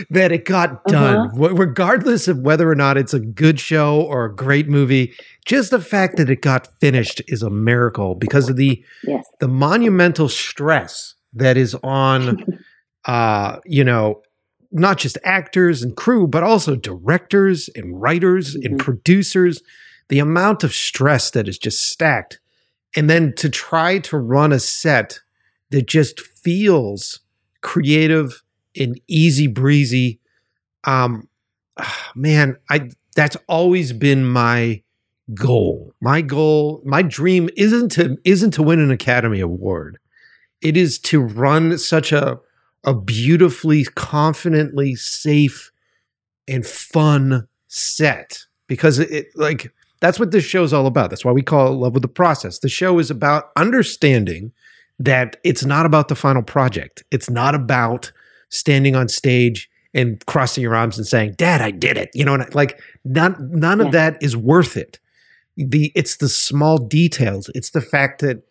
[0.10, 1.28] that it got done.
[1.28, 1.54] Uh-huh.
[1.54, 5.14] Regardless of whether or not it's a good show or a great movie,
[5.46, 9.24] just the fact that it got finished is a miracle because of the yes.
[9.40, 12.44] the monumental stress that is on
[13.06, 14.22] uh, you know,
[14.76, 18.74] not just actors and crew, but also directors and writers mm-hmm.
[18.74, 19.62] and producers.
[20.10, 22.40] The amount of stress that is just stacked.
[22.96, 25.20] And then to try to run a set
[25.72, 27.22] that just feels
[27.62, 28.44] creative
[28.78, 30.20] and easy breezy.
[30.84, 31.28] Um,
[32.16, 34.84] man, I that's always been my
[35.34, 35.94] goal.
[36.02, 39.98] My goal, my dream isn't to isn't to win an Academy Award.
[40.62, 42.40] It is to run such a
[42.86, 45.72] a beautifully, confidently safe
[46.48, 51.10] and fun set because it like that's what this show is all about.
[51.10, 52.60] That's why we call it Love with the Process.
[52.60, 54.52] The show is about understanding
[55.00, 57.04] that it's not about the final project.
[57.12, 58.12] It's not about
[58.50, 62.36] standing on stage and crossing your arms and saying, "Dad, I did it." You know,
[62.36, 63.86] and like none none yeah.
[63.86, 65.00] of that is worth it.
[65.58, 67.50] The it's the small details.
[67.56, 68.44] It's the fact that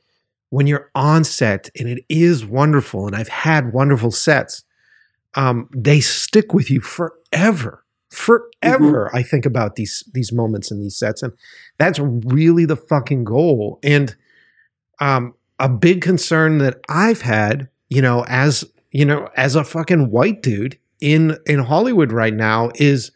[0.54, 4.62] when you're on set and it is wonderful, and I've had wonderful sets,
[5.34, 7.84] um, they stick with you forever.
[8.10, 9.16] Forever, mm-hmm.
[9.16, 11.32] I think about these these moments in these sets, and
[11.78, 13.80] that's really the fucking goal.
[13.82, 14.14] And
[15.00, 20.12] um, a big concern that I've had, you know, as you know, as a fucking
[20.12, 23.10] white dude in in Hollywood right now is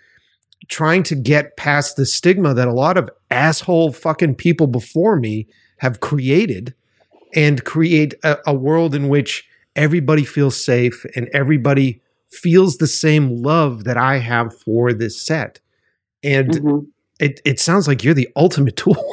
[0.66, 5.47] trying to get past the stigma that a lot of asshole fucking people before me
[5.77, 6.74] have created
[7.34, 9.46] and create a, a world in which
[9.76, 12.00] everybody feels safe and everybody
[12.30, 15.60] feels the same love that I have for this set.
[16.22, 16.78] And mm-hmm.
[17.20, 18.94] it, it sounds like you're the ultimate tool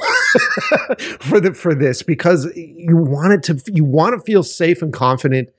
[1.20, 4.92] for the for this because you want it to you want to feel safe and
[4.92, 5.50] confident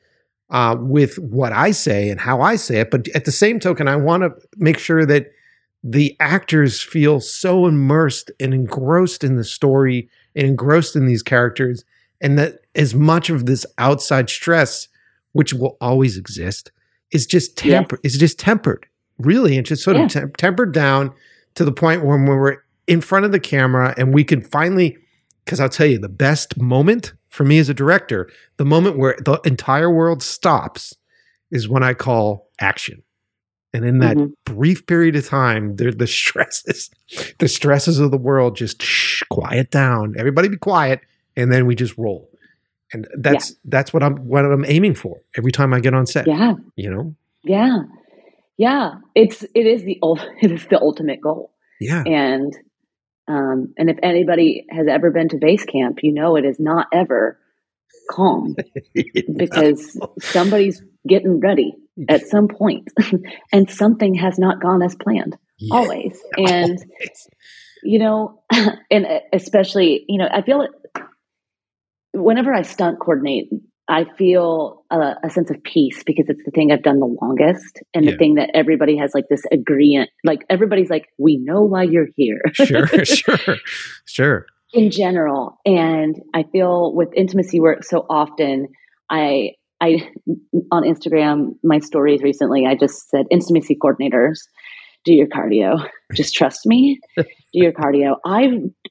[0.50, 3.88] uh, with what I say and how I say it, but at the same token,
[3.88, 5.32] I want to make sure that
[5.82, 11.84] the actors feel so immersed and engrossed in the story and engrossed in these characters,
[12.20, 14.88] and that as much of this outside stress,
[15.32, 16.72] which will always exist,
[17.12, 18.01] is just tempered.
[18.02, 18.09] Yeah.
[18.09, 18.86] Is just tempered,
[19.18, 20.05] really, and just sort yeah.
[20.05, 21.12] of tem- tempered down
[21.55, 24.97] to the point where when we're in front of the camera and we can finally,
[25.44, 29.16] because I'll tell you, the best moment for me as a director, the moment where
[29.24, 30.94] the entire world stops
[31.51, 33.02] is when I call action.
[33.72, 34.55] And in that mm-hmm.
[34.55, 36.90] brief period of time, the stresses,
[37.38, 40.14] the stresses of the world just shh, quiet down.
[40.18, 41.01] Everybody be quiet,
[41.36, 42.30] and then we just roll.
[42.92, 43.56] And that's yeah.
[43.64, 46.26] that's what I'm what I'm aiming for every time I get on set.
[46.26, 47.14] Yeah, you know.
[47.42, 47.78] Yeah,
[48.56, 48.94] yeah.
[49.14, 49.98] It's it is the
[50.40, 51.52] it is the ultimate goal.
[51.80, 52.56] Yeah, and
[53.28, 56.86] um, and if anybody has ever been to base camp, you know it is not
[56.92, 57.40] ever
[58.10, 58.54] calm
[59.36, 61.74] because somebody's getting ready
[62.08, 62.88] at some point
[63.52, 65.74] and something has not gone as planned yeah.
[65.74, 66.20] always.
[66.36, 67.28] And, always.
[67.82, 68.42] you know,
[68.90, 70.70] and especially, you know, I feel it
[72.12, 73.48] whenever I stunt coordinate,
[73.88, 77.82] I feel a, a, sense of peace because it's the thing I've done the longest
[77.94, 78.10] and yeah.
[78.12, 80.10] the thing that everybody has like this agreement.
[80.24, 82.40] Like everybody's like, we know why you're here.
[82.52, 83.56] sure, sure,
[84.06, 84.46] sure.
[84.72, 85.60] In general.
[85.64, 88.66] And I feel with intimacy work so often,
[89.08, 90.10] I, I,
[90.72, 94.38] on Instagram, my stories recently, I just said intimacy coordinators,
[95.04, 95.88] do your cardio.
[96.12, 98.16] Just trust me, do your cardio.
[98.24, 98.48] I,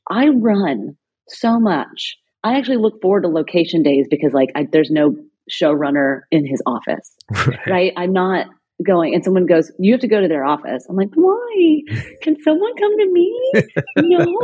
[0.09, 0.95] I run
[1.27, 2.15] so much
[2.45, 5.15] I actually look forward to location days because like I, there's no
[5.51, 7.15] showrunner in his office,
[7.47, 7.67] right.
[7.67, 7.93] right?
[7.97, 8.45] I'm not
[8.85, 10.85] going and someone goes, you have to go to their office.
[10.88, 11.81] I'm like, why?
[12.22, 13.51] Can someone come to me?
[13.97, 14.38] no.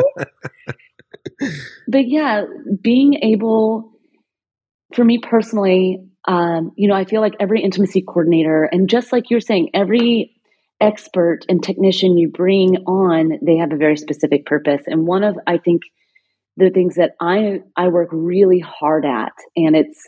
[1.87, 2.45] but yeah,
[2.81, 3.91] being able,
[4.95, 9.29] for me personally, um, you know, I feel like every intimacy coordinator, and just like
[9.29, 10.35] you're saying, every
[10.79, 14.81] expert and technician you bring on, they have a very specific purpose.
[14.87, 15.83] And one of, I think,
[16.57, 20.07] the things that I I work really hard at and it's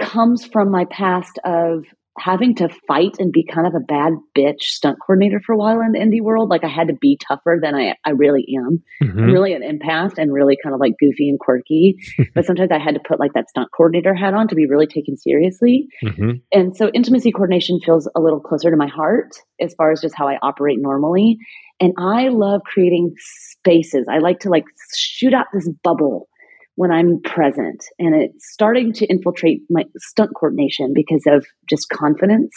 [0.00, 1.84] comes from my past of
[2.18, 5.80] having to fight and be kind of a bad bitch stunt coordinator for a while
[5.80, 6.50] in the indie world.
[6.50, 8.82] Like I had to be tougher than I, I really am.
[9.02, 9.18] Mm-hmm.
[9.18, 11.96] I'm really an empath and really kind of like goofy and quirky.
[12.34, 14.86] but sometimes I had to put like that stunt coordinator hat on to be really
[14.86, 15.88] taken seriously.
[16.04, 16.30] Mm-hmm.
[16.52, 20.14] And so intimacy coordination feels a little closer to my heart as far as just
[20.14, 21.38] how I operate normally.
[21.82, 24.06] And I love creating spaces.
[24.08, 24.64] I like to like
[24.96, 26.28] shoot out this bubble
[26.76, 27.84] when I'm present.
[27.98, 32.52] And it's starting to infiltrate my stunt coordination because of just confidence.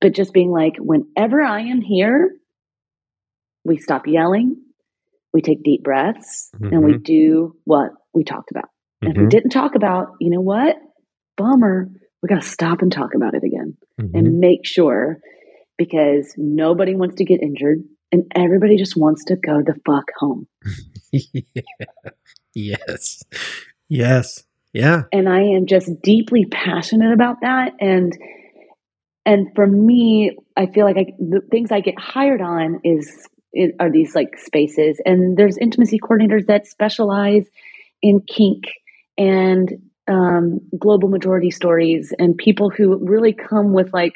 [0.00, 2.30] But just being like, whenever I am here,
[3.62, 4.56] we stop yelling,
[5.34, 6.72] we take deep breaths, mm-hmm.
[6.72, 7.02] and we mm-hmm.
[7.02, 8.64] do what we talked about.
[8.64, 9.06] Mm-hmm.
[9.06, 9.28] And if we mm-hmm.
[9.28, 10.76] didn't talk about, you know what?
[11.36, 11.90] Bummer.
[12.22, 14.16] We got to stop and talk about it again mm-hmm.
[14.16, 15.18] and make sure
[15.76, 17.82] because nobody wants to get injured
[18.12, 20.46] and everybody just wants to go the fuck home.
[21.12, 21.62] yeah.
[22.52, 23.22] Yes.
[23.88, 24.42] Yes.
[24.72, 25.02] Yeah.
[25.12, 27.74] And I am just deeply passionate about that.
[27.80, 28.18] And
[29.26, 33.28] and for me, I feel like I, the things I get hired on is
[33.78, 37.46] are these like spaces, and there's intimacy coordinators that specialize
[38.02, 38.64] in kink
[39.18, 39.72] and
[40.08, 44.14] um, global majority stories, and people who really come with like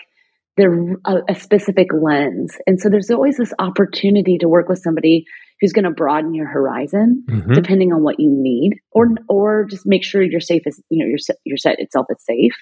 [0.56, 2.56] they're a, a specific lens.
[2.66, 5.24] And so there's always this opportunity to work with somebody
[5.60, 7.52] who's going to broaden your horizon mm-hmm.
[7.52, 11.09] depending on what you need or or just make sure your safe is you know
[11.09, 12.56] your your set itself is safe.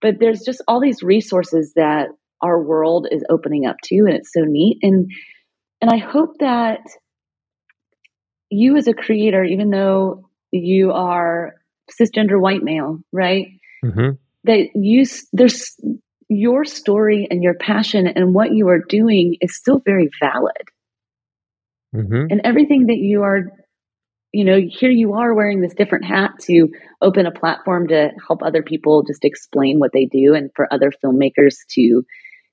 [0.00, 2.08] But there's just all these resources that
[2.42, 5.10] our world is opening up to and it's so neat and
[5.80, 6.80] and I hope that
[8.50, 11.54] you as a creator even though you are
[12.00, 13.46] cisgender white male, right?
[13.84, 14.10] Mm-hmm.
[14.44, 15.74] That you there's
[16.28, 20.68] your story and your passion and what you are doing is still very valid.
[21.94, 22.26] Mm-hmm.
[22.30, 23.50] And everything that you are,
[24.32, 26.68] you know, here you are wearing this different hat to
[27.00, 30.90] open a platform to help other people just explain what they do and for other
[31.04, 32.02] filmmakers to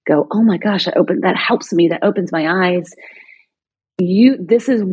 [0.08, 2.92] go, oh my gosh, I open that helps me, that opens my eyes.
[4.00, 4.84] You, this is,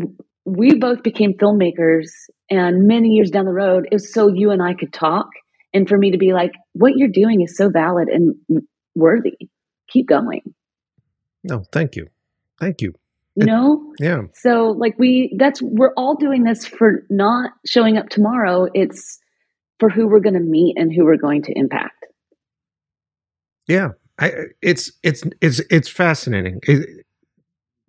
[0.44, 2.08] we both became filmmakers,
[2.50, 5.28] and many years down the road, it was so you and I could talk
[5.72, 8.34] and for me to be like, what you're doing is so valid and
[8.94, 9.36] worthy.
[9.88, 10.42] Keep going.
[11.44, 12.06] No, thank you.
[12.60, 12.94] Thank you.
[13.36, 13.94] You know?
[14.00, 14.22] Yeah.
[14.34, 18.66] So like we that's we're all doing this for not showing up tomorrow.
[18.74, 19.18] It's
[19.78, 22.06] for who we're going to meet and who we're going to impact.
[23.68, 23.90] Yeah.
[24.18, 26.58] I, it's it's it's it's fascinating.
[26.64, 27.06] It,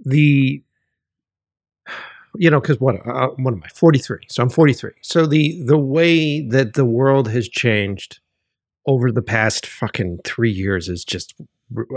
[0.06, 0.64] the
[2.40, 4.22] you know because what uh, what am I forty three?
[4.30, 4.94] So I'm forty three.
[5.02, 8.20] So the the way that the world has changed
[8.88, 11.36] over the past fucking three years is just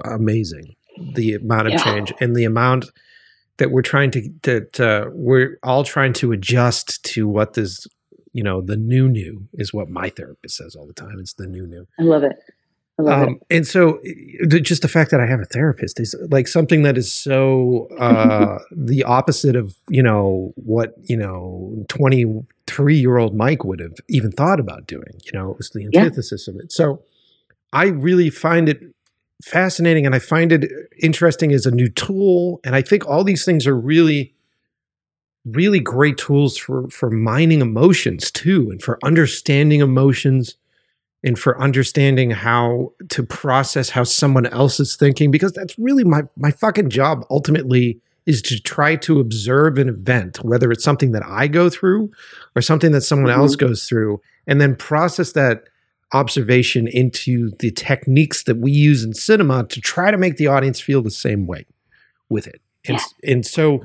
[0.05, 0.75] amazing.
[1.15, 1.85] The amount of yeah.
[1.85, 2.87] change and the amount
[3.59, 7.87] that we're trying to that uh, we're all trying to adjust to what this
[8.33, 11.21] you know the new new is what my therapist says all the time.
[11.21, 11.87] It's the new new.
[12.01, 12.37] I love it.
[12.99, 14.01] Um, and so
[14.47, 18.59] just the fact that I have a therapist is like something that is so uh,
[18.71, 24.31] the opposite of, you know, what, you know, 23 year old Mike would have even
[24.31, 26.55] thought about doing, you know, it was the antithesis yeah.
[26.55, 26.71] of it.
[26.71, 27.03] So
[27.73, 28.81] I really find it
[29.43, 30.71] fascinating and I find it
[31.01, 32.61] interesting as a new tool.
[32.63, 34.35] And I think all these things are really,
[35.45, 40.57] really great tools for, for mining emotions too, and for understanding emotions
[41.25, 46.23] and for understanding how to process how someone else is thinking because that's really my
[46.37, 51.23] my fucking job ultimately is to try to observe an event whether it's something that
[51.27, 52.11] I go through
[52.57, 53.41] or something that someone mm-hmm.
[53.41, 55.65] else goes through and then process that
[56.13, 60.79] observation into the techniques that we use in cinema to try to make the audience
[60.79, 61.65] feel the same way
[62.29, 63.33] with it and yeah.
[63.33, 63.85] and so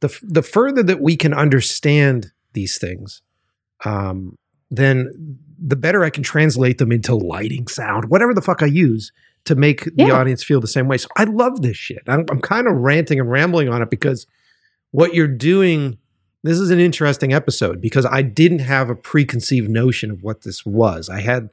[0.00, 3.22] the the further that we can understand these things
[3.84, 4.38] um,
[4.70, 9.12] then the better I can translate them into lighting, sound, whatever the fuck I use
[9.44, 10.06] to make yeah.
[10.06, 10.98] the audience feel the same way.
[10.98, 12.02] So I love this shit.
[12.06, 14.26] I'm, I'm kind of ranting and rambling on it because
[14.90, 15.98] what you're doing,
[16.42, 20.64] this is an interesting episode because I didn't have a preconceived notion of what this
[20.64, 21.08] was.
[21.08, 21.50] I had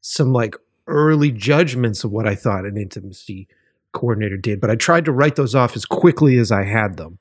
[0.00, 0.56] some like
[0.86, 3.48] early judgments of what I thought an intimacy
[3.92, 7.18] coordinator did, but I tried to write those off as quickly as I had them.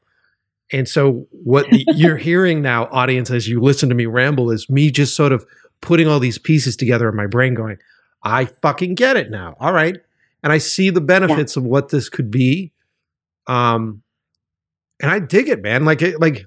[0.72, 4.90] And so what you're hearing now, audience, as you listen to me ramble, is me
[4.90, 5.46] just sort of
[5.84, 7.78] putting all these pieces together in my brain going,
[8.24, 9.56] I fucking get it now.
[9.60, 9.98] All right.
[10.42, 11.62] And I see the benefits yeah.
[11.62, 12.72] of what this could be.
[13.48, 14.02] Um,
[15.02, 15.86] and I dig it, man.
[15.86, 16.46] Like, it, like,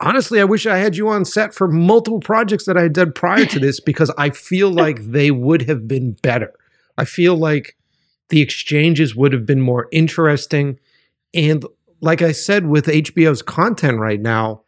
[0.00, 3.12] honestly, I wish I had you on set for multiple projects that I had done
[3.12, 6.52] prior to this because I feel like they would have been better.
[6.96, 7.76] I feel like
[8.28, 10.78] the exchanges would have been more interesting.
[11.34, 11.64] And
[12.00, 14.62] like I said, with HBO's content right now,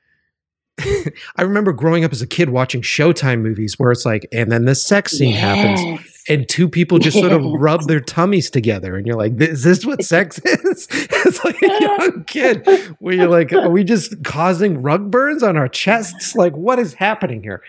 [1.36, 4.64] I remember growing up as a kid watching Showtime movies where it's like, and then
[4.64, 5.40] the sex scene yes.
[5.40, 7.24] happens, and two people just yes.
[7.24, 10.88] sort of rub their tummies together, and you're like, is this what sex is?
[10.90, 12.66] it's like a young kid
[12.98, 16.34] where you're like, are we just causing rug burns on our chests?
[16.34, 17.62] Like, what is happening here?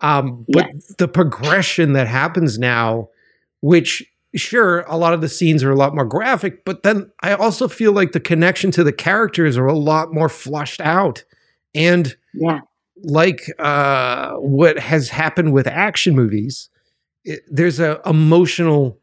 [0.00, 0.94] Um, but yes.
[0.98, 3.08] the progression that happens now,
[3.60, 7.34] which sure, a lot of the scenes are a lot more graphic, but then I
[7.34, 11.24] also feel like the connection to the characters are a lot more flushed out.
[11.76, 12.60] And yeah.
[13.02, 16.70] like uh, what has happened with action movies,
[17.24, 18.98] it, there's an emotional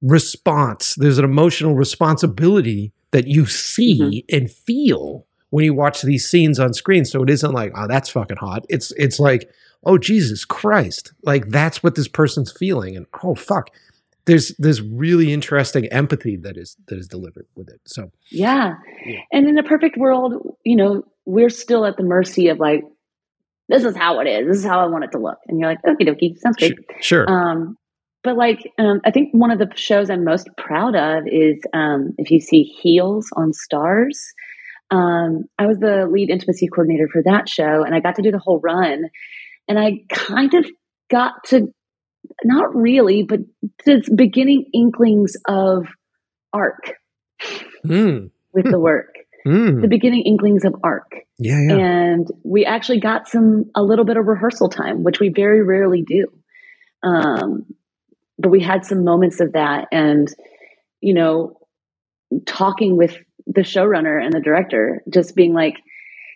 [0.00, 0.94] response.
[0.94, 4.36] There's an emotional responsibility that you see mm-hmm.
[4.36, 7.04] and feel when you watch these scenes on screen.
[7.04, 8.66] So it isn't like, oh, that's fucking hot.
[8.68, 9.48] It's it's like,
[9.84, 13.70] oh Jesus Christ, like that's what this person's feeling, and oh fuck,
[14.26, 17.80] there's there's really interesting empathy that is that is delivered with it.
[17.86, 18.74] So yeah.
[19.04, 19.20] yeah.
[19.32, 22.82] and in a perfect world, you know, we're still at the mercy of like,
[23.68, 24.46] this is how it is.
[24.46, 26.74] This is how I want it to look, and you're like, okay, dokie, sounds great.
[27.00, 27.28] Sure.
[27.30, 27.76] Um,
[28.22, 32.14] but like, um, I think one of the shows I'm most proud of is um,
[32.18, 34.18] if you see Heels on Starz.
[34.90, 38.30] Um, I was the lead intimacy coordinator for that show, and I got to do
[38.30, 39.04] the whole run.
[39.66, 40.66] And I kind of
[41.10, 41.68] got to
[42.44, 43.40] not really, but
[43.84, 45.86] the beginning inklings of
[46.52, 46.94] arc
[47.86, 48.30] mm.
[48.52, 49.14] with the work.
[49.46, 49.82] Mm.
[49.82, 51.12] The beginning inklings of arc.
[51.38, 51.76] Yeah, yeah.
[51.76, 56.02] And we actually got some a little bit of rehearsal time, which we very rarely
[56.02, 56.28] do.
[57.02, 57.66] Um,
[58.38, 60.28] but we had some moments of that, and
[61.00, 61.58] you know,
[62.46, 65.74] talking with the showrunner and the director, just being like,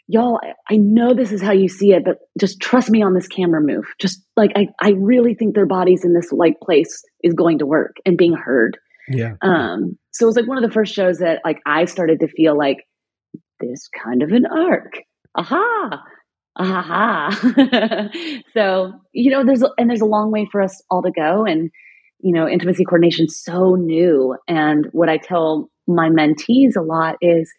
[0.08, 3.28] y'all, I know this is how you see it, but just trust me on this
[3.28, 3.84] camera move.
[4.00, 7.66] Just like I, I really think their bodies in this like place is going to
[7.66, 8.78] work and being heard.
[9.08, 9.34] Yeah.
[9.42, 12.28] Um, so it was like one of the first shows that like I started to
[12.28, 12.78] feel like
[13.60, 14.94] this kind of an arc.
[15.36, 16.02] Aha.
[16.56, 18.08] Aha.
[18.54, 21.44] so, you know, there's and there's a long way for us all to go.
[21.44, 21.70] And,
[22.20, 24.36] you know, intimacy coordination so new.
[24.48, 27.52] And what I tell my mentees a lot is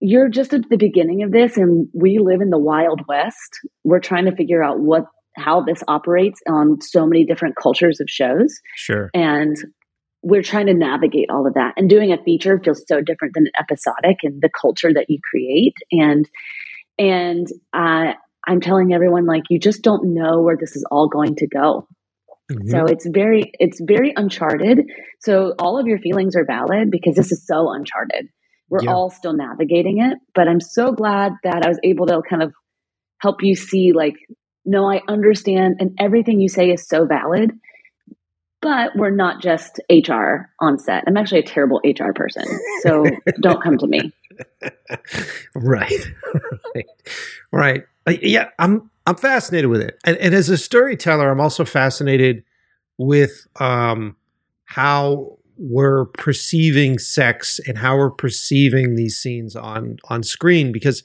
[0.00, 4.00] you're just at the beginning of this and we live in the wild west we're
[4.00, 5.04] trying to figure out what
[5.36, 8.60] how this operates on so many different cultures of shows.
[8.76, 9.10] Sure.
[9.14, 9.56] And
[10.22, 11.74] we're trying to navigate all of that.
[11.76, 15.18] And doing a feature feels so different than an episodic and the culture that you
[15.30, 15.74] create.
[15.92, 16.28] And
[16.98, 18.12] and uh,
[18.46, 21.86] I'm telling everyone like you just don't know where this is all going to go.
[22.50, 22.70] Mm-hmm.
[22.70, 24.80] So it's very it's very uncharted.
[25.20, 28.28] So all of your feelings are valid because this is so uncharted.
[28.68, 28.92] We're yeah.
[28.92, 32.52] all still navigating it, but I'm so glad that I was able to kind of
[33.20, 34.16] help you see like
[34.66, 37.52] no, I understand and everything you say is so valid.
[38.62, 41.04] But we're not just HR on set.
[41.06, 42.44] I'm actually a terrible HR person.
[42.80, 43.04] So
[43.42, 44.10] don't come to me.
[45.54, 46.12] right.
[46.74, 46.86] right.
[47.52, 47.84] Right.
[48.06, 52.42] Uh, yeah, I'm I'm fascinated with it, and, and as a storyteller, I'm also fascinated
[52.96, 54.16] with um,
[54.64, 61.02] how we're perceiving sex and how we're perceiving these scenes on on screen because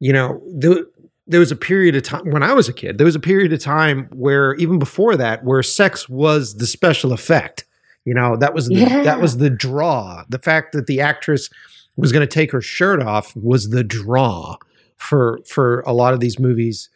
[0.00, 0.88] you know the,
[1.26, 3.52] there was a period of time when I was a kid there was a period
[3.52, 7.64] of time where even before that where sex was the special effect
[8.04, 9.02] you know that was the yeah.
[9.02, 11.48] that was the draw the fact that the actress
[11.96, 14.56] was going to take her shirt off was the draw
[14.96, 16.88] for for a lot of these movies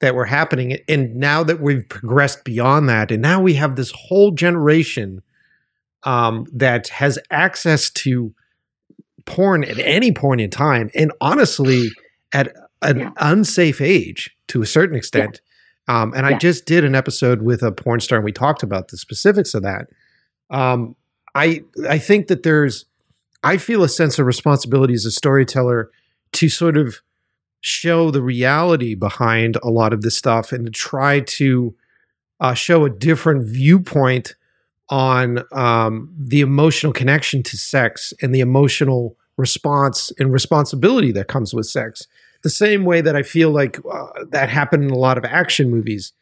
[0.00, 3.92] that were happening and now that we've progressed beyond that and now we have this
[3.92, 5.22] whole generation
[6.04, 8.34] um, that has access to
[9.24, 11.90] porn at any point in time and honestly
[12.32, 12.52] at
[12.82, 13.10] an yeah.
[13.18, 15.40] unsafe age to a certain extent
[15.88, 16.02] yeah.
[16.02, 16.34] um, and yeah.
[16.34, 19.54] i just did an episode with a porn star and we talked about the specifics
[19.54, 19.86] of that
[20.50, 20.96] um,
[21.36, 22.84] i i think that there's
[23.44, 25.88] i feel a sense of responsibility as a storyteller
[26.32, 27.00] to sort of
[27.60, 31.74] show the reality behind a lot of this stuff and to try to
[32.40, 34.34] uh, show a different viewpoint
[34.92, 41.54] on um, the emotional connection to sex and the emotional response and responsibility that comes
[41.54, 42.06] with sex.
[42.42, 45.70] The same way that I feel like uh, that happened in a lot of action
[45.70, 46.12] movies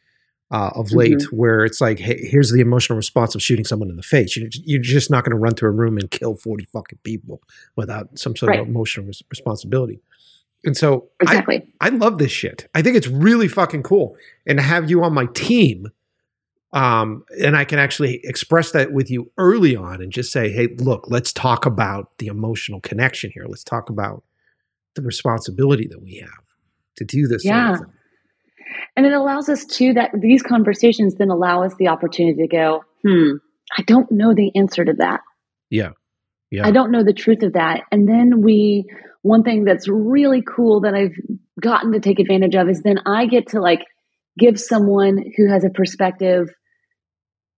[0.51, 1.35] uh, of late, mm-hmm.
[1.35, 4.37] where it's like, hey, here's the emotional response of shooting someone in the face.
[4.37, 7.41] You're, you're just not going to run through a room and kill 40 fucking people
[7.75, 8.61] without some sort right.
[8.61, 9.99] of emotional res- responsibility.
[10.63, 11.73] And so exactly.
[11.81, 12.69] I, I love this shit.
[12.73, 14.15] I think it's really fucking cool.
[14.47, 15.87] And to have you on my team,
[16.73, 20.69] um, and I can actually express that with you early on and just say, hey,
[20.77, 23.45] look, let's talk about the emotional connection here.
[23.47, 24.23] Let's talk about
[24.95, 26.45] the responsibility that we have
[26.97, 27.43] to do this.
[27.43, 27.75] Yeah.
[27.75, 27.93] Sort of
[28.95, 32.83] and it allows us to that these conversations then allow us the opportunity to go,
[33.03, 33.33] hmm,
[33.77, 35.21] I don't know the answer to that.
[35.69, 35.91] Yeah.
[36.49, 36.67] Yeah.
[36.67, 37.81] I don't know the truth of that.
[37.91, 38.85] And then we
[39.21, 41.15] one thing that's really cool that I've
[41.59, 43.81] gotten to take advantage of is then I get to like
[44.37, 46.49] give someone who has a perspective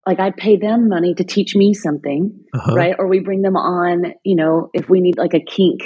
[0.05, 2.73] like I pay them money to teach me something, uh-huh.
[2.73, 2.95] right?
[2.97, 5.81] Or we bring them on, you know, if we need like a kink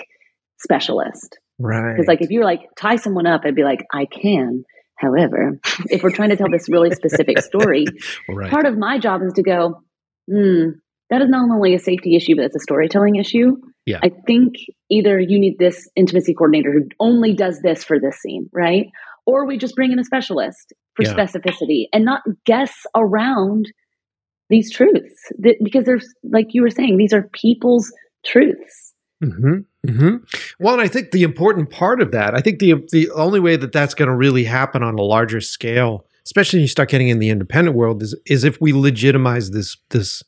[0.60, 1.38] specialist.
[1.60, 1.94] Right.
[1.94, 4.64] Because like if you were like tie someone up, I'd be like, I can.
[4.96, 7.86] However, if we're trying to tell this really specific story,
[8.30, 8.50] right.
[8.50, 9.84] part of my job is to go,
[10.30, 10.70] hmm,
[11.10, 13.56] that is not only a safety issue, but it's a storytelling issue.
[13.86, 14.00] Yeah.
[14.04, 14.56] I think
[14.90, 18.88] either you need this intimacy coordinator who only does this for this scene, right?
[19.26, 21.14] Or we just bring in a specialist for yeah.
[21.14, 23.68] specificity and not guess around
[24.50, 25.32] these truths
[25.64, 27.92] because there's, like you were saying, these are people's
[28.26, 28.94] truths.
[29.24, 29.60] Mm-hmm.
[29.88, 30.16] Mm-hmm.
[30.60, 33.56] Well, and I think the important part of that, I think the the only way
[33.56, 37.08] that that's going to really happen on a larger scale, especially when you start getting
[37.08, 40.24] in the independent world, is is if we legitimize this this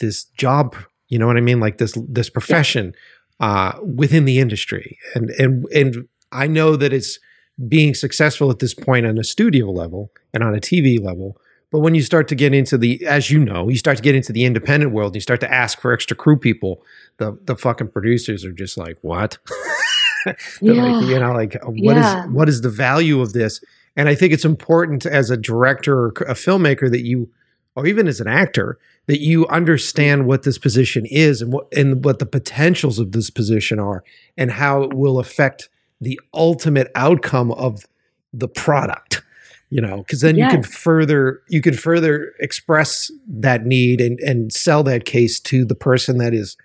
[0.00, 0.76] this job
[1.08, 2.94] you know what i mean like this this profession
[3.40, 7.18] uh, within the industry and and and i know that it's
[7.66, 11.36] being successful at this point on a studio level and on a tv level
[11.70, 14.14] but when you start to get into the as you know you start to get
[14.14, 16.82] into the independent world and you start to ask for extra crew people
[17.18, 19.38] the the fucking producers are just like what
[20.60, 20.72] yeah.
[20.72, 22.24] like, you know like uh, what yeah.
[22.24, 23.60] is what is the value of this
[23.96, 27.30] and i think it's important as a director or a filmmaker that you
[27.74, 32.04] or even as an actor that you understand what this position is and what and
[32.04, 34.02] what the potentials of this position are
[34.36, 35.68] and how it will affect
[36.00, 37.86] the ultimate outcome of
[38.32, 39.22] the product
[39.70, 40.50] you know because then yes.
[40.50, 45.64] you can further you can further express that need and and sell that case to
[45.64, 46.56] the person that is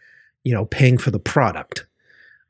[0.43, 1.85] you know paying for the product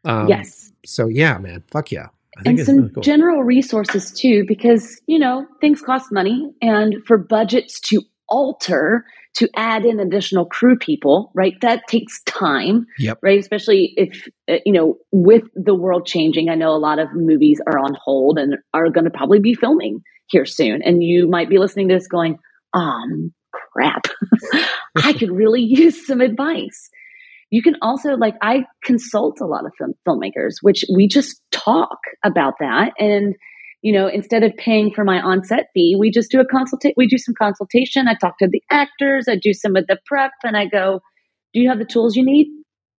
[0.05, 2.07] um, yes so yeah man fuck yeah
[2.45, 3.03] and some really cool.
[3.03, 9.05] general resources too because you know things cost money and for budgets to alter
[9.35, 11.59] to add in additional crew people, right?
[11.61, 13.17] That takes time, yep.
[13.23, 13.39] right?
[13.39, 17.59] Especially if, uh, you know, with the world changing, I know a lot of movies
[17.65, 20.81] are on hold and are going to probably be filming here soon.
[20.83, 22.39] And you might be listening to this going,
[22.73, 24.07] um, crap,
[24.95, 26.89] I could really use some advice.
[27.49, 31.99] You can also, like, I consult a lot of film- filmmakers, which we just talk
[32.23, 32.93] about that.
[32.97, 33.35] And
[33.83, 36.93] you know, instead of paying for my on-set fee, we just do a consultate.
[36.95, 38.07] We do some consultation.
[38.07, 39.25] I talk to the actors.
[39.27, 41.01] I do some of the prep, and I go,
[41.53, 42.47] "Do you have the tools you need?"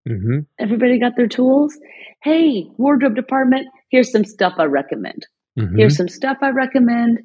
[0.08, 0.40] Mm-hmm.
[0.60, 1.78] Everybody got their tools.
[2.22, 5.26] Hey, wardrobe department, here's some stuff I recommend.
[5.59, 5.77] Mm-hmm.
[5.77, 7.19] Here's some stuff I recommend.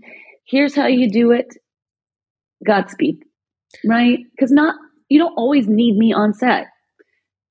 [0.47, 1.55] Here's how you do it.
[2.67, 3.23] Godspeed,
[3.85, 4.19] right?
[4.33, 4.75] Because not
[5.09, 6.67] you don't always need me on set.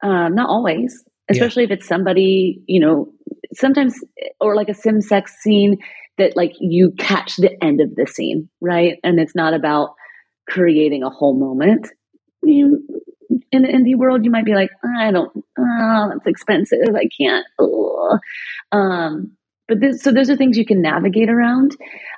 [0.03, 1.73] Um, not always, especially yeah.
[1.73, 3.13] if it's somebody you know.
[3.53, 3.95] Sometimes,
[4.39, 5.77] or like a sim sex scene
[6.17, 8.99] that like you catch the end of the scene, right?
[9.03, 9.95] And it's not about
[10.47, 11.87] creating a whole moment.
[12.43, 12.85] You,
[13.51, 16.95] in the indie world, you might be like, I don't, oh, that's expensive.
[16.95, 17.45] I can't.
[18.71, 19.36] Um,
[19.68, 21.76] but this, so those are things you can navigate around.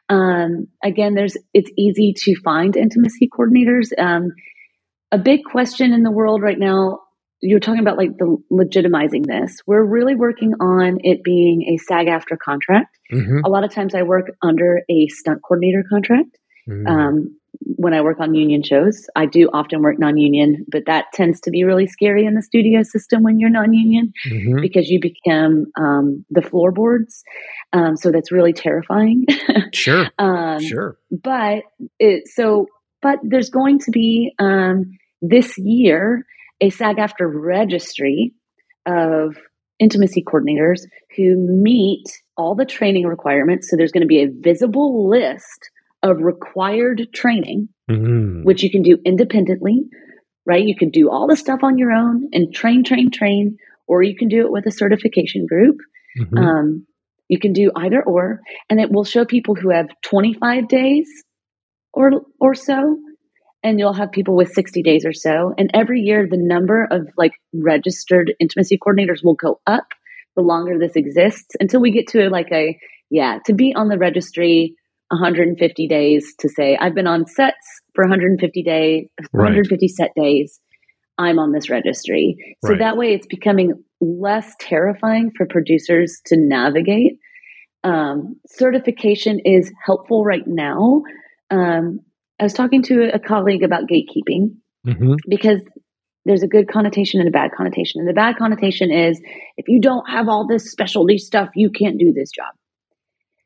[0.10, 3.92] Um, again, there's it's easy to find intimacy coordinators.
[3.98, 4.32] Um,
[5.12, 7.00] a big question in the world right now.
[7.42, 9.58] You're talking about like the legitimizing this.
[9.66, 12.98] We're really working on it being a SAG-AFTRA contract.
[13.14, 13.46] Mm-hmm.
[13.46, 16.38] A lot of times, I work under a stunt coordinator contract.
[16.70, 16.88] Mm-hmm.
[16.88, 17.39] Um,
[17.80, 19.08] when I work on union shows.
[19.16, 22.42] I do often work non union, but that tends to be really scary in the
[22.42, 24.62] studio system when you're non union mm-hmm.
[24.62, 27.24] because you become um, the floorboards.
[27.72, 29.26] Um, so that's really terrifying.
[29.74, 30.10] sure.
[30.20, 30.98] um, sure.
[31.10, 31.64] But
[32.00, 32.68] it, so,
[33.02, 36.26] but there's going to be um, this year
[36.62, 38.34] a SAG-AFTRA registry
[38.86, 39.38] of
[39.80, 40.82] intimacy coordinators
[41.16, 42.04] who meet
[42.36, 43.70] all the training requirements.
[43.70, 45.70] So there's going to be a visible list
[46.04, 48.44] of required training, mm-hmm.
[48.44, 49.82] which you can do independently,
[50.46, 50.64] right?
[50.64, 53.58] You can do all the stuff on your own and train, train, train,
[53.88, 55.78] or you can do it with a certification group.
[56.20, 56.38] Mm-hmm.
[56.38, 56.86] Um,
[57.28, 61.08] you can do either or, and it will show people who have 25 days
[61.94, 62.98] or or so,
[63.64, 65.54] and you'll have people with 60 days or so.
[65.58, 69.88] And every year, the number of like registered intimacy coordinators will go up
[70.36, 73.98] the longer this exists until we get to like a yeah to be on the
[73.98, 74.76] registry
[75.10, 77.56] 150 days to say I've been on sets
[77.94, 79.90] for 150 days, 150 right.
[79.90, 80.60] set days.
[81.18, 82.56] I'm on this registry.
[82.64, 82.80] So right.
[82.80, 87.20] that way it's becoming less terrifying for producers to navigate.
[87.84, 91.04] Um, certification is helpful right now.
[91.50, 92.00] Um,
[92.40, 94.56] I was talking to a colleague about gatekeeping
[94.88, 95.16] mm-hmm.
[95.28, 95.62] because
[96.26, 98.00] there's a good connotation and a bad connotation.
[98.00, 99.20] And the bad connotation is
[99.58, 102.54] if you don't have all this specialty stuff, you can't do this job.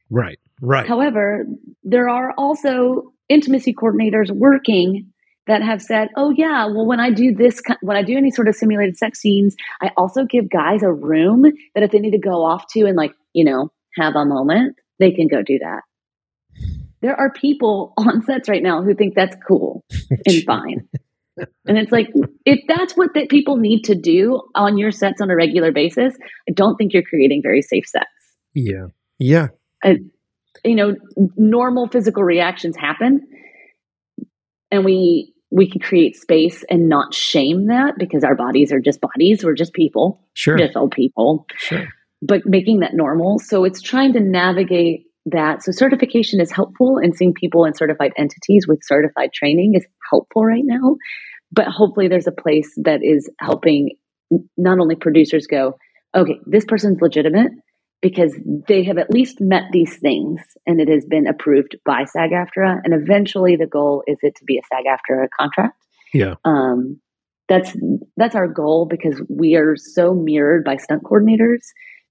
[0.09, 0.37] Right.
[0.65, 0.87] Right.
[0.87, 1.45] However,
[1.83, 5.11] there are also intimacy coordinators working
[5.45, 8.47] that have said, "Oh yeah, well when I do this when I do any sort
[8.47, 11.43] of simulated sex scenes, I also give guys a room
[11.75, 14.77] that if they need to go off to and like, you know, have a moment,
[14.99, 15.81] they can go do that."
[17.01, 19.83] There are people on sets right now who think that's cool
[20.25, 20.87] and fine.
[21.67, 22.07] and it's like
[22.45, 26.15] if that's what that people need to do on your sets on a regular basis,
[26.47, 28.05] I don't think you're creating very safe sets.
[28.53, 28.85] Yeah.
[29.19, 29.47] Yeah.
[29.83, 29.97] I,
[30.63, 30.95] you know
[31.35, 33.27] normal physical reactions happen.
[34.71, 38.99] And we we can create space and not shame that because our bodies are just
[38.99, 39.43] bodies.
[39.43, 40.21] We're just people.
[40.33, 40.57] Sure.
[40.57, 41.45] Just old people.
[41.57, 41.85] Sure.
[42.23, 43.37] But making that normal.
[43.37, 45.61] So it's trying to navigate that.
[45.63, 50.43] So certification is helpful and seeing people in certified entities with certified training is helpful
[50.43, 50.95] right now.
[51.51, 53.91] But hopefully there's a place that is helping
[54.57, 55.75] not only producers go
[56.15, 57.51] okay this person's legitimate
[58.03, 62.31] because they have at least met these things and it has been approved by SAG
[62.31, 62.81] AFTRA.
[62.83, 65.81] And eventually the goal is it to be a SAG AFTRA contract.
[66.13, 66.35] Yeah.
[66.43, 66.99] Um,
[67.47, 67.75] that's
[68.17, 71.61] that's our goal because we are so mirrored by stunt coordinators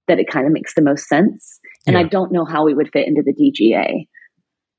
[0.07, 1.59] that it kind of makes the most sense.
[1.85, 2.01] And yeah.
[2.01, 4.07] I don't know how we would fit into the DGA.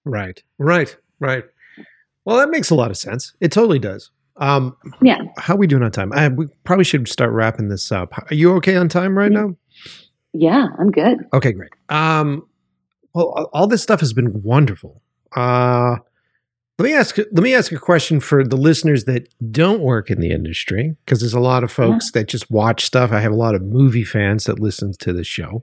[0.04, 0.42] Right.
[0.58, 0.96] Right.
[1.20, 1.44] Right.
[2.24, 3.34] Well, that makes a lot of sense.
[3.40, 4.10] It totally does.
[4.36, 5.20] Um, yeah.
[5.38, 6.12] How are we doing on time?
[6.12, 8.12] I, we probably should start wrapping this up.
[8.30, 9.54] Are you okay on time right now?
[10.34, 11.18] Yeah, I'm good.
[11.32, 11.70] Okay, great.
[11.88, 12.46] Um,
[13.14, 15.00] well, all this stuff has been wonderful.
[15.34, 15.96] Uh,
[16.78, 17.16] let me ask.
[17.16, 21.20] Let me ask a question for the listeners that don't work in the industry, because
[21.20, 22.20] there's a lot of folks yeah.
[22.20, 23.12] that just watch stuff.
[23.12, 25.62] I have a lot of movie fans that listen to the show.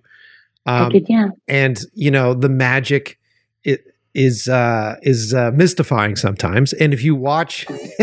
[0.65, 1.30] Um, yeah.
[1.49, 3.19] And you know the magic
[3.65, 3.84] it
[4.14, 6.73] is uh, is uh, mystifying sometimes.
[6.73, 7.65] And if you watch,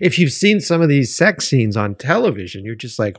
[0.00, 3.16] if you've seen some of these sex scenes on television, you're just like,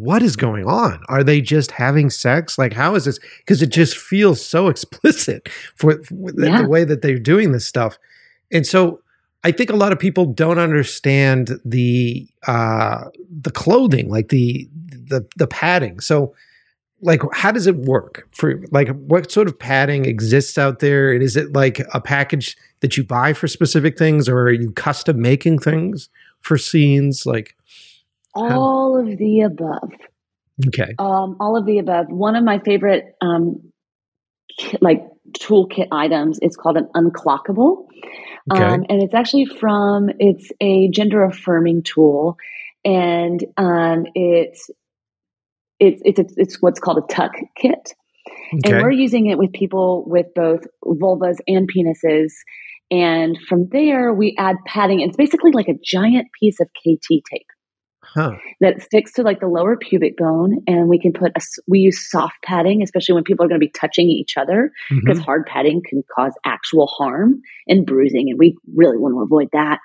[0.00, 1.00] what is going on?
[1.08, 2.58] Are they just having sex?
[2.58, 3.18] Like, how is this?
[3.38, 6.62] Because it just feels so explicit for, for yeah.
[6.62, 7.98] the, way that they're doing this stuff.
[8.50, 9.00] And so
[9.44, 15.26] I think a lot of people don't understand the uh, the clothing, like the the
[15.36, 16.00] the padding.
[16.00, 16.34] So,
[17.02, 21.12] like, how does it work for like what sort of padding exists out there?
[21.12, 24.72] And is it like a package that you buy for specific things, or are you
[24.72, 26.08] custom making things
[26.40, 27.26] for scenes?
[27.26, 27.54] Like,
[28.34, 29.90] all of the above.
[30.68, 30.94] Okay.
[30.98, 32.06] Um, all of the above.
[32.08, 33.72] One of my favorite um,
[34.80, 35.02] like
[35.32, 36.38] toolkit items.
[36.42, 37.86] It's called an unclockable.
[38.52, 38.62] Okay.
[38.62, 42.36] Um, and it's actually from, it's a gender affirming tool.
[42.84, 44.70] And um, it's,
[45.80, 47.94] it's, it's, it's what's called a tuck kit.
[48.54, 48.74] Okay.
[48.74, 52.32] And we're using it with people with both vulvas and penises.
[52.90, 55.00] And from there, we add padding.
[55.00, 57.46] It's basically like a giant piece of KT tape
[58.14, 58.36] huh.
[58.60, 60.62] that sticks to like the lower pubic bone.
[60.66, 63.66] And we can put a, we use soft padding, especially when people are going to
[63.66, 65.24] be touching each other, because mm-hmm.
[65.24, 68.30] hard padding can cause actual harm and bruising.
[68.30, 69.80] And we really want to avoid that.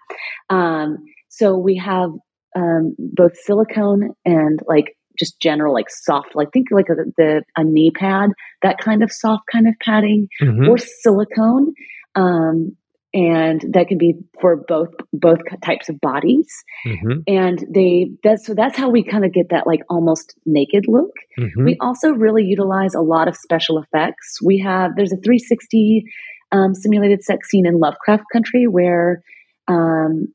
[0.49, 0.97] Um,
[1.29, 2.11] so we have
[2.55, 7.63] um, both silicone and like just general like soft like think like a, the a
[7.63, 8.29] knee pad
[8.61, 10.69] that kind of soft kind of padding mm-hmm.
[10.69, 11.73] or silicone
[12.15, 12.75] um,
[13.13, 16.47] and that can be for both both types of bodies
[16.85, 17.19] mm-hmm.
[17.27, 21.11] and they that's so that's how we kind of get that like almost naked look
[21.37, 21.65] mm-hmm.
[21.65, 26.03] we also really utilize a lot of special effects we have there's a 360
[26.51, 29.23] um, simulated sex scene in lovecraft country where
[29.67, 30.27] um,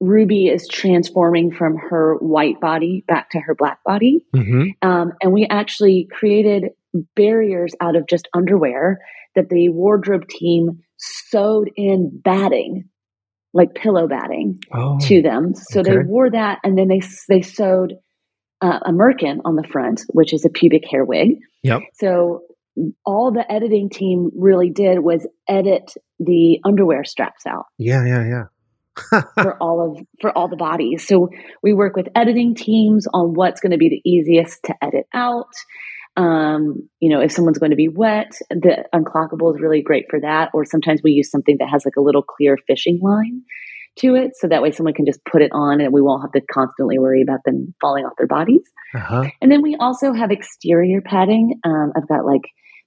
[0.00, 4.86] ruby is transforming from her white body back to her black body mm-hmm.
[4.86, 6.70] um, and we actually created
[7.16, 8.98] barriers out of just underwear
[9.34, 12.88] that the wardrobe team sewed in batting,
[13.52, 15.54] like pillow batting, oh, to them.
[15.54, 15.90] So okay.
[15.90, 17.94] they wore that, and then they they sewed
[18.60, 21.38] uh, a merkin on the front, which is a pubic hair wig.
[21.62, 21.82] Yep.
[21.94, 22.42] So
[23.04, 27.66] all the editing team really did was edit the underwear straps out.
[27.78, 28.44] Yeah, yeah, yeah.
[29.42, 31.06] for all of for all the bodies.
[31.06, 31.30] So
[31.62, 35.48] we work with editing teams on what's going to be the easiest to edit out.
[36.16, 40.20] Um, you know, if someone's going to be wet, the unclockable is really great for
[40.20, 40.50] that.
[40.52, 43.42] Or sometimes we use something that has like a little clear fishing line
[43.98, 44.32] to it.
[44.34, 46.98] So that way someone can just put it on and we won't have to constantly
[46.98, 48.62] worry about them falling off their bodies.
[48.94, 49.24] Uh-huh.
[49.40, 51.60] And then we also have exterior padding.
[51.64, 52.42] Um, I've got like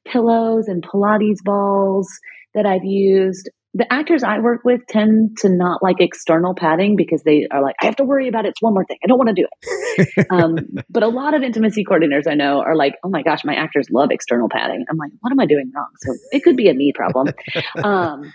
[0.07, 2.07] pillows and Pilates balls
[2.53, 7.23] that I've used the actors I work with tend to not like external padding because
[7.23, 8.49] they are like, I have to worry about it.
[8.49, 8.97] It's one more thing.
[9.03, 10.27] I don't want to do it.
[10.31, 10.55] um,
[10.89, 13.89] but a lot of intimacy coordinators I know are like, oh my gosh, my actors
[13.91, 14.85] love external padding.
[14.89, 15.89] I'm like, what am I doing wrong?
[15.97, 17.27] So it could be a me problem.
[17.83, 18.33] Um,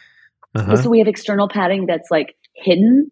[0.55, 0.77] uh-huh.
[0.77, 3.11] So we have external padding that's like hidden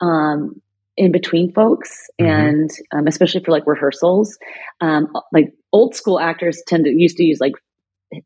[0.00, 0.60] um,
[0.96, 2.30] in between folks, mm-hmm.
[2.30, 4.36] and um, especially for like rehearsals.
[4.80, 7.52] Um, like old school actors tend to used to use like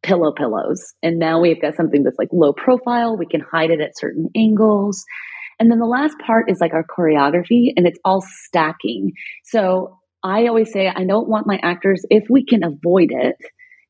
[0.02, 0.94] pillow pillows.
[1.02, 3.16] And now we've got something that's like low profile.
[3.16, 5.04] We can hide it at certain angles.
[5.60, 9.12] And then the last part is like our choreography and it's all stacking.
[9.44, 13.36] So I always say I don't want my actors, if we can avoid it,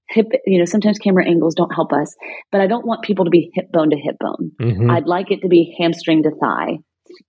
[0.09, 2.15] hip, you know, sometimes camera angles don't help us,
[2.51, 4.53] but I don't want people to be hip bone to hip bone.
[4.61, 4.91] Mm-hmm.
[4.91, 6.79] I'd like it to be hamstring to thigh,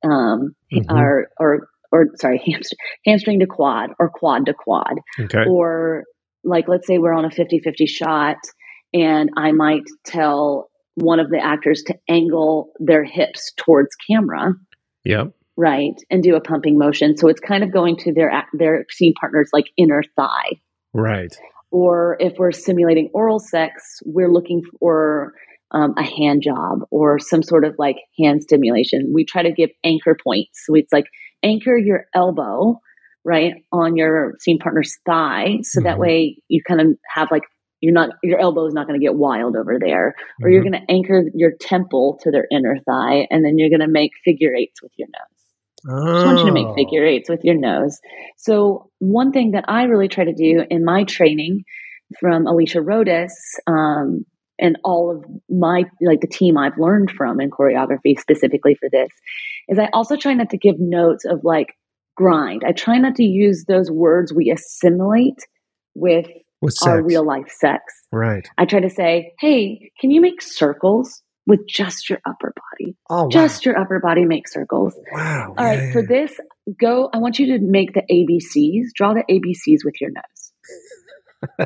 [0.04, 0.92] um, mm-hmm.
[0.92, 4.96] or, or, or sorry, hamstring, hamstring to quad or quad to quad.
[5.20, 5.46] Okay.
[5.48, 6.04] Or
[6.46, 8.38] like let's say we're on a 50-50 shot
[8.94, 14.54] and I might tell one of the actors to angle their hips towards camera.
[15.04, 15.34] Yep.
[15.58, 17.16] Right, and do a pumping motion.
[17.16, 20.60] So it's kind of going to their their scene partner's like inner thigh.
[20.94, 21.34] Right.
[21.72, 25.34] Or if we're simulating oral sex, we're looking for
[25.72, 29.12] um, a hand job or some sort of like hand stimulation.
[29.14, 30.64] We try to give anchor points.
[30.66, 31.06] So it's like
[31.42, 32.80] anchor your elbow
[33.26, 35.88] right on your scene partner's thigh so mm-hmm.
[35.88, 37.44] that way you kind of have like
[37.82, 40.52] you're not your elbow is not going to get wild over there or mm-hmm.
[40.52, 43.88] you're going to anchor your temple to their inner thigh and then you're going to
[43.88, 46.12] make figure eights with your nose oh.
[46.12, 46.76] I just want you to make oh.
[46.76, 48.00] figure eights with your nose
[48.38, 51.66] so one thing that i really try to do in my training
[52.20, 53.34] from Alicia Rodis
[53.68, 54.26] um,
[54.58, 59.10] and all of my like the team I've learned from in choreography specifically for this
[59.68, 61.76] is I also try not to give notes of like
[62.16, 62.64] grind.
[62.66, 65.40] I try not to use those words we assimilate
[65.94, 66.28] with,
[66.62, 67.82] with our real life sex.
[68.12, 68.48] Right.
[68.58, 72.96] I try to say, hey, can you make circles with just your upper body?
[73.10, 73.30] Oh, wow.
[73.30, 74.96] Just your upper body make circles.
[75.12, 75.54] Wow.
[75.58, 75.84] All right.
[75.84, 76.40] yeah, For this,
[76.80, 80.52] go, I want you to make the ABCs, draw the ABCs with your nose.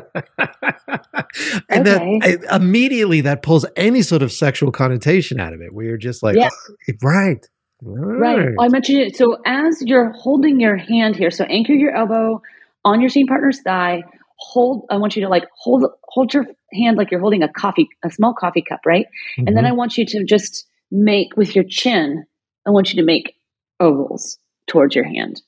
[1.68, 2.18] and okay.
[2.18, 5.72] that immediately that pulls any sort of sexual connotation out of it.
[5.72, 6.52] We are just like, yes.
[6.68, 7.46] oh, right.
[7.82, 8.36] Right.
[8.36, 8.56] right.
[8.60, 9.16] I mentioned it.
[9.16, 12.42] So as you're holding your hand here, so anchor your elbow
[12.84, 14.02] on your scene partner's thigh.
[14.38, 14.86] Hold.
[14.90, 18.10] I want you to like hold hold your hand like you're holding a coffee, a
[18.10, 19.06] small coffee cup, right?
[19.06, 19.48] Mm-hmm.
[19.48, 19.74] And then mm-hmm.
[19.74, 22.24] I want you to just make with your chin.
[22.66, 23.34] I want you to make
[23.80, 25.42] ovals towards your hand.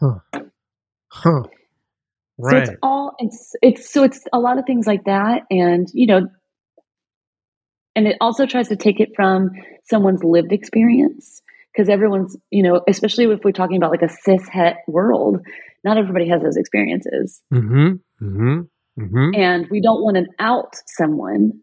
[0.00, 0.18] Huh.
[1.08, 1.42] Huh.
[2.38, 2.66] Right.
[2.66, 6.06] So it's all it's it's so it's a lot of things like that, and you
[6.06, 6.26] know,
[7.94, 9.50] and it also tries to take it from
[9.84, 11.42] someone's lived experience
[11.72, 15.38] because everyone's you know especially if we're talking about like a cis het world
[15.84, 17.94] not everybody has those experiences mm-hmm.
[18.22, 18.60] Mm-hmm.
[18.98, 19.30] Mm-hmm.
[19.34, 21.60] And we don't want to out someone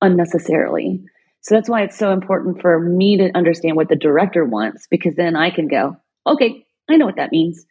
[0.00, 1.04] unnecessarily.
[1.42, 5.14] So that's why it's so important for me to understand what the director wants because
[5.14, 5.96] then I can go,
[6.26, 7.64] okay, I know what that means.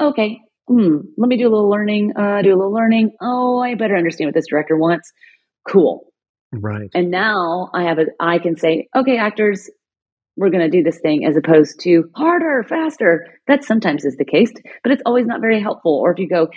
[0.00, 3.12] Okay, hmm, let me do a little learning, uh, do a little learning.
[3.20, 5.12] Oh, I better understand what this director wants.
[5.68, 6.11] Cool.
[6.52, 6.90] Right.
[6.94, 9.70] And now I have a, I can say, okay, actors,
[10.36, 13.38] we're going to do this thing as opposed to harder, faster.
[13.46, 14.52] That sometimes is the case,
[14.82, 15.92] but it's always not very helpful.
[15.92, 16.48] Or if you go,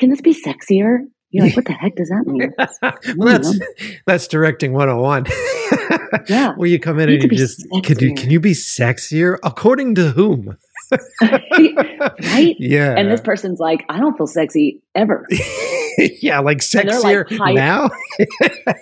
[0.00, 0.98] can this be sexier?
[1.30, 2.52] You're like, what the heck does that mean?
[3.16, 3.58] well, that's
[4.06, 5.26] that's directing 101.
[6.28, 6.52] yeah.
[6.56, 7.82] Where you come in and you just sexier.
[7.84, 9.38] can you can you be sexier?
[9.42, 10.58] According to whom?
[11.22, 12.56] right?
[12.58, 12.94] Yeah.
[12.96, 15.26] And this person's like, I don't feel sexy ever.
[16.20, 17.90] yeah, like sexier like, now.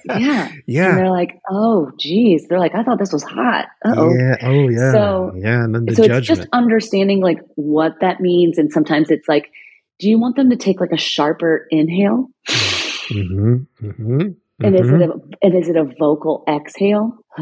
[0.07, 0.53] yeah.
[0.67, 0.91] Yeah.
[0.91, 2.47] And they're like, oh, geez.
[2.49, 3.67] They're like, I thought this was hot.
[3.85, 4.13] oh.
[4.15, 4.37] Yeah.
[4.43, 4.93] Oh, yeah.
[4.93, 5.65] So, yeah.
[5.65, 6.19] And then the so judgment.
[6.19, 8.59] it's just understanding like what that means.
[8.59, 9.51] And sometimes it's like,
[9.99, 12.29] do you want them to take like a sharper inhale?
[12.49, 13.55] Mm-hmm.
[13.83, 14.21] Mm-hmm.
[14.63, 15.13] And is it a
[15.43, 17.17] and is it a vocal exhale?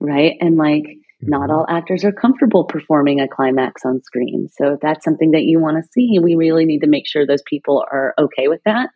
[0.00, 0.36] right?
[0.40, 0.84] And like
[1.22, 1.52] not mm-hmm.
[1.52, 4.48] all actors are comfortable performing a climax on screen.
[4.56, 7.26] So if that's something that you want to see, we really need to make sure
[7.26, 8.90] those people are okay with that.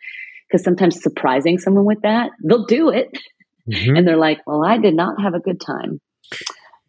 [0.48, 3.08] Because sometimes surprising someone with that, they'll do it.
[3.66, 3.96] Mm-hmm.
[3.96, 5.98] And they're like, well, I did not have a good time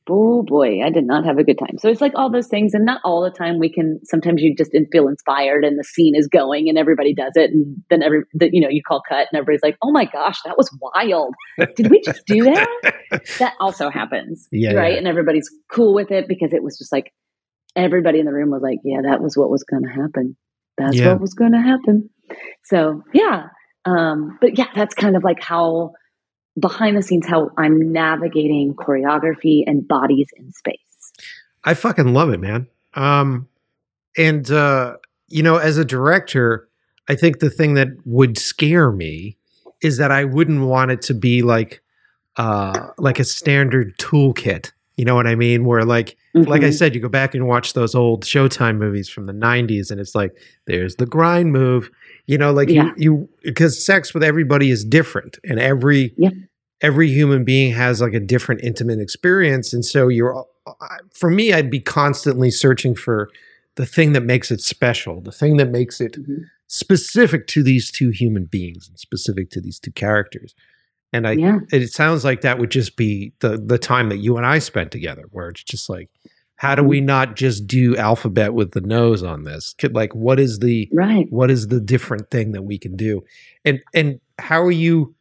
[0.09, 1.77] oh boy, I did not have a good time.
[1.77, 3.99] So it's like all those things, and not all the time we can.
[4.03, 7.77] Sometimes you just feel inspired, and the scene is going, and everybody does it, and
[7.89, 10.57] then every the, you know you call cut, and everybody's like, "Oh my gosh, that
[10.57, 11.33] was wild!
[11.75, 12.93] Did we just do that?"
[13.39, 14.93] that also happens, yeah, right?
[14.93, 14.97] Yeah.
[14.99, 17.11] And everybody's cool with it because it was just like
[17.75, 20.37] everybody in the room was like, "Yeah, that was what was going to happen.
[20.77, 21.13] That's yeah.
[21.13, 22.09] what was going to happen."
[22.63, 23.47] So yeah,
[23.85, 25.91] um, but yeah, that's kind of like how
[26.59, 30.79] behind the scenes how I'm navigating choreography and bodies in space.
[31.63, 32.67] I fucking love it, man.
[32.93, 33.47] Um,
[34.17, 36.69] and uh, you know, as a director,
[37.09, 39.37] I think the thing that would scare me
[39.81, 41.81] is that I wouldn't want it to be like
[42.37, 44.71] uh like a standard toolkit.
[44.97, 45.65] You know what I mean?
[45.65, 46.49] Where like mm-hmm.
[46.49, 46.73] like I mm-hmm.
[46.73, 50.15] said, you go back and watch those old Showtime movies from the 90s and it's
[50.15, 50.35] like
[50.65, 51.89] there's the grind move
[52.27, 52.91] you know, like yeah.
[52.97, 56.31] you because sex with everybody is different, and every yeah.
[56.81, 60.45] every human being has like a different intimate experience, and so you're.
[61.13, 63.29] For me, I'd be constantly searching for
[63.75, 66.45] the thing that makes it special, the thing that makes it mm-hmm.
[66.65, 70.55] specific to these two human beings and specific to these two characters.
[71.13, 71.59] And I, yeah.
[71.71, 74.91] it sounds like that would just be the the time that you and I spent
[74.91, 76.09] together, where it's just like
[76.57, 77.07] how do we mm-hmm.
[77.07, 79.75] not just do alphabet with the nose on this?
[79.91, 81.27] Like what is the right.
[81.29, 83.23] what is the different thing that we can do?
[83.63, 85.15] And and how are you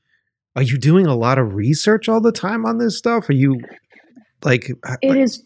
[0.56, 3.28] are you doing a lot of research all the time on this stuff?
[3.28, 3.61] Are you
[4.44, 4.78] like it
[5.09, 5.43] like, is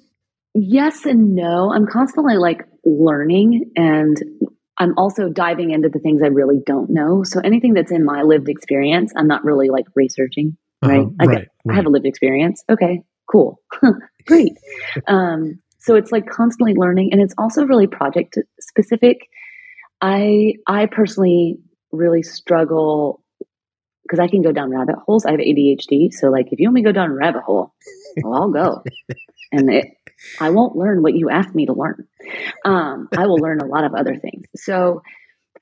[0.55, 1.73] yes and no.
[1.73, 4.23] I'm constantly like learning and
[4.79, 7.23] i'm also diving into the things i really don't know.
[7.25, 11.25] So anything that's in my lived experience i'm not really like researching right, uh-huh, I,
[11.25, 12.65] right, I have a lived experience.
[12.71, 13.61] Okay cool.
[14.27, 14.53] Great.
[15.07, 19.29] Um so it's like constantly learning and it's also really project specific.
[20.01, 21.59] I I personally
[21.93, 23.23] really struggle
[24.03, 25.25] because I can go down rabbit holes.
[25.25, 27.75] I have ADHD, so like if you want me to go down a rabbit hole,
[28.23, 28.83] well, I'll go,
[29.53, 29.87] and it,
[30.41, 32.07] I won't learn what you asked me to learn.
[32.65, 34.47] Um, I will learn a lot of other things.
[34.57, 35.03] So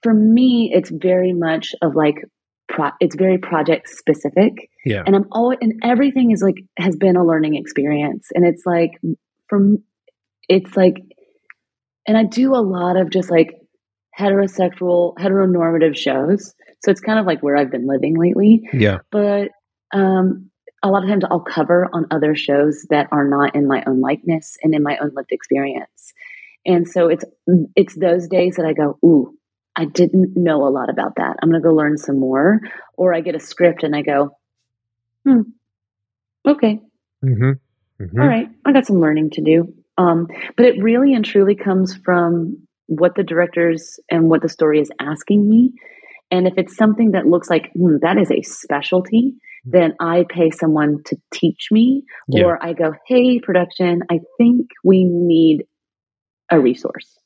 [0.02, 2.16] for me, it's very much of like
[2.68, 4.70] pro- it's very project specific.
[4.84, 8.64] Yeah, and I'm always and everything is like has been a learning experience, and it's
[8.64, 8.92] like
[9.48, 9.78] from
[10.48, 10.96] it's like,
[12.06, 13.50] and I do a lot of just like
[14.18, 16.54] heterosexual, heteronormative shows.
[16.82, 18.68] So it's kind of like where I've been living lately.
[18.72, 18.98] Yeah.
[19.10, 19.48] But
[19.92, 20.50] um,
[20.82, 24.00] a lot of times I'll cover on other shows that are not in my own
[24.00, 26.12] likeness and in my own lived experience.
[26.64, 27.24] And so it's
[27.76, 29.36] it's those days that I go, ooh,
[29.76, 31.36] I didn't know a lot about that.
[31.42, 32.60] I'm gonna go learn some more.
[32.96, 34.36] Or I get a script and I go,
[35.24, 35.42] hmm,
[36.46, 36.80] okay.
[37.24, 38.02] Mm-hmm.
[38.02, 38.20] Mm-hmm.
[38.20, 39.74] All right, I got some learning to do.
[39.98, 44.80] Um, but it really and truly comes from what the directors and what the story
[44.80, 45.72] is asking me.
[46.30, 49.34] And if it's something that looks like hmm, that is a specialty,
[49.66, 52.44] then I pay someone to teach me, yeah.
[52.44, 55.64] or I go, hey, production, I think we need
[56.50, 57.18] a resource.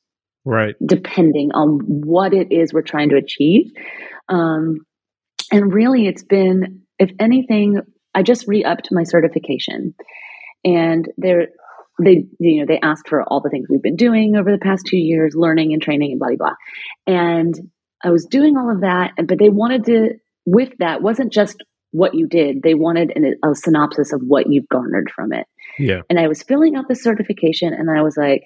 [0.46, 0.74] Right.
[0.84, 3.72] Depending on what it is we're trying to achieve.
[4.30, 4.78] Um,
[5.52, 7.80] and really, it's been, if anything,
[8.14, 9.94] I just re upped my certification.
[10.64, 11.48] And there,
[12.02, 14.86] they you know they asked for all the things we've been doing over the past
[14.86, 17.54] two years learning and training and blah blah blah and
[18.02, 20.08] i was doing all of that but they wanted to
[20.46, 21.62] with that wasn't just
[21.92, 25.46] what you did they wanted an, a synopsis of what you've garnered from it
[25.78, 28.44] yeah and i was filling out the certification and i was like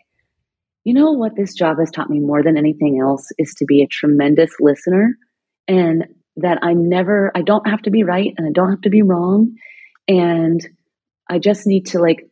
[0.85, 3.83] you know what this job has taught me more than anything else is to be
[3.83, 5.17] a tremendous listener
[5.67, 6.05] and
[6.37, 9.03] that I'm never, I don't have to be right and I don't have to be
[9.03, 9.57] wrong.
[10.09, 10.67] And
[11.29, 12.29] I just need to like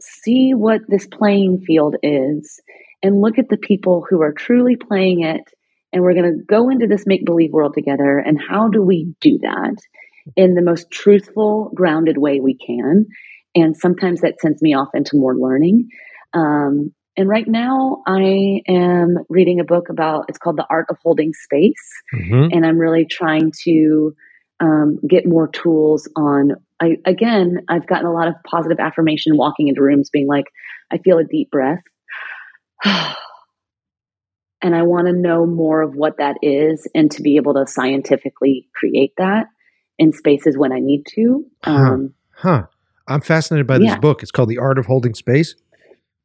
[0.00, 2.60] see what this playing field is
[3.02, 5.42] and look at the people who are truly playing it.
[5.92, 8.18] And we're going to go into this make believe world together.
[8.18, 9.76] And how do we do that
[10.36, 13.06] in the most truthful, grounded way we can?
[13.54, 15.88] And sometimes that sends me off into more learning.
[16.32, 20.98] Um, and right now, I am reading a book about it's called The Art of
[21.02, 21.92] Holding Space.
[22.12, 22.48] Mm-hmm.
[22.52, 24.14] And I'm really trying to
[24.58, 26.56] um, get more tools on.
[26.80, 30.46] I, again, I've gotten a lot of positive affirmation walking into rooms, being like,
[30.90, 31.82] I feel a deep breath.
[32.84, 33.14] and
[34.74, 38.68] I want to know more of what that is and to be able to scientifically
[38.74, 39.46] create that
[39.98, 41.44] in spaces when I need to.
[41.64, 42.48] Um, huh.
[42.48, 42.66] huh.
[43.06, 43.98] I'm fascinated by this yeah.
[43.98, 44.22] book.
[44.22, 45.54] It's called The Art of Holding Space.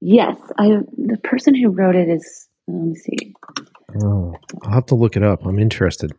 [0.02, 0.78] Yes, I.
[0.98, 2.48] The person who wrote it is.
[2.68, 3.34] Let me see.
[4.04, 5.46] Oh, I'll have to look it up.
[5.46, 6.12] I'm interested.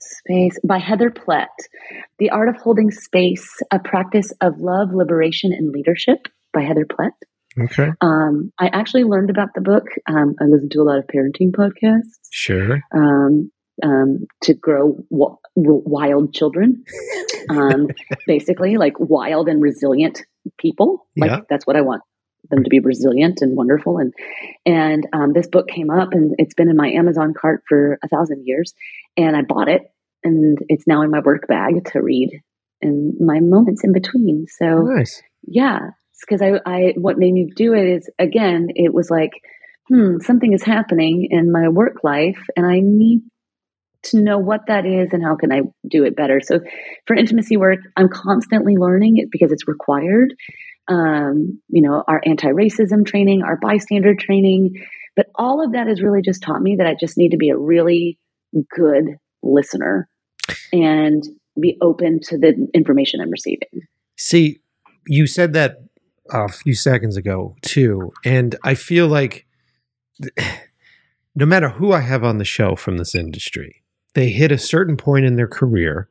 [0.00, 1.46] Space by Heather Plett.
[2.18, 7.12] The Art of Holding Space: A Practice of Love, Liberation, and Leadership by Heather Plett.
[7.60, 7.90] Okay.
[8.00, 9.84] Um, I actually learned about the book.
[10.06, 12.18] Um, I listen to a lot of parenting podcasts.
[12.30, 12.80] Sure.
[12.94, 13.50] Um,
[13.82, 16.84] um, to grow w- wild children,
[17.50, 17.88] um,
[18.26, 20.22] basically like wild and resilient
[20.58, 21.06] people.
[21.16, 21.40] Like yeah.
[21.48, 22.02] that's what I want
[22.50, 23.98] them to be resilient and wonderful.
[23.98, 24.14] And
[24.64, 28.08] and um, this book came up, and it's been in my Amazon cart for a
[28.08, 28.74] thousand years.
[29.16, 29.82] And I bought it,
[30.24, 32.40] and it's now in my work bag to read
[32.80, 34.46] in my moments in between.
[34.48, 35.22] So nice.
[35.46, 35.90] yeah,
[36.20, 39.32] because I, I what made me do it is again, it was like,
[39.88, 43.22] hmm, something is happening in my work life, and I need
[44.04, 46.40] to know what that is and how can I do it better.
[46.42, 46.60] So
[47.06, 50.34] for intimacy work, I'm constantly learning it because it's required
[50.88, 54.74] um, you know, our anti racism training, our bystander training.
[55.14, 57.50] But all of that has really just taught me that I just need to be
[57.50, 58.18] a really
[58.74, 59.04] good
[59.42, 60.08] listener
[60.72, 61.22] and
[61.60, 63.86] be open to the information I'm receiving.
[64.16, 64.60] See,
[65.06, 65.78] you said that
[66.30, 68.12] a few seconds ago too.
[68.24, 69.46] And I feel like
[71.34, 73.82] no matter who I have on the show from this industry,
[74.14, 76.08] they hit a certain point in their career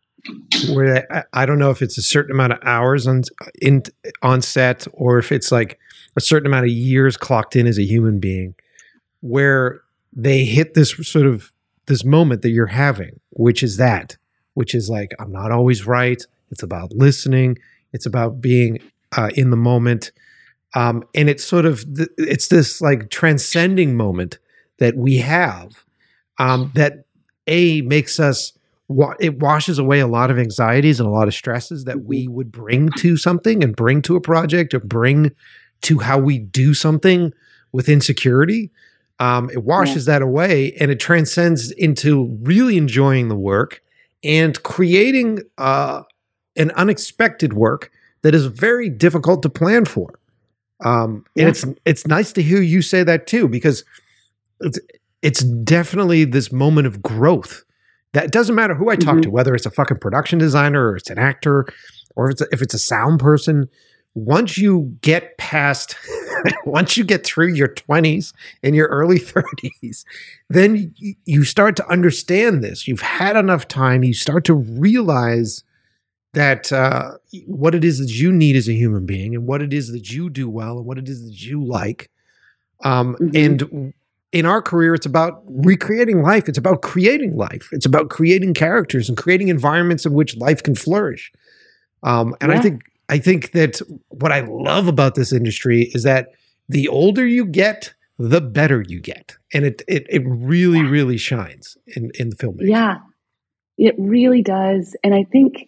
[0.69, 3.23] where I, I, don't know if it's a certain amount of hours on
[3.61, 3.83] in
[4.21, 5.79] on set or if it's like
[6.15, 8.55] a certain amount of years clocked in as a human being
[9.21, 11.51] where they hit this sort of
[11.85, 14.17] this moment that you're having which is that
[14.55, 16.25] which is like i'm not always right.
[16.51, 17.57] It's about listening.
[17.93, 18.79] It's about being
[19.15, 20.11] uh, in the moment.
[20.75, 24.39] Um, and it's sort of th- it's this like transcending moment
[24.79, 25.85] that we have
[26.37, 27.05] um, that
[27.47, 28.53] a makes us
[29.19, 32.33] it washes away a lot of anxieties and a lot of stresses that we mm-hmm.
[32.35, 35.31] would bring to something and bring to a project or bring
[35.81, 37.33] to how we do something
[37.71, 38.71] with insecurity.
[39.19, 40.13] Um, it washes yeah.
[40.13, 43.81] that away and it transcends into really enjoying the work
[44.23, 46.03] and creating uh,
[46.55, 47.91] an unexpected work
[48.21, 50.19] that is very difficult to plan for.
[50.83, 51.47] Um, and yeah.
[51.47, 53.83] it's it's nice to hear you say that too because
[54.59, 54.79] it's
[55.22, 57.64] it's definitely this moment of growth
[58.14, 59.22] that doesn't matter who I talk mm-hmm.
[59.22, 61.68] to, whether it's a fucking production designer or it's an actor
[62.15, 63.69] or if it's a, if it's a sound person.
[64.15, 65.95] Once you get past,
[66.65, 68.34] once you get through your 20s
[68.64, 70.03] and your early 30s,
[70.49, 70.91] then
[71.26, 72.88] you, start to understand this.
[72.88, 74.03] You've had enough time.
[74.03, 75.64] You start to realize
[76.34, 77.11] that uh,
[77.45, 80.11] what it is that you need as a human being and what it is that
[80.11, 82.10] you do well and what it is that you like.
[82.84, 83.35] Um, mm-hmm.
[83.35, 83.94] And
[84.38, 86.47] in our career, it's about recreating life.
[86.47, 87.69] It's about creating life.
[87.72, 91.31] It's about creating characters and creating environments in which life can flourish.
[92.03, 92.59] Um, and yeah.
[92.59, 96.34] I think I think that what I love about this industry is that
[96.69, 100.89] the older you get, the better you get, and it it it really yeah.
[100.89, 102.69] really shines in in the filmmaking.
[102.69, 102.97] Yeah,
[103.77, 105.68] it really does, and I think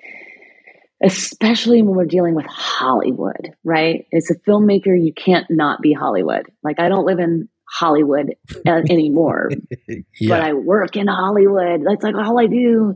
[1.02, 4.06] especially when we're dealing with Hollywood, right?
[4.14, 6.48] As a filmmaker, you can't not be Hollywood.
[6.62, 8.36] Like I don't live in Hollywood
[8.68, 9.50] uh, anymore,
[9.88, 10.02] yeah.
[10.30, 11.84] but I work in Hollywood.
[11.86, 12.96] That's like all I do.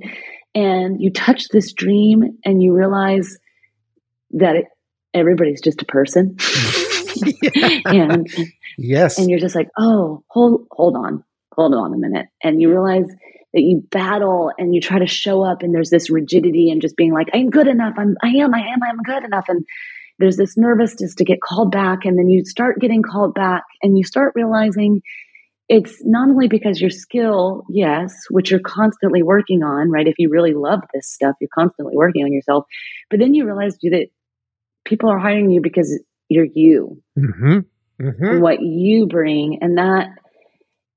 [0.55, 3.37] And you touch this dream and you realize
[4.31, 4.65] that it,
[5.13, 6.37] everybody's just a person.
[7.85, 8.27] and
[8.77, 9.17] yes.
[9.17, 11.23] And you're just like, oh, hold hold on.
[11.55, 12.27] Hold on a minute.
[12.43, 13.07] And you realize
[13.53, 16.97] that you battle and you try to show up and there's this rigidity and just
[16.97, 17.93] being like, I'm good enough.
[17.97, 19.45] I'm I am, I am, I'm good enough.
[19.47, 19.65] And
[20.19, 23.97] there's this nervousness to get called back and then you start getting called back and
[23.97, 25.01] you start realizing
[25.69, 30.29] it's not only because your skill yes which you're constantly working on right if you
[30.29, 32.65] really love this stuff you're constantly working on yourself
[33.09, 34.07] but then you realize that
[34.85, 37.59] people are hiring you because you're you mm-hmm.
[38.01, 38.41] Mm-hmm.
[38.41, 40.09] what you bring and that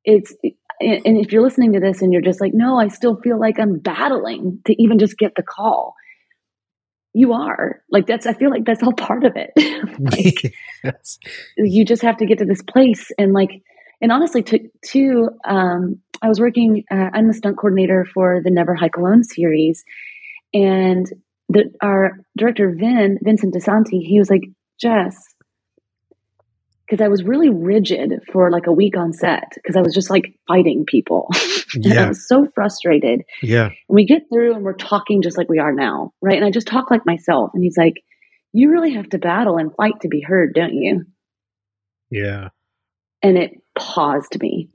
[0.05, 0.35] it's
[0.81, 3.59] and if you're listening to this and you're just like, no, I still feel like
[3.59, 5.95] I'm battling to even just get the call.
[7.17, 8.27] You are like that's.
[8.27, 9.51] I feel like that's all part of it.
[9.99, 11.19] like, yes.
[11.57, 13.63] You just have to get to this place, and like,
[14.03, 16.85] and honestly, to to um, I was working.
[16.91, 19.83] Uh, I'm the stunt coordinator for the Never Hike Alone series,
[20.53, 21.11] and
[21.49, 24.43] the our director Vin Vincent DiSanti he was like,
[24.79, 25.17] Jess,
[26.87, 30.09] because I was really rigid for like a week on set because I was just
[30.09, 31.29] like fighting people.
[31.75, 32.05] yeah.
[32.05, 33.23] I was so frustrated.
[33.43, 33.67] Yeah.
[33.67, 36.37] And we get through and we're talking just like we are now, right?
[36.37, 37.51] And I just talk like myself.
[37.55, 37.95] And he's like,
[38.53, 41.05] You really have to battle and fight to be heard, don't you?
[42.11, 42.49] Yeah.
[43.23, 44.69] And it paused me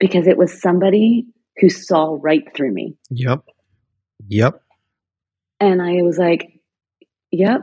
[0.00, 1.26] because it was somebody
[1.60, 2.96] who saw right through me.
[3.10, 3.44] Yep.
[4.26, 4.60] Yep.
[5.60, 6.48] And I was like,
[7.30, 7.60] Yep.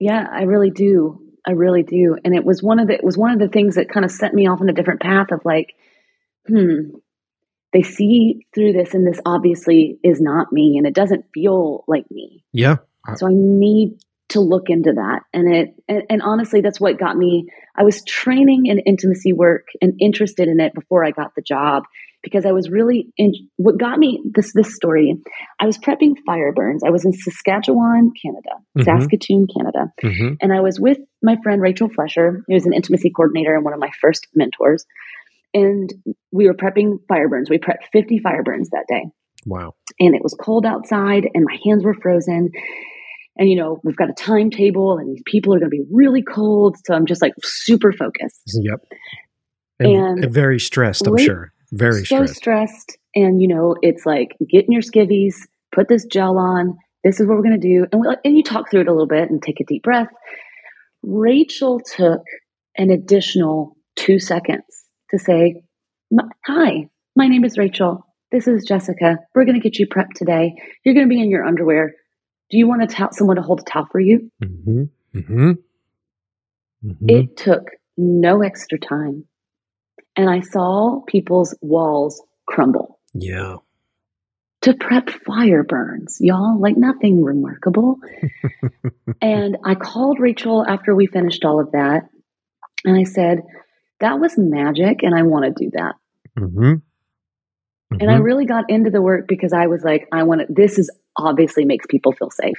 [0.00, 2.16] Yeah, I really do I really do.
[2.24, 4.10] And it was one of the it was one of the things that kind of
[4.10, 5.74] set me off on a different path of like,
[6.46, 6.96] hmm,
[7.72, 12.10] they see through this and this obviously is not me and it doesn't feel like
[12.10, 12.44] me.
[12.52, 12.76] Yeah.
[13.16, 14.00] So I need
[14.30, 15.20] to look into that.
[15.32, 19.68] And it and, and honestly that's what got me I was training in intimacy work
[19.80, 21.84] and interested in it before I got the job
[22.26, 25.14] because I was really in what got me this this story.
[25.60, 26.82] I was prepping fire burns.
[26.84, 28.82] I was in Saskatchewan, Canada, mm-hmm.
[28.82, 30.34] Saskatoon, Canada, mm-hmm.
[30.40, 33.74] and I was with my friend Rachel Flesher, who was an intimacy coordinator and one
[33.74, 34.84] of my first mentors.
[35.54, 35.88] And
[36.32, 37.48] we were prepping fire burns.
[37.48, 39.04] We prepped 50 fire burns that day.
[39.46, 39.74] Wow.
[40.00, 42.50] And it was cold outside and my hands were frozen.
[43.36, 46.22] And you know, we've got a timetable and these people are going to be really
[46.22, 46.76] cold.
[46.84, 48.58] So I'm just like super focused.
[48.60, 48.80] Yep.
[49.78, 51.52] And, and very stressed, I'm sure.
[51.76, 52.36] Very so stressed.
[52.36, 52.98] stressed.
[53.14, 55.34] And you know, it's like get in your skivvies,
[55.72, 56.76] put this gel on.
[57.04, 57.86] This is what we're going to do.
[57.92, 60.08] And, we, and you talk through it a little bit and take a deep breath.
[61.02, 62.22] Rachel took
[62.76, 64.64] an additional two seconds
[65.10, 65.62] to say,
[66.46, 68.04] Hi, my name is Rachel.
[68.32, 69.18] This is Jessica.
[69.34, 70.54] We're going to get you prepped today.
[70.84, 71.94] You're going to be in your underwear.
[72.50, 74.30] Do you want to tell someone to hold a towel for you?
[74.42, 74.82] Mm-hmm.
[75.16, 75.50] Mm-hmm.
[76.84, 77.08] Mm-hmm.
[77.08, 79.24] It took no extra time
[80.16, 82.98] and I saw people's walls crumble.
[83.12, 83.56] Yeah.
[84.62, 87.98] To prep fire burns, y'all, like nothing remarkable.
[89.20, 92.08] and I called Rachel after we finished all of that.
[92.84, 93.42] And I said,
[94.00, 95.02] that was magic.
[95.02, 95.94] And I want to do that.
[96.38, 96.74] Mm-hmm.
[97.92, 98.00] Mm-hmm.
[98.00, 100.78] And I really got into the work because I was like, I want to, this
[100.78, 102.58] is obviously makes people feel safe.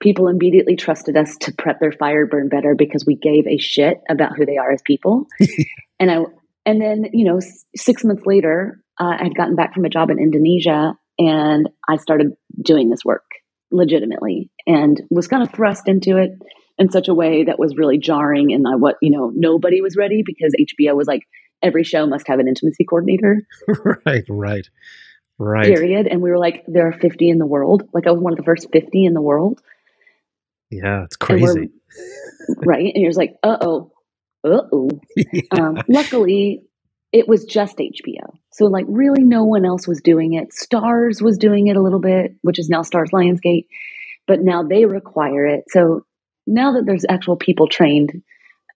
[0.00, 4.02] People immediately trusted us to prep their fire burn better because we gave a shit
[4.10, 5.26] about who they are as people.
[5.98, 6.18] and I
[6.64, 7.40] and then you know
[7.74, 12.32] six months later, uh, I'd gotten back from a job in Indonesia, and I started
[12.62, 13.24] doing this work
[13.70, 16.30] legitimately, and was kind of thrust into it
[16.78, 18.52] in such a way that was really jarring.
[18.52, 21.22] And I what you know nobody was ready because HBO was like
[21.62, 23.46] every show must have an intimacy coordinator.
[24.06, 24.68] right, right,
[25.38, 25.66] right.
[25.66, 26.06] Period.
[26.06, 27.84] And we were like, there are 50 in the world.
[27.92, 29.60] Like I was one of the first 50 in the world.
[30.70, 31.70] Yeah, it's crazy.
[32.56, 32.92] right.
[32.94, 33.92] And you're just like, uh oh,
[34.52, 34.88] uh-oh.
[35.58, 36.62] Um, luckily,
[37.12, 38.36] it was just HBO.
[38.52, 40.48] So, like, really, no one else was doing it.
[40.50, 43.66] Starz was doing it a little bit, which is now Starz Lionsgate,
[44.26, 45.64] but now they require it.
[45.68, 46.04] So,
[46.46, 48.22] now that there's actual people trained,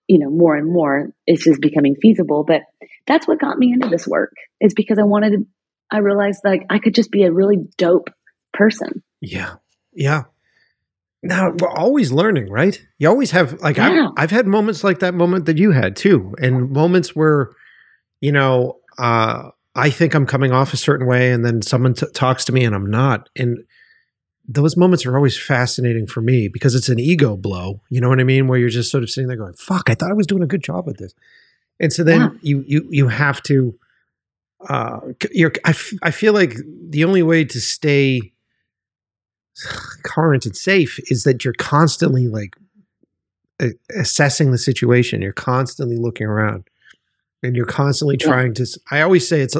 [0.07, 2.43] you know, more and more, it's just becoming feasible.
[2.43, 2.63] But
[3.07, 5.47] that's what got me into this work, is because I wanted to,
[5.89, 8.09] I realized like I could just be a really dope
[8.53, 9.03] person.
[9.21, 9.55] Yeah.
[9.93, 10.23] Yeah.
[11.23, 12.81] Now we're always learning, right?
[12.97, 14.07] You always have like yeah.
[14.17, 17.51] I've, I've had moments like that moment that you had too, and moments where,
[18.21, 22.07] you know, uh, I think I'm coming off a certain way, and then someone t-
[22.13, 23.59] talks to me and I'm not, and
[24.47, 27.81] those moments are always fascinating for me because it's an ego blow.
[27.89, 28.47] You know what I mean?
[28.47, 30.47] Where you're just sort of sitting there going, "Fuck, I thought I was doing a
[30.47, 31.13] good job at this,"
[31.79, 32.29] and so then yeah.
[32.41, 33.77] you you you have to.
[34.67, 34.99] Uh,
[35.31, 35.53] you're.
[35.65, 36.55] I, f- I feel like
[36.89, 38.30] the only way to stay
[40.03, 42.55] current and safe is that you're constantly like
[43.95, 45.21] assessing the situation.
[45.21, 46.65] You're constantly looking around,
[47.43, 48.65] and you're constantly trying to.
[48.91, 49.57] I always say it's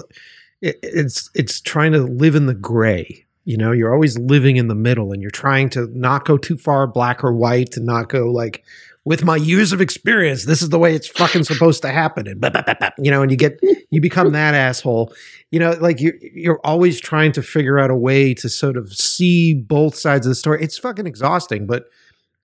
[0.61, 3.25] it's it's trying to live in the gray.
[3.43, 6.57] You know, you're always living in the middle, and you're trying to not go too
[6.57, 8.63] far black or white, to not go like
[9.03, 12.27] with my years of experience, this is the way it's fucking supposed to happen.
[12.27, 13.59] And blah, blah, blah, you know, and you get
[13.89, 15.13] you become that asshole.
[15.49, 18.93] You know, like you you're always trying to figure out a way to sort of
[18.93, 20.61] see both sides of the story.
[20.61, 21.85] It's fucking exhausting, but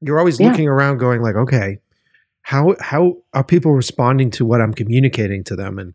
[0.01, 0.49] you're always yeah.
[0.49, 1.79] looking around going like, okay,
[2.41, 5.77] how how are people responding to what I'm communicating to them?
[5.77, 5.93] And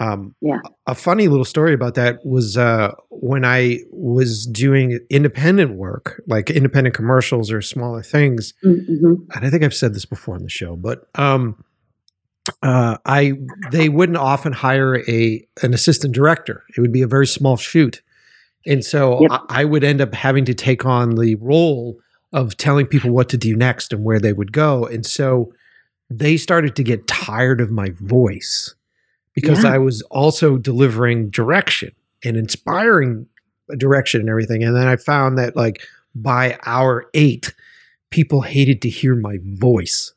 [0.00, 0.60] um, yeah.
[0.86, 6.50] A funny little story about that was uh, when I was doing independent work, like
[6.50, 8.54] independent commercials or smaller things.
[8.64, 9.14] Mm-hmm.
[9.34, 11.64] And I think I've said this before on the show, but um,
[12.62, 13.32] uh, I
[13.72, 16.64] they wouldn't often hire a an assistant director.
[16.76, 18.00] It would be a very small shoot,
[18.66, 19.30] and so yep.
[19.32, 21.98] I, I, would end up having to take on the role
[22.32, 24.86] of telling people what to do next and where they would go.
[24.86, 25.52] And so
[26.10, 28.74] they started to get tired of my voice
[29.40, 29.74] because yeah.
[29.74, 31.92] I was also delivering direction
[32.24, 33.26] and inspiring
[33.76, 34.64] direction and everything.
[34.64, 35.82] And then I found that like
[36.14, 37.54] by hour eight,
[38.10, 40.12] people hated to hear my voice.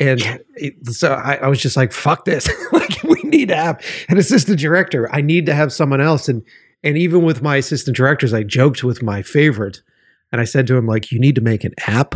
[0.00, 0.22] And
[0.54, 2.48] it, so I, I, was just like, fuck this.
[2.72, 5.12] like, we need to have an assistant director.
[5.12, 6.28] I need to have someone else.
[6.28, 6.42] And
[6.84, 9.82] and even with my assistant directors, I joked with my favorite
[10.30, 12.14] and I said to him, like, you need to make an app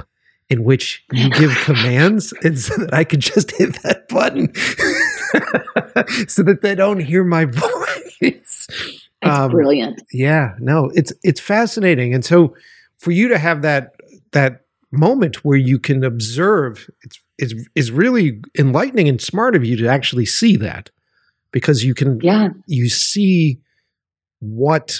[0.52, 4.52] in which you give commands and so that I could just hit that button
[6.28, 7.44] so that they don't hear my
[8.20, 8.20] voice.
[8.20, 8.68] It's
[9.22, 10.02] um, brilliant.
[10.12, 12.14] Yeah, no, it's it's fascinating.
[12.14, 12.54] And so
[12.96, 13.94] for you to have that
[14.32, 19.76] that moment where you can observe, it's it's is really enlightening and smart of you
[19.76, 20.90] to actually see that
[21.50, 23.60] because you can yeah you see
[24.40, 24.98] what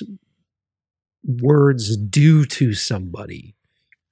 [1.24, 3.54] words do to somebody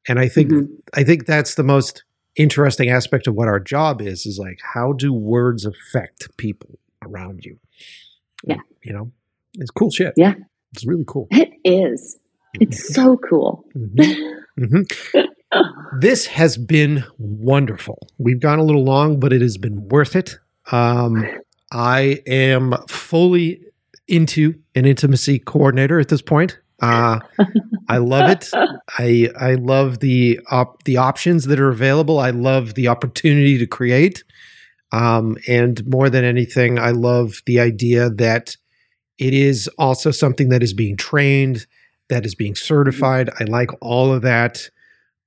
[0.08, 0.72] and i think mm-hmm.
[0.94, 2.04] i think that's the most
[2.36, 7.44] interesting aspect of what our job is is like how do words affect people around
[7.44, 7.58] you?
[8.44, 8.60] Yeah.
[8.82, 9.12] You know
[9.54, 10.14] it's cool shit.
[10.16, 10.34] Yeah.
[10.72, 11.26] It's really cool.
[11.30, 12.18] It is.
[12.54, 12.94] It's mm-hmm.
[12.94, 13.64] so cool.
[13.76, 14.64] Mm-hmm.
[14.64, 15.20] mm-hmm.
[16.00, 17.98] this has been wonderful.
[18.18, 20.38] We've gone a little long but it has been worth it.
[20.70, 21.26] Um,
[21.72, 23.60] i am fully
[24.08, 27.20] into an intimacy coordinator at this point uh,
[27.88, 28.48] I love it.
[28.98, 32.18] I I love the op- the options that are available.
[32.18, 34.24] I love the opportunity to create.
[34.92, 38.56] Um, and more than anything, I love the idea that
[39.18, 41.66] it is also something that is being trained,
[42.08, 43.30] that is being certified.
[43.38, 44.68] I like all of that.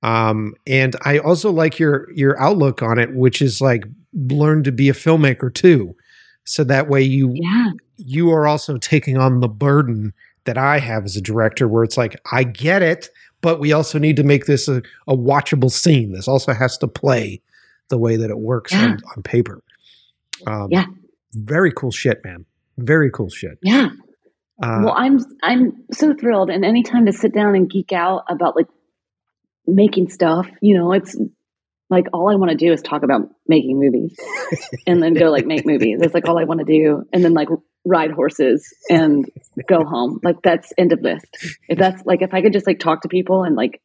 [0.02, 4.72] Um, and I also like your your outlook on it, which is like learn to
[4.72, 5.96] be a filmmaker too.
[6.44, 7.70] So that way you yeah.
[7.96, 10.12] you are also taking on the burden
[10.44, 13.08] that I have as a director where it's like, I get it,
[13.40, 16.12] but we also need to make this a, a watchable scene.
[16.12, 17.42] This also has to play
[17.88, 18.84] the way that it works yeah.
[18.84, 19.62] on, on, paper.
[20.46, 20.86] Um, yeah.
[21.34, 22.44] Very cool shit, man.
[22.78, 23.58] Very cool shit.
[23.62, 23.90] Yeah.
[24.62, 28.54] Uh, well, I'm I'm so thrilled, and anytime to sit down and geek out about
[28.54, 28.68] like
[29.66, 31.16] making stuff, you know, it's
[31.90, 34.18] like all I want to do is talk about making movies,
[34.86, 36.00] and then go like make movies.
[36.00, 37.48] It's like all I want to do, and then like
[37.84, 39.28] ride horses and
[39.68, 40.20] go home.
[40.22, 41.26] Like that's end of list.
[41.68, 43.80] If that's like if I could just like talk to people and like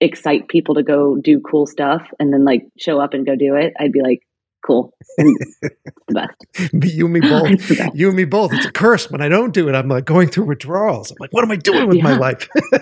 [0.00, 3.56] excite people to go do cool stuff and then like show up and go do
[3.56, 4.20] it, I'd be like,
[4.64, 4.92] cool.
[5.16, 5.76] the
[6.08, 6.94] best.
[6.96, 7.70] you and me both.
[7.94, 8.52] you and me both.
[8.52, 9.74] It's a curse when I don't do it.
[9.74, 11.10] I'm like going through withdrawals.
[11.10, 12.04] I'm like, what am I doing with yeah.
[12.04, 12.48] my life?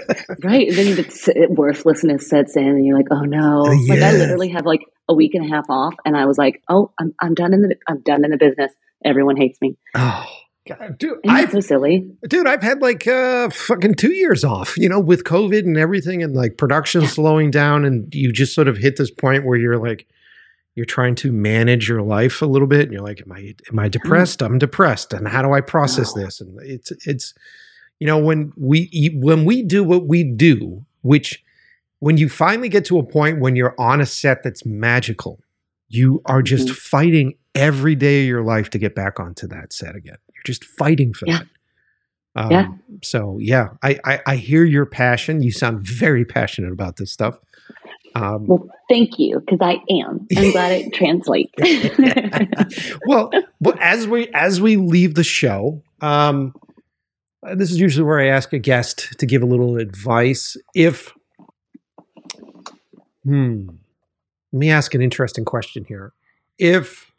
[0.44, 0.68] right.
[0.68, 3.70] And then the worthlessness sets in, and you're like, oh no.
[3.70, 3.94] Yeah.
[3.94, 6.62] Like I literally have like a week and a half off, and I was like,
[6.68, 8.72] oh, I'm I'm done in the I'm done in the business.
[9.04, 9.76] Everyone hates me.
[9.94, 10.26] Oh.
[10.66, 12.48] God, dude, I've so silly, dude.
[12.48, 16.34] I've had like uh, fucking two years off, you know, with COVID and everything, and
[16.34, 17.08] like production yeah.
[17.08, 20.08] slowing down, and you just sort of hit this point where you're like,
[20.76, 23.78] you're trying to manage your life a little bit, and you're like, am I am
[23.78, 24.42] I depressed?
[24.42, 26.22] I'm depressed, and how do I process no.
[26.22, 26.40] this?
[26.40, 27.34] And it's it's,
[27.98, 31.42] you know, when we when we do what we do, which
[31.98, 35.40] when you finally get to a point when you're on a set that's magical,
[35.88, 36.74] you are just mm-hmm.
[36.74, 40.64] fighting every day of your life to get back onto that set again you're just
[40.64, 41.38] fighting for yeah.
[41.38, 41.46] that.
[42.34, 42.68] Um, yeah.
[43.02, 45.42] So yeah, I, I, I hear your passion.
[45.42, 47.38] You sound very passionate about this stuff.
[48.16, 50.26] Um, well, thank you, because I am.
[50.34, 51.52] I'm glad it translates.
[53.06, 53.30] well,
[53.60, 56.54] but as we as we leave the show, um,
[57.54, 60.56] this is usually where I ask a guest to give a little advice.
[60.74, 61.12] If,
[63.22, 63.68] hmm,
[64.50, 66.14] let me ask an interesting question here.
[66.58, 67.12] If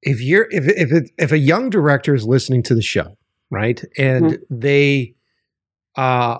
[0.00, 3.16] if you're if if it, if a young director is listening to the show,
[3.50, 4.58] right, and mm-hmm.
[4.60, 5.16] they
[5.96, 6.38] uh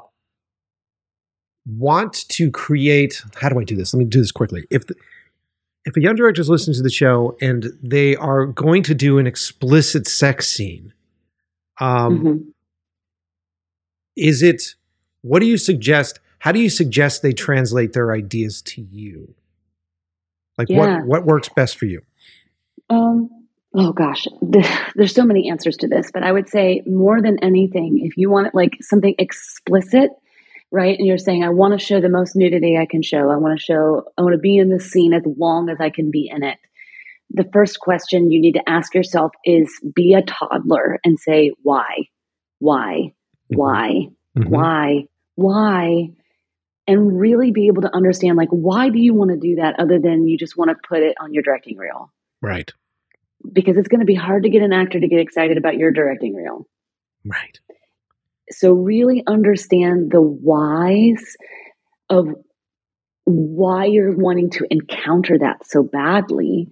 [1.66, 3.95] want to create how do I do this?
[3.95, 4.66] Let me do this quickly.
[4.70, 4.95] If the,
[5.85, 9.19] if a young director is listening to the show and they are going to do
[9.19, 10.93] an explicit sex scene,
[11.81, 12.49] um, mm-hmm.
[14.16, 14.74] is it
[15.23, 16.20] what do you suggest?
[16.39, 19.35] How do you suggest they translate their ideas to you?
[20.59, 20.99] Like yeah.
[20.99, 22.03] what what works best for you?
[22.91, 23.31] Um,
[23.74, 24.27] oh gosh,
[24.95, 28.31] there's so many answers to this, but I would say more than anything, if you
[28.31, 30.11] want like something explicit,
[30.74, 30.98] right?
[30.98, 33.30] And you're saying, I want to show the most nudity I can show.
[33.30, 35.88] I want to show, I want to be in the scene as long as I
[35.88, 36.59] can be in it.
[37.30, 42.09] The first question you need to ask yourself is be a toddler and say, why?
[42.59, 43.14] Why?
[43.52, 43.56] Mm-hmm.
[43.56, 44.09] Why?
[44.36, 44.51] Mm-hmm.
[44.51, 45.05] Why?
[45.36, 46.09] Why?
[46.88, 50.01] And really be able to understand, like, why do you want to do that other
[50.01, 52.12] than you just want to put it on your directing reel?
[52.42, 52.70] Right.
[53.51, 55.92] Because it's going to be hard to get an actor to get excited about your
[55.92, 56.66] directing reel.
[57.24, 57.60] Right.
[58.50, 61.36] So, really understand the whys
[62.10, 62.28] of
[63.24, 66.68] why you're wanting to encounter that so badly.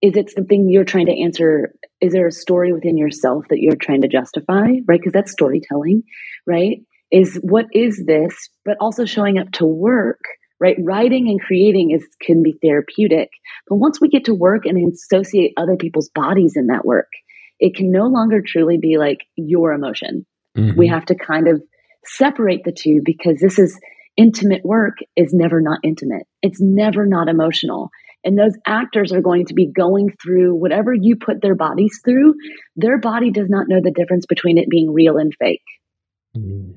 [0.00, 1.74] Is it something you're trying to answer?
[2.00, 4.68] Is there a story within yourself that you're trying to justify?
[4.86, 4.98] Right?
[4.98, 6.02] Because that's storytelling,
[6.46, 6.78] right?
[7.10, 8.48] Is what is this?
[8.64, 10.20] But also showing up to work
[10.60, 13.30] right writing and creating is can be therapeutic
[13.66, 17.08] but once we get to work and associate other people's bodies in that work
[17.58, 20.24] it can no longer truly be like your emotion
[20.56, 20.78] mm-hmm.
[20.78, 21.62] we have to kind of
[22.04, 23.78] separate the two because this is
[24.16, 27.90] intimate work is never not intimate it's never not emotional
[28.22, 32.34] and those actors are going to be going through whatever you put their bodies through
[32.76, 35.62] their body does not know the difference between it being real and fake
[36.36, 36.72] mm-hmm.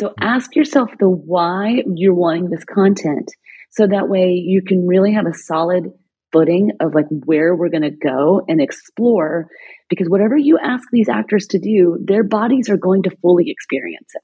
[0.00, 3.30] So ask yourself the why you're wanting this content.
[3.70, 5.92] So that way you can really have a solid
[6.32, 9.48] footing of like where we're going to go and explore
[9.88, 14.08] because whatever you ask these actors to do, their bodies are going to fully experience
[14.14, 14.22] it.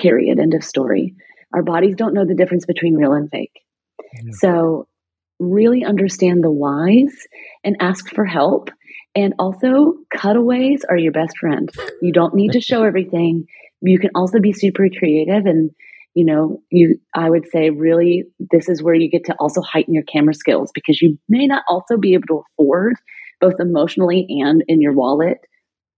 [0.00, 0.38] Period.
[0.38, 1.14] End of story.
[1.52, 3.60] Our bodies don't know the difference between real and fake.
[4.14, 4.32] Yeah.
[4.32, 4.88] So
[5.38, 7.26] really understand the whys
[7.64, 8.70] and ask for help.
[9.14, 11.68] And also, cutaways are your best friend.
[12.00, 13.46] You don't need to show everything
[13.82, 15.70] you can also be super creative and
[16.14, 19.94] you know you i would say really this is where you get to also heighten
[19.94, 22.94] your camera skills because you may not also be able to afford
[23.40, 25.38] both emotionally and in your wallet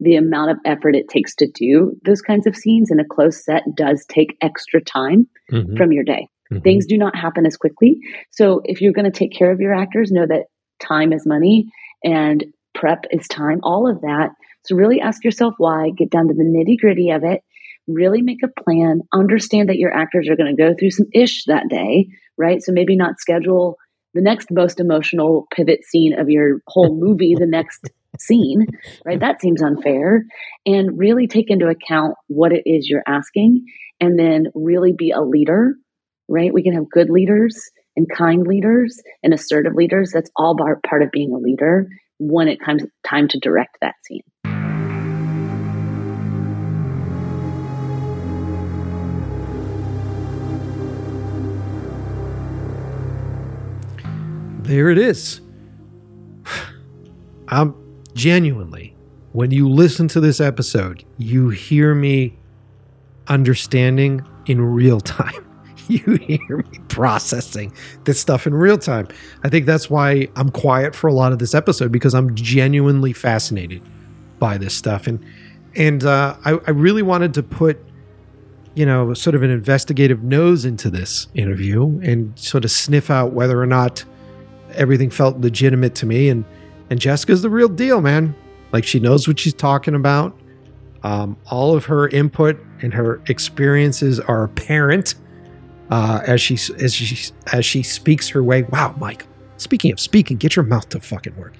[0.01, 3.44] the amount of effort it takes to do those kinds of scenes in a close
[3.44, 5.76] set does take extra time mm-hmm.
[5.76, 6.62] from your day mm-hmm.
[6.62, 7.98] things do not happen as quickly
[8.30, 10.47] so if you're going to take care of your actors know that
[10.80, 11.66] time is money
[12.05, 12.44] and
[12.74, 14.30] prep is time all of that
[14.64, 17.43] so really ask yourself why get down to the nitty gritty of it
[17.86, 21.44] really make a plan, understand that your actors are going to go through some ish
[21.46, 22.62] that day, right?
[22.62, 23.76] So maybe not schedule
[24.14, 28.66] the next most emotional pivot scene of your whole movie, the next scene,
[29.04, 29.20] right?
[29.20, 30.24] That seems unfair.
[30.66, 33.64] And really take into account what it is you're asking
[34.00, 35.74] and then really be a leader,
[36.28, 36.52] right?
[36.52, 40.10] We can have good leaders and kind leaders and assertive leaders.
[40.12, 41.88] That's all part of being a leader
[42.18, 44.22] when it comes time to direct that scene.
[54.72, 55.40] There it is.
[57.48, 57.74] I'm
[58.14, 58.96] genuinely,
[59.32, 62.38] when you listen to this episode, you hear me
[63.28, 65.46] understanding in real time.
[65.88, 67.74] You hear me processing
[68.04, 69.08] this stuff in real time.
[69.42, 73.12] I think that's why I'm quiet for a lot of this episode because I'm genuinely
[73.12, 73.82] fascinated
[74.38, 75.08] by this stuff.
[75.08, 75.22] And
[75.74, 77.84] and uh, I, I really wanted to put
[78.74, 83.32] you know, sort of an investigative nose into this interview and sort of sniff out
[83.32, 84.04] whether or not
[84.74, 86.28] everything felt legitimate to me.
[86.28, 86.44] And
[86.90, 88.34] and Jessica's the real deal, man.
[88.72, 90.38] Like she knows what she's talking about.
[91.02, 95.14] Um, all of her input and her experiences are apparent
[95.90, 98.62] uh, as she as she as she speaks her way.
[98.64, 99.26] Wow, Mike.
[99.56, 101.54] Speaking of speaking, get your mouth to fucking work.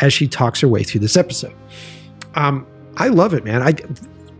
[0.00, 1.54] As she talks her way through this episode,
[2.34, 2.66] um,
[2.96, 3.62] I love it, man.
[3.62, 3.74] I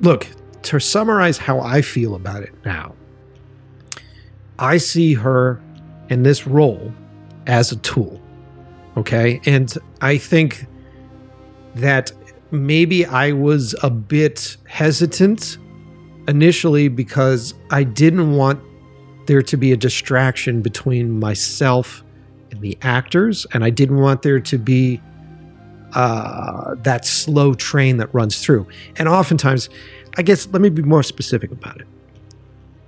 [0.01, 0.27] look
[0.63, 2.95] to summarize how I feel about it now.
[4.59, 5.61] I see her
[6.09, 6.95] in this role
[7.47, 8.21] as a tool.
[8.97, 9.41] Okay.
[9.47, 10.67] And I think
[11.75, 12.13] that
[12.51, 15.57] maybe I was a bit hesitant
[16.29, 18.61] initially because I didn't want
[19.27, 22.05] there to be a distraction between myself
[22.51, 23.47] and the actors.
[23.53, 25.01] And I didn't want there to be
[25.95, 28.67] uh, that slow train that runs through.
[28.97, 29.69] And oftentimes,
[30.17, 31.87] I guess, let me be more specific about it.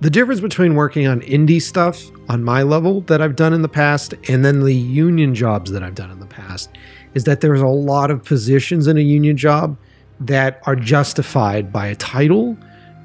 [0.05, 3.67] The difference between working on indie stuff on my level that I've done in the
[3.67, 6.69] past and then the union jobs that I've done in the past
[7.15, 9.75] is that there's a lot of positions in a union job
[10.19, 12.55] that are justified by a title.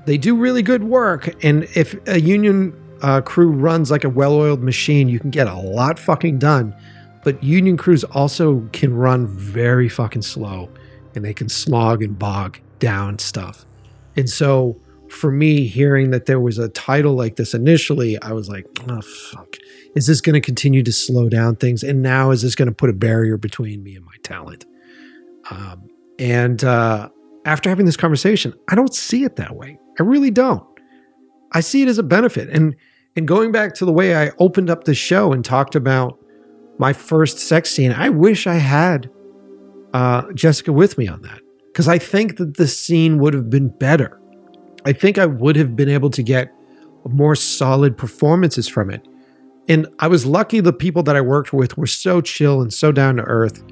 [0.05, 1.43] They do really good work.
[1.43, 5.47] And if a union uh, crew runs like a well oiled machine, you can get
[5.47, 6.77] a lot fucking done.
[7.25, 10.69] But union crews also can run very fucking slow
[11.15, 13.65] and they can slog and bog down stuff.
[14.19, 14.77] And so,
[15.11, 19.01] for me, hearing that there was a title like this initially, I was like, oh,
[19.01, 19.57] fuck.
[19.97, 21.83] Is this going to continue to slow down things?
[21.83, 24.65] And now is this going to put a barrier between me and my talent?
[25.51, 27.09] Um, and uh,
[27.45, 29.79] after having this conversation, I don't see it that way.
[29.99, 30.65] I really don't.
[31.53, 32.49] I see it as a benefit.
[32.51, 32.77] And
[33.17, 36.19] and going back to the way I opened up the show and talked about
[36.79, 39.11] my first sex scene, I wish I had
[39.93, 43.69] uh, Jessica with me on that because I think that the scene would have been
[43.69, 44.20] better
[44.85, 46.55] I think I would have been able to get
[47.09, 49.07] more solid performances from it.
[49.69, 52.93] And I was lucky the people that I worked with were so chill and so
[52.93, 53.63] down to earth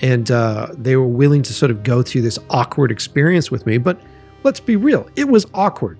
[0.00, 3.78] and uh, they were willing to sort of go through this awkward experience with me.
[3.78, 4.00] But
[4.42, 5.98] let's be real, it was awkward.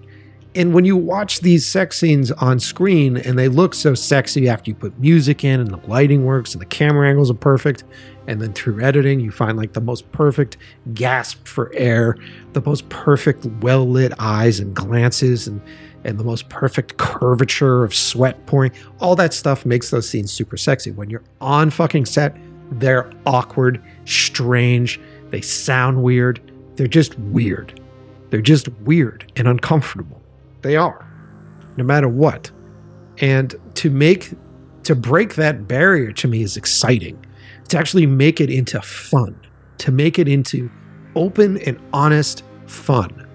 [0.58, 4.72] And when you watch these sex scenes on screen and they look so sexy after
[4.72, 7.84] you put music in and the lighting works and the camera angles are perfect,
[8.26, 10.56] and then through editing, you find like the most perfect
[10.94, 12.16] gasp for air,
[12.54, 15.62] the most perfect well lit eyes and glances, and,
[16.02, 18.72] and the most perfect curvature of sweat pouring.
[18.98, 20.90] All that stuff makes those scenes super sexy.
[20.90, 22.36] When you're on fucking set,
[22.72, 26.40] they're awkward, strange, they sound weird,
[26.74, 27.80] they're just weird.
[28.30, 30.17] They're just weird and uncomfortable.
[30.62, 31.06] They are,
[31.76, 32.50] no matter what.
[33.18, 34.32] And to make,
[34.84, 37.24] to break that barrier to me is exciting.
[37.68, 39.38] To actually make it into fun,
[39.78, 40.70] to make it into
[41.14, 43.26] open and honest fun.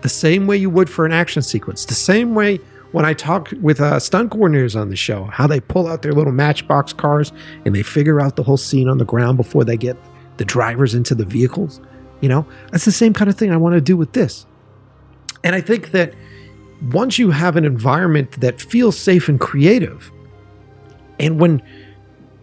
[0.00, 2.58] The same way you would for an action sequence, the same way
[2.92, 6.12] when I talk with uh, stunt coordinators on the show, how they pull out their
[6.12, 7.32] little matchbox cars
[7.64, 9.96] and they figure out the whole scene on the ground before they get
[10.38, 11.80] the drivers into the vehicles.
[12.20, 14.46] You know, that's the same kind of thing I want to do with this.
[15.44, 16.14] And I think that
[16.90, 20.10] once you have an environment that feels safe and creative,
[21.18, 21.62] and when,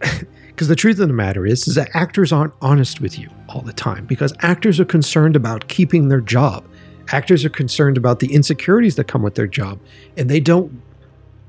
[0.48, 3.62] because the truth of the matter is, is that actors aren't honest with you all
[3.62, 6.66] the time because actors are concerned about keeping their job.
[7.08, 9.78] Actors are concerned about the insecurities that come with their job
[10.16, 10.82] and they don't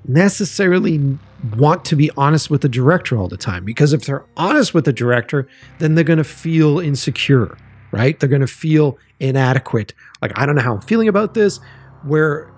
[0.07, 1.17] necessarily
[1.55, 4.85] want to be honest with the director all the time because if they're honest with
[4.85, 5.47] the director
[5.79, 7.57] then they're going to feel insecure
[7.97, 8.19] right?
[8.19, 9.93] They're going to feel inadequate.
[10.21, 11.59] Like i don't know how i'm feeling about this
[12.03, 12.51] where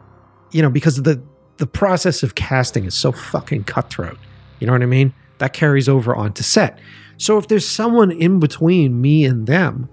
[0.51, 1.22] you know because the
[1.58, 4.18] the process of casting is so fucking cutthroat.
[4.59, 5.14] You know what i mean?
[5.40, 6.80] That carries over onto set.
[7.18, 9.90] So if there's someone in between me and them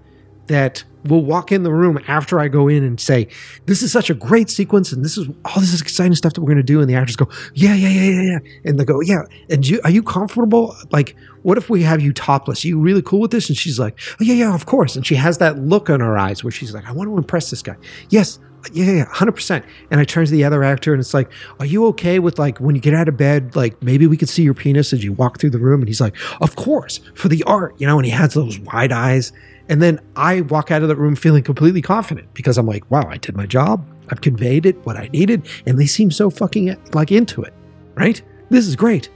[0.47, 3.27] that will walk in the room after I go in and say,
[3.65, 6.41] "This is such a great sequence, and this is all this is exciting stuff that
[6.41, 8.85] we're going to do." And the actors go, "Yeah, yeah, yeah, yeah, yeah," and they
[8.85, 10.75] go, "Yeah." And you, are you comfortable?
[10.91, 12.65] Like, what if we have you topless?
[12.65, 13.49] Are you really cool with this?
[13.49, 16.17] And she's like, "Oh yeah, yeah, of course." And she has that look in her
[16.17, 17.75] eyes where she's like, "I want to impress this guy."
[18.09, 18.39] Yes,
[18.73, 19.65] yeah, yeah, hundred percent.
[19.91, 22.59] And I turn to the other actor and it's like, "Are you okay with like
[22.59, 25.13] when you get out of bed, like maybe we could see your penis as you
[25.13, 27.97] walk through the room?" And he's like, "Of course, for the art," you know.
[27.97, 29.31] And he has those wide eyes
[29.69, 33.07] and then I walk out of the room feeling completely confident because I'm like, wow,
[33.07, 33.85] I did my job.
[34.09, 35.47] I've conveyed it, what I needed.
[35.65, 37.53] And they seem so fucking like into it,
[37.95, 38.21] right?
[38.49, 39.09] This is great.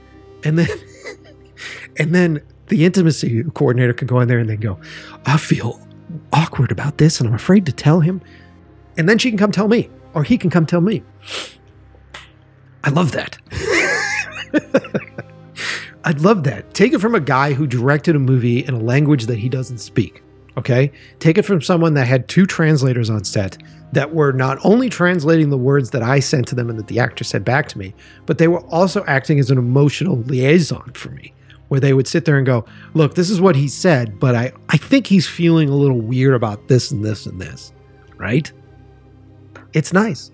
[0.44, 0.68] And then,
[1.98, 4.78] and then the intimacy coordinator can go in there and then go,
[5.26, 5.80] I feel
[6.32, 8.20] awkward about this and I'm afraid to tell him.
[8.96, 11.02] And then she can come tell me, or he can come tell me.
[12.84, 13.38] I love that.
[16.04, 16.74] I'd love that.
[16.74, 19.78] Take it from a guy who directed a movie in a language that he doesn't
[19.78, 20.22] speak.
[20.56, 20.92] Okay.
[21.18, 23.58] Take it from someone that had two translators on set
[23.92, 26.98] that were not only translating the words that I sent to them and that the
[26.98, 27.94] actor said back to me,
[28.26, 31.32] but they were also acting as an emotional liaison for me,
[31.68, 32.64] where they would sit there and go,
[32.94, 36.34] Look, this is what he said, but I, I think he's feeling a little weird
[36.34, 37.72] about this and this and this.
[38.16, 38.50] Right?
[39.72, 40.30] It's nice.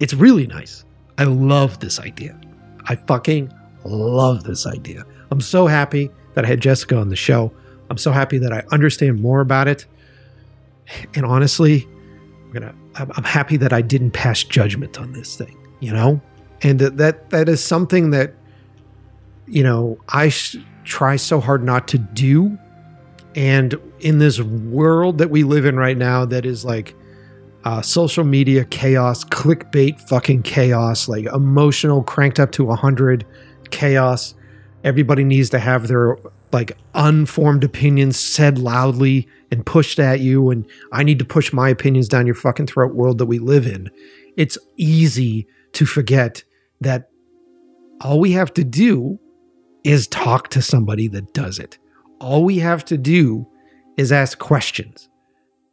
[0.00, 0.84] It's really nice.
[1.18, 2.38] I love this idea.
[2.86, 3.52] I fucking
[3.84, 5.04] love this idea.
[5.30, 7.52] I'm so happy that I had Jessica on the show.
[7.92, 9.84] I'm so happy that I understand more about it.
[11.14, 11.86] And honestly,
[12.46, 16.18] I'm gonna I'm happy that I didn't pass judgment on this thing, you know?
[16.62, 18.32] And that that, is something that
[19.46, 22.56] you know, I sh- try so hard not to do.
[23.34, 26.94] And in this world that we live in right now that is like
[27.64, 33.26] uh, social media chaos, clickbait fucking chaos, like emotional cranked up to 100
[33.70, 34.34] chaos.
[34.82, 36.16] Everybody needs to have their
[36.52, 41.68] like unformed opinions said loudly and pushed at you and I need to push my
[41.68, 43.90] opinions down your fucking throat world that we live in.
[44.36, 46.44] It's easy to forget
[46.80, 47.08] that
[48.00, 49.18] all we have to do
[49.84, 51.78] is talk to somebody that does it.
[52.20, 53.46] All we have to do
[53.96, 55.08] is ask questions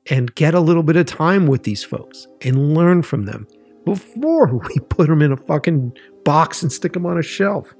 [0.09, 3.47] and get a little bit of time with these folks and learn from them
[3.85, 7.73] before we put them in a fucking box and stick them on a shelf.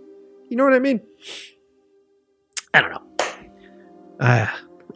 [0.49, 1.01] You know what I mean?
[2.73, 3.03] I don't know.
[4.19, 4.47] Uh,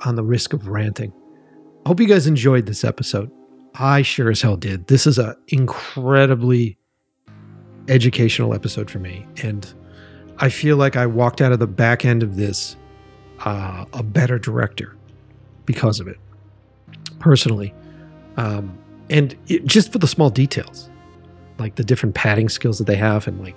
[0.02, 1.14] on the risk of ranting.
[1.86, 3.32] Hope you guys enjoyed this episode.
[3.76, 4.88] I sure as hell did.
[4.88, 6.78] This is an incredibly
[7.88, 9.26] educational episode for me.
[9.42, 9.72] And
[10.38, 12.76] I feel like I walked out of the back end of this
[13.40, 14.96] uh, a better director
[15.66, 16.18] because of it,
[17.20, 17.74] personally.
[18.38, 18.78] Um,
[19.10, 20.90] and it, just for the small details,
[21.60, 23.56] like the different padding skills that they have and like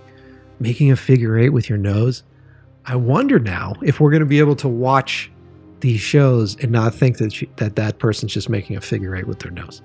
[0.60, 2.22] making a figure eight with your nose.
[2.86, 5.30] I wonder now if we're going to be able to watch
[5.80, 9.26] these shows and not think that she, that that person's just making a figure eight
[9.26, 9.82] with their nose.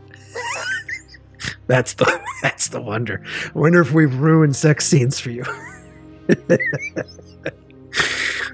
[1.67, 3.23] that's the that's the wonder.
[3.53, 5.43] I wonder if we've ruined sex scenes for you.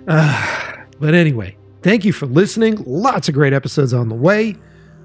[0.07, 2.83] uh, but anyway, Thank you for listening.
[2.85, 4.57] Lots of great episodes on the way.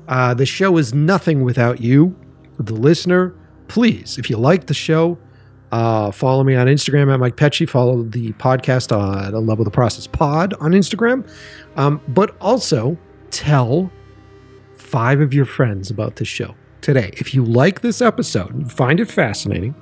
[0.09, 2.17] Uh, the show is nothing without you,
[2.59, 3.37] the listener.
[3.69, 5.17] Please, if you like the show,
[5.73, 7.69] uh, follow me on Instagram at Mike Pecci.
[7.69, 11.29] Follow the podcast on Love with the Process Pod on Instagram.
[11.77, 12.99] Um, but also
[13.31, 13.91] tell
[14.77, 17.11] five of your friends about this show today.
[17.15, 19.75] If you like this episode, find it fascinating,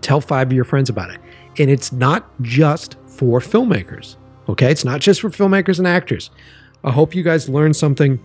[0.00, 1.20] tell five of your friends about it.
[1.58, 4.16] And it's not just for filmmakers,
[4.48, 4.70] okay?
[4.70, 6.30] It's not just for filmmakers and actors.
[6.84, 8.18] I hope you guys learned something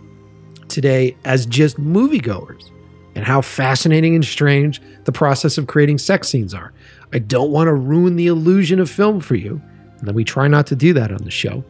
[0.69, 2.72] today as just moviegoers
[3.16, 6.74] and how fascinating and strange the process of creating sex scenes are.
[7.14, 9.61] I don't want to ruin the illusion of film for you,
[10.02, 11.64] and we try not to do that on the show.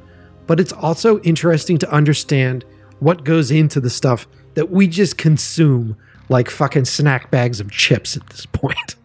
[0.47, 2.65] But it's also interesting to understand
[2.97, 5.95] what goes into the stuff that we just consume
[6.29, 8.95] like fucking snack bags of chips at this point.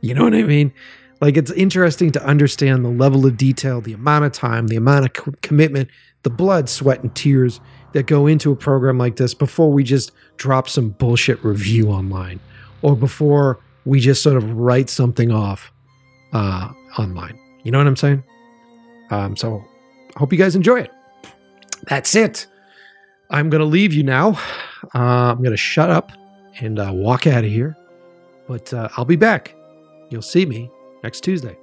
[0.00, 0.72] you know what I mean?
[1.20, 5.04] Like it's interesting to understand the level of detail, the amount of time, the amount
[5.04, 5.90] of co- commitment,
[6.22, 7.60] the blood, sweat, and tears
[7.92, 12.40] that go into a program like this before we just drop some bullshit review online
[12.80, 15.72] or before we just sort of write something off
[16.32, 17.38] uh, online.
[17.64, 18.22] You know what I'm saying?
[19.10, 19.64] Um, so
[20.14, 20.90] I hope you guys enjoy it.
[21.88, 22.46] That's it.
[23.30, 24.38] I'm going to leave you now.
[24.94, 26.12] Uh, I'm going to shut up
[26.60, 27.76] and uh, walk out of here.
[28.46, 29.54] But uh, I'll be back.
[30.10, 30.70] You'll see me
[31.02, 31.56] next Tuesday.